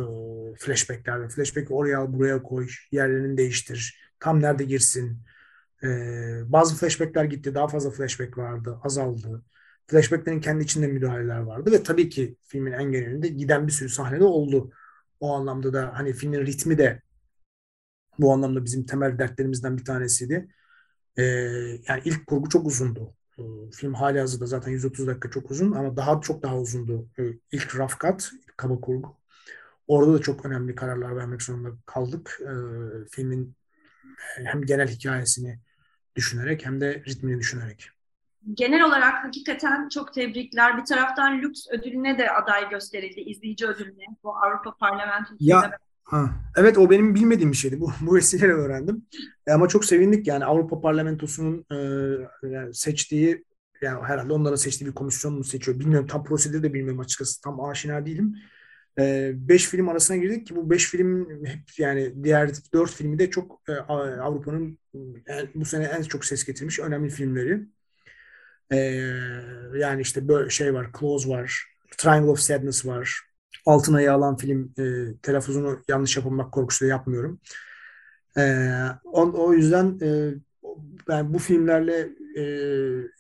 flashbacklerde. 0.58 1.28
Flashback'i 1.28 1.74
oraya 1.74 1.98
al, 1.98 2.12
buraya 2.12 2.42
koy, 2.42 2.68
yerlerini 2.92 3.36
değiştir, 3.36 3.98
tam 4.20 4.42
nerede 4.42 4.64
girsin. 4.64 5.18
E, 5.84 5.88
bazı 6.52 6.76
flashbackler 6.76 7.24
gitti, 7.24 7.54
daha 7.54 7.68
fazla 7.68 7.90
flashback 7.90 8.38
vardı, 8.38 8.80
azaldı. 8.84 9.44
Flashbacklerin 9.86 10.40
kendi 10.40 10.64
içinde 10.64 10.86
müdahaleler 10.86 11.38
vardı 11.40 11.72
ve 11.72 11.82
tabii 11.82 12.08
ki 12.08 12.36
filmin 12.46 12.72
en 12.72 12.92
genelinde 12.92 13.28
giden 13.28 13.66
bir 13.66 13.72
sürü 13.72 13.88
sahnede 13.88 14.24
oldu. 14.24 14.72
O 15.20 15.34
anlamda 15.34 15.72
da 15.72 15.92
hani 15.94 16.12
filmin 16.12 16.46
ritmi 16.46 16.78
de 16.78 17.02
bu 18.18 18.32
anlamda 18.32 18.64
bizim 18.64 18.86
temel 18.86 19.18
dertlerimizden 19.18 19.78
bir 19.78 19.84
tanesiydi. 19.84 20.48
Ee, 21.18 21.22
yani 21.88 22.02
ilk 22.04 22.26
kurgu 22.26 22.48
çok 22.48 22.66
uzundu. 22.66 23.14
Ee, 23.38 23.42
film 23.72 23.94
hali 23.94 24.20
hazırda 24.20 24.46
zaten 24.46 24.70
130 24.70 25.06
dakika 25.06 25.30
çok 25.30 25.50
uzun 25.50 25.72
ama 25.72 25.96
daha 25.96 26.20
çok 26.20 26.42
daha 26.42 26.58
uzundu. 26.58 27.08
Ee, 27.18 27.22
ilk 27.52 27.76
rough 27.76 28.00
cut, 28.00 28.30
ilk 28.48 28.58
kaba 28.58 28.80
kurgu. 28.80 29.16
Orada 29.88 30.14
da 30.14 30.18
çok 30.20 30.46
önemli 30.46 30.74
kararlar 30.74 31.16
vermek 31.16 31.42
zorunda 31.42 31.68
kaldık. 31.86 32.40
Ee, 32.42 32.54
filmin 33.10 33.56
hem 34.44 34.62
genel 34.62 34.88
hikayesini 34.88 35.58
düşünerek 36.16 36.66
hem 36.66 36.80
de 36.80 37.04
ritmini 37.06 37.38
düşünerek. 37.38 37.90
Genel 38.54 38.84
olarak 38.84 39.24
hakikaten 39.24 39.88
çok 39.88 40.14
tebrikler. 40.14 40.78
Bir 40.78 40.84
taraftan 40.84 41.42
Lux 41.42 41.66
ödülüne 41.70 42.18
de 42.18 42.30
aday 42.30 42.68
gösterildi, 42.70 43.20
izleyici 43.20 43.66
ödülüne. 43.66 44.04
Bu 44.22 44.36
Avrupa 44.36 44.76
Parlamentosu'yla 44.76 45.62
ya, 45.62 45.78
Evet 46.56 46.78
o 46.78 46.90
benim 46.90 47.14
bilmediğim 47.14 47.52
bir 47.52 47.56
şeydi. 47.56 47.80
Bu, 47.80 47.92
bu 48.00 48.14
vesileyle 48.14 48.52
öğrendim. 48.52 49.06
E, 49.46 49.52
ama 49.52 49.68
çok 49.68 49.84
sevindik 49.84 50.26
yani 50.26 50.44
Avrupa 50.44 50.80
Parlamentosu'nun 50.80 51.64
e, 52.68 52.72
seçtiği 52.72 53.44
yani 53.82 54.04
herhalde 54.04 54.32
onların 54.32 54.56
seçtiği 54.56 54.90
bir 54.90 54.94
komisyon 54.94 55.34
mu 55.34 55.44
seçiyor 55.44 55.80
bilmiyorum. 55.80 56.06
Tam 56.06 56.24
prosedürü 56.24 56.62
de 56.62 56.74
bilmiyorum 56.74 57.00
açıkçası. 57.00 57.40
Tam 57.40 57.64
aşina 57.64 58.06
değilim. 58.06 58.36
E, 58.98 59.32
beş 59.34 59.66
film 59.66 59.88
arasına 59.88 60.16
girdik 60.16 60.46
ki 60.46 60.56
bu 60.56 60.70
beş 60.70 60.86
film 60.90 61.44
hep 61.46 61.78
yani 61.78 62.24
diğer 62.24 62.50
dört 62.72 62.90
filmi 62.90 63.18
de 63.18 63.30
çok 63.30 63.62
e, 63.68 63.72
Avrupa'nın 63.72 64.78
yani 65.28 65.48
bu 65.54 65.64
sene 65.64 65.84
en 65.84 66.02
çok 66.02 66.24
ses 66.24 66.44
getirmiş 66.44 66.80
önemli 66.80 67.10
filmleri. 67.10 67.60
E, 68.72 68.76
yani 69.78 70.02
işte 70.02 70.28
böyle 70.28 70.50
şey 70.50 70.74
var, 70.74 70.86
Close 71.00 71.28
var, 71.28 71.66
Triangle 71.98 72.30
of 72.30 72.40
Sadness 72.40 72.86
var, 72.86 73.20
altın 73.66 73.94
ayı 73.94 74.12
alan 74.12 74.36
film 74.36 74.74
e, 74.78 75.14
telaffuzunu 75.22 75.82
yanlış 75.88 76.16
yapılmak 76.16 76.52
korkusuyla 76.52 76.94
yapmıyorum. 76.94 77.40
E, 78.38 78.68
o, 79.04 79.32
o 79.46 79.52
yüzden 79.52 79.98
e, 80.02 80.34
ben 81.08 81.34
bu 81.34 81.38
filmlerle 81.38 82.08
e, 82.36 82.44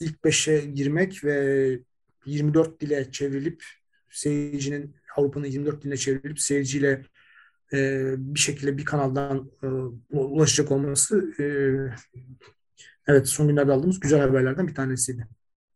ilk 0.00 0.24
beşe 0.24 0.60
girmek 0.60 1.24
ve 1.24 1.78
24 2.26 2.80
dile 2.80 3.10
çevrilip 3.12 3.64
seyircinin 4.10 4.96
Avrupa'nın 5.16 5.46
24 5.46 5.82
diline 5.82 5.96
çevrilip 5.96 6.40
seyirciyle 6.40 7.02
e, 7.72 8.10
bir 8.18 8.40
şekilde 8.40 8.78
bir 8.78 8.84
kanaldan 8.84 9.50
e, 9.62 9.66
ulaşacak 10.16 10.72
olması 10.72 11.34
e, 11.40 11.44
evet 13.06 13.28
son 13.28 13.48
günlerde 13.48 13.72
aldığımız 13.72 14.00
güzel 14.00 14.20
haberlerden 14.20 14.68
bir 14.68 14.74
tanesiydi. 14.74 15.28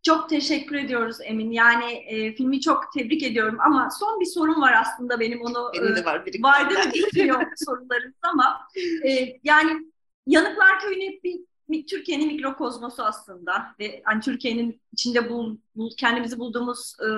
Çok 0.02 0.28
teşekkür 0.28 0.76
ediyoruz 0.76 1.16
Emin. 1.24 1.50
Yani 1.50 1.92
e, 1.92 2.34
filmi 2.34 2.60
çok 2.60 2.92
tebrik 2.92 3.22
ediyorum 3.22 3.56
ama 3.60 3.88
son 4.00 4.20
bir 4.20 4.26
sorun 4.26 4.60
var 4.60 4.74
aslında 4.80 5.20
benim 5.20 5.40
onu 5.42 5.72
benim 5.74 5.96
de 5.96 6.04
var. 6.04 6.26
Biri 6.26 6.42
vardı 6.42 6.74
mı 6.74 6.92
bilmiyorum 6.94 7.48
sorularınız 7.56 8.14
ama 8.22 8.60
e, 9.04 9.38
yani 9.44 9.88
Yanıklar 10.28 10.78
bir, 11.24 11.40
bir 11.68 11.86
Türkiye'nin 11.86 12.26
mikrokozmosu 12.26 13.02
aslında 13.02 13.74
ve 13.80 14.02
hani 14.04 14.20
Türkiye'nin 14.20 14.80
içinde 14.92 15.30
bul, 15.30 15.56
bul, 15.76 15.90
kendimizi 15.96 16.38
bulduğumuz 16.38 16.96
e, 17.00 17.08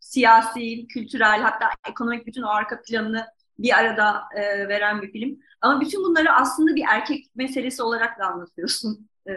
siyasi, 0.00 0.86
kültürel 0.86 1.40
hatta 1.40 1.70
ekonomik 1.88 2.26
bütün 2.26 2.42
o 2.42 2.48
arka 2.48 2.82
planını 2.82 3.26
bir 3.58 3.78
arada 3.78 4.22
e, 4.34 4.68
veren 4.68 5.02
bir 5.02 5.12
film. 5.12 5.38
Ama 5.60 5.80
bütün 5.80 6.04
bunları 6.04 6.32
aslında 6.32 6.76
bir 6.76 6.84
erkek 6.88 7.26
meselesi 7.34 7.82
olarak 7.82 8.18
da 8.18 8.26
anlatıyorsun. 8.26 9.08
E, 9.28 9.32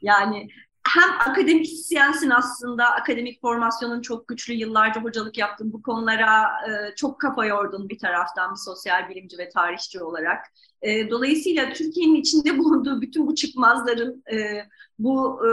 yani 0.00 0.48
hem 0.88 1.10
akademisyensin 1.30 2.30
aslında, 2.30 2.86
akademik 2.86 3.40
formasyonun 3.40 4.00
çok 4.00 4.28
güçlü, 4.28 4.54
yıllarca 4.54 5.02
hocalık 5.02 5.38
yaptın 5.38 5.72
bu 5.72 5.82
konulara 5.82 6.44
e, 6.68 6.94
çok 6.96 7.20
kafa 7.20 7.46
yordun 7.46 7.88
bir 7.88 7.98
taraftan 7.98 8.52
bir 8.54 8.58
sosyal 8.58 9.08
bilimci 9.08 9.38
ve 9.38 9.48
tarihçi 9.48 10.02
olarak. 10.02 10.46
E, 10.82 11.10
dolayısıyla 11.10 11.72
Türkiye'nin 11.72 12.14
içinde 12.14 12.58
bulunduğu 12.58 13.00
bütün 13.00 13.26
bu 13.26 13.34
çıkmazların, 13.34 14.22
e, 14.32 14.66
bu 14.98 15.40
e, 15.46 15.50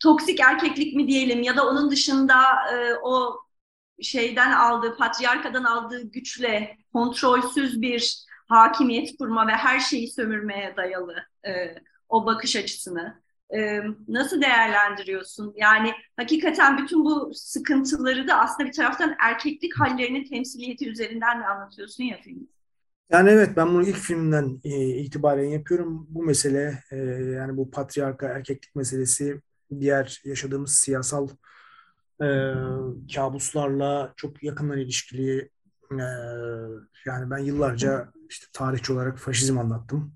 toksik 0.00 0.40
erkeklik 0.40 0.96
mi 0.96 1.08
diyelim 1.08 1.42
ya 1.42 1.56
da 1.56 1.68
onun 1.68 1.90
dışında 1.90 2.42
e, 2.72 2.94
o 3.02 3.40
şeyden 4.02 4.52
aldığı, 4.52 4.96
patriarkadan 4.96 5.64
aldığı 5.64 6.02
güçle 6.02 6.78
kontrolsüz 6.92 7.82
bir 7.82 8.26
hakimiyet 8.48 9.18
kurma 9.18 9.46
ve 9.46 9.52
her 9.52 9.80
şeyi 9.80 10.10
sömürmeye 10.10 10.76
dayalı 10.76 11.16
e, 11.46 11.74
o 12.08 12.26
bakış 12.26 12.56
açısını 12.56 13.25
nasıl 14.08 14.42
değerlendiriyorsun? 14.42 15.54
Yani 15.56 15.92
hakikaten 16.16 16.78
bütün 16.78 17.04
bu 17.04 17.30
sıkıntıları 17.34 18.28
da 18.28 18.38
aslında 18.38 18.68
bir 18.68 18.72
taraftan 18.72 19.16
erkeklik 19.20 19.80
hallerinin 19.80 20.24
temsiliyeti 20.24 20.90
üzerinden 20.90 21.40
de 21.40 21.46
anlatıyorsun 21.46 22.04
ya 22.04 22.20
film. 22.20 22.48
Yani 23.10 23.30
evet 23.30 23.56
ben 23.56 23.68
bunu 23.68 23.82
ilk 23.82 23.96
filmden 23.96 24.60
e, 24.64 24.88
itibaren 24.88 25.44
yapıyorum. 25.44 26.06
Bu 26.10 26.22
mesele 26.22 26.82
e, 26.90 26.96
yani 27.36 27.56
bu 27.56 27.70
patriarka 27.70 28.26
erkeklik 28.26 28.74
meselesi 28.74 29.40
diğer 29.80 30.22
yaşadığımız 30.24 30.74
siyasal 30.74 31.28
e, 32.22 32.26
kabuslarla 33.14 34.12
çok 34.16 34.42
yakından 34.42 34.78
ilişkili. 34.78 35.50
Yani 37.06 37.30
ben 37.30 37.38
yıllarca 37.38 38.12
işte 38.28 38.46
tarihçi 38.52 38.92
olarak 38.92 39.18
faşizm 39.18 39.58
anlattım. 39.58 40.14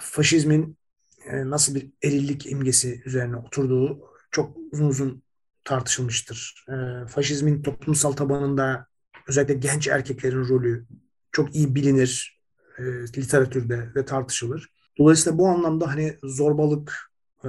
Faşizmin 0.00 0.78
e, 1.26 1.50
nasıl 1.50 1.74
bir 1.74 1.90
erillik 2.02 2.46
imgesi 2.46 3.02
üzerine 3.04 3.36
oturduğu 3.36 4.00
çok 4.30 4.56
uzun 4.72 4.86
uzun 4.86 5.22
tartışılmıştır. 5.64 6.64
E, 6.68 7.06
faşizmin 7.06 7.62
toplumsal 7.62 8.12
tabanında 8.12 8.86
özellikle 9.28 9.54
genç 9.54 9.88
erkeklerin 9.88 10.48
rolü 10.48 10.86
çok 11.32 11.54
iyi 11.54 11.74
bilinir 11.74 12.40
e, 12.78 12.82
literatürde 13.16 13.88
ve 13.96 14.04
tartışılır. 14.04 14.70
Dolayısıyla 14.98 15.38
bu 15.38 15.48
anlamda 15.48 15.86
hani 15.86 16.16
zorbalık, 16.22 17.10
e, 17.44 17.48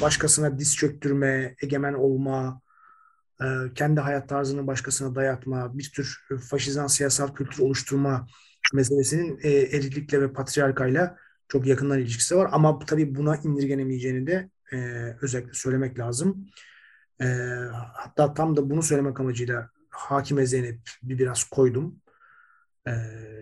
başkasına 0.00 0.58
diz 0.58 0.76
çöktürme, 0.76 1.54
egemen 1.62 1.94
olma, 1.94 2.60
e, 3.40 3.46
kendi 3.74 4.00
hayat 4.00 4.28
tarzını 4.28 4.66
başkasına 4.66 5.14
dayatma, 5.14 5.78
bir 5.78 5.92
tür 5.94 6.26
faşizan 6.50 6.86
siyasal 6.86 7.34
kültür 7.34 7.62
oluşturma 7.62 8.26
meselesinin 8.74 9.38
e, 9.42 9.50
eriklikle 9.50 10.20
ve 10.20 10.32
patriarkayla 10.32 11.16
çok 11.48 11.66
yakından 11.66 11.98
ilişkisi 11.98 12.36
var. 12.36 12.48
Ama 12.52 12.78
tabii 12.78 13.14
buna 13.14 13.36
indirgenemeyeceğini 13.36 14.26
de 14.26 14.50
e, 14.72 14.76
özellikle 15.22 15.54
söylemek 15.54 15.98
lazım. 15.98 16.46
E, 17.20 17.26
hatta 17.94 18.34
tam 18.34 18.56
da 18.56 18.70
bunu 18.70 18.82
söylemek 18.82 19.20
amacıyla 19.20 19.70
Hakime 19.90 20.46
Zeynep 20.46 20.80
bir 21.02 21.18
biraz 21.18 21.44
koydum. 21.44 22.00
E, 22.86 22.92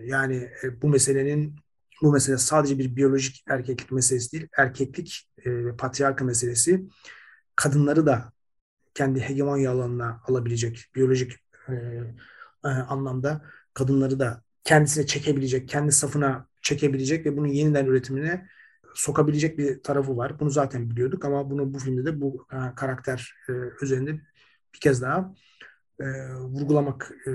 yani 0.03 0.49
e, 0.63 0.81
bu 0.81 0.89
meselenin 0.89 1.55
bu 2.01 2.11
mesele 2.11 2.37
sadece 2.37 2.79
bir 2.79 2.95
biyolojik 2.95 3.43
erkeklik 3.47 3.91
meselesi 3.91 4.31
değil, 4.31 4.47
erkeklik 4.57 5.29
e, 5.45 5.65
ve 5.65 5.75
patriarka 5.75 6.25
meselesi 6.25 6.85
kadınları 7.55 8.05
da 8.05 8.31
kendi 8.93 9.19
hegemonya 9.19 9.71
alanına 9.71 10.21
alabilecek 10.27 10.85
biyolojik 10.95 11.33
e, 11.69 11.73
e, 12.63 12.67
anlamda 12.67 13.41
kadınları 13.73 14.19
da 14.19 14.43
kendisine 14.63 15.05
çekebilecek, 15.05 15.69
kendi 15.69 15.91
safına 15.91 16.47
çekebilecek 16.65 17.25
ve 17.25 17.37
bunun 17.37 17.47
yeniden 17.47 17.85
üretimine 17.85 18.47
sokabilecek 18.95 19.57
bir 19.57 19.83
tarafı 19.83 20.17
var. 20.17 20.39
Bunu 20.39 20.49
zaten 20.49 20.89
biliyorduk 20.89 21.25
ama 21.25 21.49
bunu 21.49 21.73
bu 21.73 21.79
filmde 21.79 22.05
de 22.05 22.21
bu 22.21 22.47
e, 22.51 22.75
karakter 22.75 23.33
e, 23.49 23.53
üzerinde 23.81 24.11
bir 24.73 24.79
kez 24.79 25.01
daha 25.01 25.33
e, 25.99 26.05
vurgulamak 26.35 27.11
e, 27.27 27.31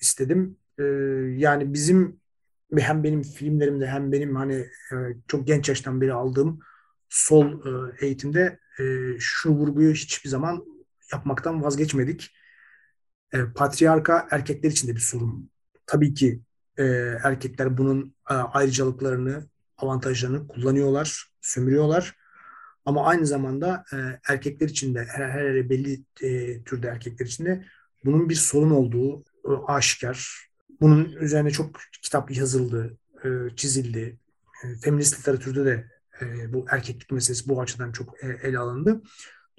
istedim. 0.00 0.56
Yani 1.36 1.74
bizim 1.74 2.20
hem 2.76 3.04
benim 3.04 3.22
filmlerimde 3.22 3.86
hem 3.86 4.12
benim 4.12 4.36
hani 4.36 4.66
çok 5.28 5.46
genç 5.46 5.68
yaştan 5.68 6.00
beri 6.00 6.12
aldığım 6.12 6.60
sol 7.08 7.60
eğitimde 8.00 8.58
şu 9.18 9.50
vurguyu 9.50 9.92
hiçbir 9.92 10.28
zaman 10.28 10.64
yapmaktan 11.12 11.62
vazgeçmedik. 11.62 12.36
Patriarka 13.54 14.28
erkekler 14.30 14.70
için 14.70 14.88
de 14.88 14.94
bir 14.94 15.00
sorun. 15.00 15.50
Tabii 15.86 16.14
ki 16.14 16.40
e, 16.78 16.84
erkekler 17.24 17.78
bunun 17.78 18.14
e, 18.30 18.34
ayrıcalıklarını, 18.34 19.46
avantajlarını 19.78 20.48
kullanıyorlar, 20.48 21.26
sömürüyorlar. 21.40 22.16
Ama 22.84 23.06
aynı 23.06 23.26
zamanda 23.26 23.84
e, 23.92 23.96
erkekler 24.28 24.68
için 24.68 24.94
de 24.94 25.04
her, 25.04 25.28
her 25.28 25.70
belli 25.70 26.04
e, 26.22 26.62
türde 26.62 26.88
erkekler 26.88 27.26
için 27.26 27.44
de 27.44 27.64
bunun 28.04 28.28
bir 28.28 28.34
sorun 28.34 28.70
olduğu 28.70 29.20
e, 29.20 29.50
aşikar. 29.66 30.48
Bunun 30.80 31.04
üzerine 31.04 31.50
çok 31.50 31.80
kitap 32.02 32.30
yazıldı, 32.30 32.98
e, 33.24 33.28
çizildi. 33.56 34.18
E, 34.64 34.74
feminist 34.74 35.18
literatürde 35.18 35.64
de 35.64 35.86
e, 36.20 36.52
bu 36.52 36.66
erkeklik 36.70 37.10
meselesi 37.10 37.48
bu 37.48 37.60
açıdan 37.60 37.92
çok 37.92 38.24
e, 38.24 38.26
ele 38.42 38.58
alındı. 38.58 39.02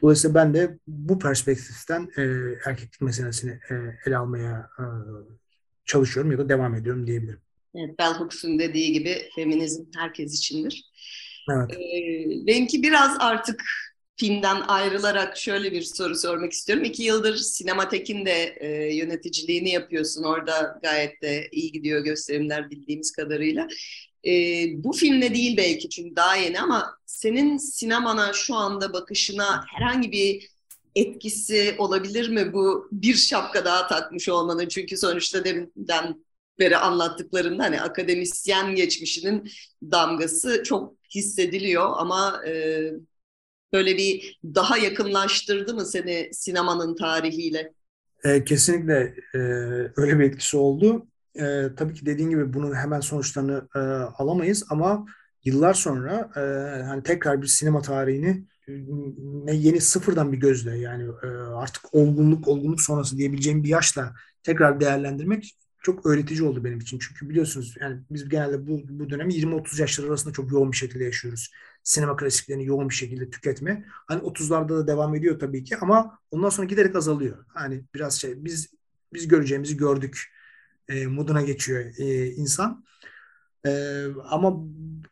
Dolayısıyla 0.01 0.36
ben 0.36 0.53
de 0.53 0.80
bu 0.88 1.20
perspektiften 1.20 2.09
e, 2.18 2.22
erkeklik 2.65 3.01
meselesini 3.01 3.59
e, 3.70 3.76
ele 4.05 4.18
almaya 4.18 4.70
e, 4.80 4.86
çalışıyorum 5.88 6.32
ya 6.32 6.38
da 6.38 6.50
devam 6.50 6.76
ediyorum 6.76 7.08
diyebilirim. 7.08 7.40
Evet, 7.76 8.00
Bell 8.00 8.14
Hooks'un 8.14 8.60
dediği 8.60 8.94
gibi 8.94 9.30
feminizm 9.36 9.84
herkes 9.98 10.38
içindir. 10.38 10.86
Evet. 11.52 11.72
Ee, 11.72 12.48
benimki 12.48 12.84
biraz 12.84 13.18
artık 13.20 13.64
filmden 14.16 14.62
ayrılarak 14.68 15.38
şöyle 15.38 15.72
bir 15.72 15.82
soru 15.82 16.16
sormak 16.16 16.52
istiyorum. 16.52 16.84
İki 16.86 17.04
yıldır 17.04 17.36
Sinematek'in 17.36 18.26
de 18.26 18.58
e, 18.60 18.96
yöneticiliğini 18.96 19.70
yapıyorsun. 19.70 20.24
Orada 20.24 20.80
gayet 20.84 21.22
de 21.22 21.48
iyi 21.52 21.72
gidiyor 21.72 22.04
gösterimler 22.04 22.70
bildiğimiz 22.70 23.12
kadarıyla. 23.12 23.68
E, 24.28 24.32
bu 24.84 24.94
filmle 24.94 25.36
değil 25.36 25.58
belki 25.58 25.90
çünkü 25.90 26.16
daha 26.16 26.36
yeni 26.36 26.60
ama 26.60 26.98
senin 27.06 27.58
sinemana 27.58 28.34
şu 28.34 28.56
anda 28.56 28.94
bakışına 28.94 29.66
herhangi 29.68 30.12
bir 30.12 30.57
etkisi 30.98 31.76
olabilir 31.78 32.30
mi 32.30 32.54
bu 32.54 32.89
bir 32.91 33.16
şapka 33.16 33.66
daha 33.66 33.88
takmış 33.88 34.30
olmanın? 34.30 34.68
Çünkü 34.68 34.98
sonuçta 34.98 35.45
deminden 35.45 36.26
beri 36.60 36.78
anlattıklarında 36.78 37.64
hani 37.64 37.82
akademisyen 37.82 38.76
geçmişinin 38.76 39.52
damgası 39.84 40.64
çok 40.64 40.93
hissediliyor 41.16 41.89
ama 41.98 42.41
e, 42.48 42.82
böyle 43.74 43.98
bir 43.98 44.39
daha 44.43 44.78
yakınlaştırdı 44.78 45.74
mı 45.74 45.86
seni 45.86 46.30
sinemanın 46.34 46.95
tarihiyle? 46.95 47.74
E, 48.24 48.43
kesinlikle 48.43 49.16
e, 49.34 49.38
öyle 49.98 50.20
bir 50.20 50.24
etkisi 50.24 50.58
oldu. 50.58 51.08
E, 51.36 51.68
tabii 51.78 51.93
ki 51.93 52.06
dediğin 52.06 52.30
gibi 52.30 52.54
bunun 52.54 52.76
hemen 52.76 53.00
sonuçlarını 53.00 53.68
e, 53.76 53.80
alamayız 54.18 54.64
ama 54.70 55.06
yıllar 55.43 55.74
sonra 55.74 56.32
e, 56.36 56.39
hani 56.84 57.04
tekrar 57.04 57.41
bir 57.41 57.48
sinema 57.48 57.82
tarihini 57.82 58.43
yeni 59.53 59.82
sıfırdan 59.82 60.34
bir 60.34 60.38
gözle 60.38 60.78
yani 60.78 61.03
e, 61.24 61.28
artık 61.28 61.93
olgunluk 61.93 62.47
olgunluk 62.47 62.82
sonrası 62.82 63.18
diyebileceğim 63.18 63.63
bir 63.63 63.70
yaşla 63.70 64.15
tekrar 64.43 64.80
değerlendirmek 64.80 65.57
çok 65.82 66.05
öğretici 66.05 66.43
oldu 66.43 66.63
benim 66.63 66.80
için. 66.80 66.99
Çünkü 66.99 67.30
biliyorsunuz 67.30 67.76
yani 67.82 68.01
biz 68.11 68.30
genelde 68.30 68.68
bu, 68.68 68.82
bu 68.89 69.09
dönemi 69.09 69.34
20-30 69.34 69.82
yaşlar 69.82 70.07
arasında 70.07 70.34
çok 70.34 70.51
yoğun 70.51 70.72
bir 70.72 70.78
şekilde 70.78 71.03
yaşıyoruz. 71.03 71.51
Sinema 71.84 72.15
klasiklerini 72.15 72.65
yoğun 72.65 72.89
bir 72.89 72.93
şekilde 72.93 73.30
tüketme. 73.30 73.86
Hani 73.88 74.22
30'larda 74.22 74.70
da 74.70 74.88
devam 74.88 75.15
ediyor 75.15 75.39
tabii 75.39 75.63
ki 75.63 75.78
ama 75.78 76.20
ondan 76.32 76.49
sonra 76.49 76.68
giderek 76.68 76.95
azalıyor. 76.95 77.45
Hani 77.47 77.84
biraz 77.95 78.22
şey 78.22 78.45
biz 78.45 78.74
biz 79.13 79.28
göreceğimizi 79.28 79.78
gördük 79.78 80.24
e, 80.89 81.07
moduna 81.07 81.41
geçiyor 81.41 81.86
e, 81.97 82.28
insan. 82.28 82.86
E, 83.65 84.03
ama 84.30 84.53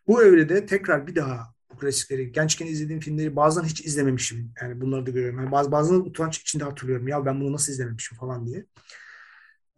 bu 0.07 0.23
evrede 0.23 0.65
tekrar 0.65 1.07
bir 1.07 1.15
daha 1.15 1.54
bu 1.75 1.79
klasikleri, 1.79 2.31
gençken 2.31 2.65
izlediğim 2.65 2.99
filmleri 2.99 3.35
bazen 3.35 3.63
hiç 3.63 3.85
izlememişim. 3.85 4.53
Yani 4.61 4.81
bunları 4.81 5.05
da 5.05 5.11
görüyorum. 5.11 5.39
Yani 5.39 5.51
bazı 5.51 5.71
bazen 5.71 5.95
utanç 5.95 6.37
içinde 6.37 6.63
hatırlıyorum. 6.63 7.07
Ya 7.07 7.25
ben 7.25 7.41
bunu 7.41 7.53
nasıl 7.53 7.71
izlememişim 7.71 8.17
falan 8.17 8.47
diye. 8.47 8.65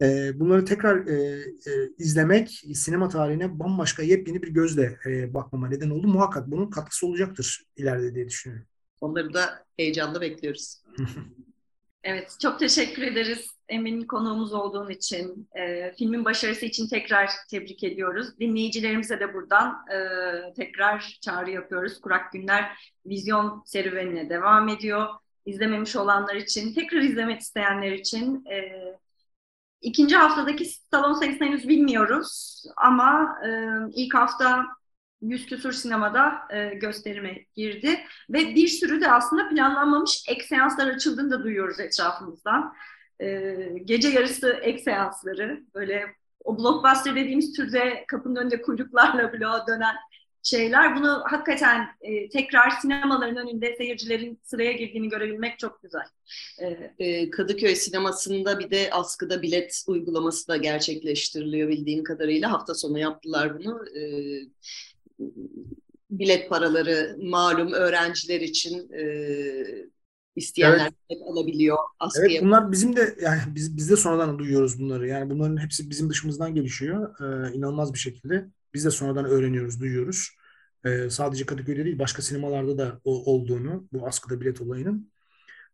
E, 0.02 0.32
bunları 0.40 0.64
tekrar 0.64 1.06
e, 1.06 1.14
e, 1.66 1.72
izlemek 1.98 2.48
sinema 2.74 3.08
tarihine 3.08 3.58
bambaşka 3.58 4.02
yepyeni 4.02 4.42
bir 4.42 4.48
gözle 4.48 4.98
e, 5.06 5.34
bakmama 5.34 5.68
neden 5.68 5.90
oldu. 5.90 6.06
Muhakkak 6.08 6.50
bunun 6.50 6.70
katkısı 6.70 7.06
olacaktır 7.06 7.62
ileride 7.76 8.14
diye 8.14 8.28
düşünüyorum. 8.28 8.66
Onları 9.00 9.34
da 9.34 9.66
heyecanla 9.76 10.20
bekliyoruz. 10.20 10.82
evet, 12.02 12.36
çok 12.42 12.58
teşekkür 12.58 13.02
ederiz 13.02 13.58
Emin'in 13.68 14.06
konuğumuz 14.06 14.52
olduğun 14.52 14.90
için. 14.90 15.48
E, 15.54 15.92
filmin 15.98 16.24
başarısı 16.24 16.66
için 16.66 16.88
tekrar 16.88 17.30
tebrik 17.50 17.84
ediyoruz. 17.84 18.38
Dinleyicilerimize 18.40 19.20
de 19.20 19.34
buradan 19.34 19.84
e, 19.90 19.98
tekrar 20.54 21.18
çağrı 21.20 21.50
yapıyoruz. 21.50 22.00
Kurak 22.00 22.32
Günler 22.32 22.78
vizyon 23.06 23.62
serüvenine 23.66 24.30
devam 24.30 24.68
ediyor. 24.68 25.06
İzlememiş 25.46 25.96
olanlar 25.96 26.34
için, 26.34 26.74
tekrar 26.74 27.00
izlemek 27.00 27.40
isteyenler 27.40 27.92
için... 27.92 28.44
E, 28.44 28.88
İkinci 29.80 30.16
haftadaki 30.16 30.64
salon 30.64 31.12
sayısını 31.12 31.48
henüz 31.48 31.68
bilmiyoruz 31.68 32.62
ama 32.76 33.38
e, 33.46 33.50
ilk 33.94 34.14
hafta 34.14 34.66
yüz 35.22 35.46
küsur 35.46 35.72
sinemada 35.72 36.32
e, 36.50 36.74
gösterime 36.74 37.44
girdi 37.56 38.00
ve 38.30 38.54
bir 38.54 38.68
sürü 38.68 39.00
de 39.00 39.12
aslında 39.12 39.48
planlanmamış 39.48 40.24
ek 40.28 40.44
seanslar 40.44 40.86
açıldığını 40.86 41.30
da 41.30 41.44
duyuyoruz 41.44 41.80
etrafımızdan. 41.80 42.74
E, 43.20 43.56
gece 43.84 44.08
yarısı 44.08 44.58
ek 44.62 44.78
seansları 44.78 45.64
böyle 45.74 46.06
o 46.44 46.58
blockbuster 46.58 47.16
dediğimiz 47.16 47.52
türde 47.52 48.04
kapının 48.08 48.36
önünde 48.36 48.62
kuyruklarla 48.62 49.32
bloğa 49.32 49.66
dönen 49.66 49.94
şeyler. 50.42 50.96
Bunu 50.96 51.22
hakikaten 51.24 51.86
e, 52.00 52.28
tekrar 52.28 52.70
sinemaların 52.70 53.36
önünde 53.36 53.76
seyircilerin 53.76 54.40
sıraya 54.42 54.72
girdiğini 54.72 55.08
görebilmek 55.08 55.58
çok 55.58 55.82
güzel. 55.82 56.06
E, 56.98 57.30
Kadıköy 57.30 57.74
sinemasında 57.74 58.58
bir 58.58 58.70
de 58.70 58.88
askıda 58.92 59.42
bilet 59.42 59.84
uygulaması 59.86 60.48
da 60.48 60.56
gerçekleştiriliyor 60.56 61.68
bildiğim 61.68 62.04
kadarıyla. 62.04 62.52
Hafta 62.52 62.74
sonu 62.74 62.98
yaptılar 62.98 63.58
bunu. 63.58 63.98
E, 63.98 64.02
bilet 66.10 66.50
paraları 66.50 67.16
malum 67.22 67.72
öğrenciler 67.72 68.40
için 68.40 68.92
e, 68.92 69.04
isteyenler 70.36 70.92
evet. 71.10 71.22
alabiliyor. 71.26 71.78
Askıya. 72.00 72.26
Evet 72.28 72.42
bunlar 72.42 72.72
bizim 72.72 72.96
de 72.96 73.16
yani 73.22 73.40
biz, 73.46 73.76
biz 73.76 73.90
de 73.90 73.96
sonradan 73.96 74.38
duyuyoruz 74.38 74.80
bunları. 74.80 75.08
Yani 75.08 75.30
bunların 75.30 75.56
hepsi 75.56 75.90
bizim 75.90 76.10
dışımızdan 76.10 76.54
gelişiyor. 76.54 77.14
Ee, 77.20 77.52
inanılmaz 77.52 77.94
bir 77.94 77.98
şekilde. 77.98 78.46
Biz 78.74 78.84
de 78.84 78.90
sonradan 78.90 79.24
öğreniyoruz, 79.24 79.80
duyuyoruz. 79.80 80.28
Ee, 80.84 81.10
sadece 81.10 81.46
Kadıköy'de 81.46 81.84
değil 81.84 81.98
başka 81.98 82.22
sinemalarda 82.22 82.78
da 82.78 83.00
o, 83.04 83.32
olduğunu 83.32 83.88
bu 83.92 84.06
askıda 84.06 84.40
bilet 84.40 84.60
olayının. 84.60 85.10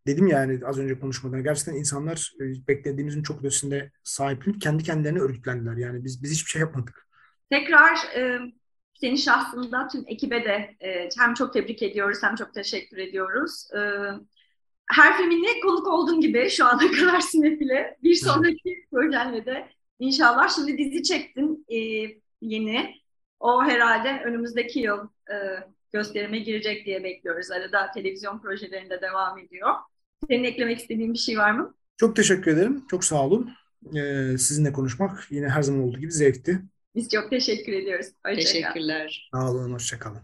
Dedim 0.06 0.26
yani 0.26 0.60
az 0.66 0.78
önce 0.78 0.98
konuşmadan 0.98 1.42
gerçekten 1.42 1.74
insanlar 1.74 2.32
e, 2.40 2.68
beklediğimizin 2.68 3.22
çok 3.22 3.38
ötesinde 3.38 3.90
sahiplenip 4.04 4.60
kendi 4.60 4.82
kendilerine 4.82 5.18
örgütlendiler. 5.18 5.76
Yani 5.76 6.04
biz 6.04 6.22
biz 6.22 6.32
hiçbir 6.32 6.50
şey 6.50 6.60
yapmadık. 6.60 7.06
Tekrar 7.50 7.96
e, 8.16 8.40
senin 9.04 9.16
şahsında 9.16 9.88
tüm 9.88 10.04
ekibe 10.06 10.44
de 10.44 10.76
e, 10.80 11.08
hem 11.18 11.34
çok 11.34 11.52
tebrik 11.52 11.82
ediyoruz 11.82 12.18
hem 12.22 12.34
çok 12.34 12.54
teşekkür 12.54 12.98
ediyoruz. 12.98 13.68
E, 13.74 13.80
her 14.86 15.16
filminle 15.16 15.60
konuk 15.60 15.86
olduğun 15.86 16.20
gibi 16.20 16.50
şu 16.50 16.66
ana 16.66 16.90
kadar 16.98 17.20
sinefile 17.20 17.96
bir 18.02 18.14
sonraki 18.14 18.86
projenle 18.90 19.46
de 19.46 19.68
inşallah 19.98 20.48
şimdi 20.48 20.78
dizi 20.78 21.02
çektin 21.02 21.66
e, 21.68 21.78
yeni. 22.40 22.94
O 23.40 23.64
herhalde 23.64 24.22
önümüzdeki 24.24 24.80
yıl 24.80 24.98
e, 25.30 25.36
gösterime 25.92 26.38
girecek 26.38 26.86
diye 26.86 27.04
bekliyoruz. 27.04 27.50
Arada 27.50 27.90
televizyon 27.94 28.38
projelerinde 28.38 29.00
devam 29.00 29.38
ediyor. 29.38 29.70
Senin 30.28 30.44
eklemek 30.44 30.78
istediğin 30.78 31.12
bir 31.12 31.18
şey 31.18 31.38
var 31.38 31.50
mı? 31.50 31.74
Çok 31.96 32.16
teşekkür 32.16 32.50
ederim. 32.52 32.84
Çok 32.90 33.04
sağ 33.04 33.26
olun. 33.26 33.50
Ee, 33.96 34.38
sizinle 34.38 34.72
konuşmak 34.72 35.26
yine 35.30 35.48
her 35.48 35.62
zaman 35.62 35.82
olduğu 35.82 35.98
gibi 35.98 36.12
zevkti. 36.12 36.62
Biz 36.94 37.08
çok 37.08 37.30
teşekkür 37.30 37.72
ediyoruz. 37.72 38.06
Hoşça 38.26 38.40
Teşekkürler. 38.40 39.28
Sağ 39.34 39.50
olun, 39.50 39.72
hoşçakalın. 39.72 40.20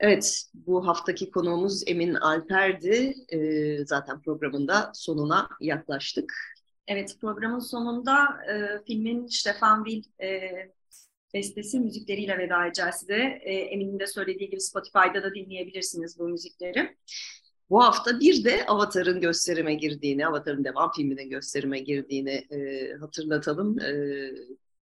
Evet, 0.00 0.42
bu 0.54 0.86
haftaki 0.86 1.30
konuğumuz 1.30 1.82
Emin 1.86 2.14
Alper'di. 2.14 3.14
Ee, 3.32 3.84
zaten 3.86 4.22
programında 4.22 4.90
sonuna 4.94 5.48
yaklaştık. 5.60 6.32
Evet, 6.86 7.16
programın 7.20 7.58
sonunda 7.58 8.26
e, 8.52 8.84
filmin 8.86 9.26
Stefan 9.26 9.84
Will 9.84 10.24
e, 10.24 10.40
bestesi 11.34 11.80
müzikleriyle 11.80 12.38
veda 12.38 12.66
edeceğiz 12.66 12.94
size. 12.94 13.40
E, 13.42 13.54
Emin'in 13.54 13.98
de 13.98 14.06
söylediği 14.06 14.50
gibi 14.50 14.60
Spotify'da 14.60 15.22
da 15.22 15.34
dinleyebilirsiniz 15.34 16.18
bu 16.18 16.28
müzikleri. 16.28 16.96
Bu 17.70 17.84
hafta 17.84 18.20
bir 18.20 18.44
de 18.44 18.66
Avatar'ın 18.66 19.20
gösterime 19.20 19.74
girdiğini, 19.74 20.26
Avatar'ın 20.26 20.64
devam 20.64 20.92
filminin 20.92 21.30
gösterime 21.30 21.78
girdiğini 21.78 22.30
e, 22.30 22.92
hatırlatalım. 23.00 23.80
E, 23.80 24.30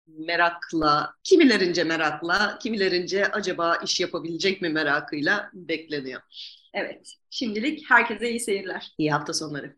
merakla, 0.06 1.14
kimilerince 1.24 1.84
merakla, 1.84 2.58
kimilerince 2.58 3.26
acaba 3.26 3.76
iş 3.84 4.00
yapabilecek 4.00 4.62
mi 4.62 4.68
merakıyla 4.68 5.50
bekleniyor. 5.54 6.20
Evet, 6.74 7.14
şimdilik 7.30 7.90
herkese 7.90 8.30
iyi 8.30 8.40
seyirler. 8.40 8.92
İyi 8.98 9.12
hafta 9.12 9.34
sonları. 9.34 9.76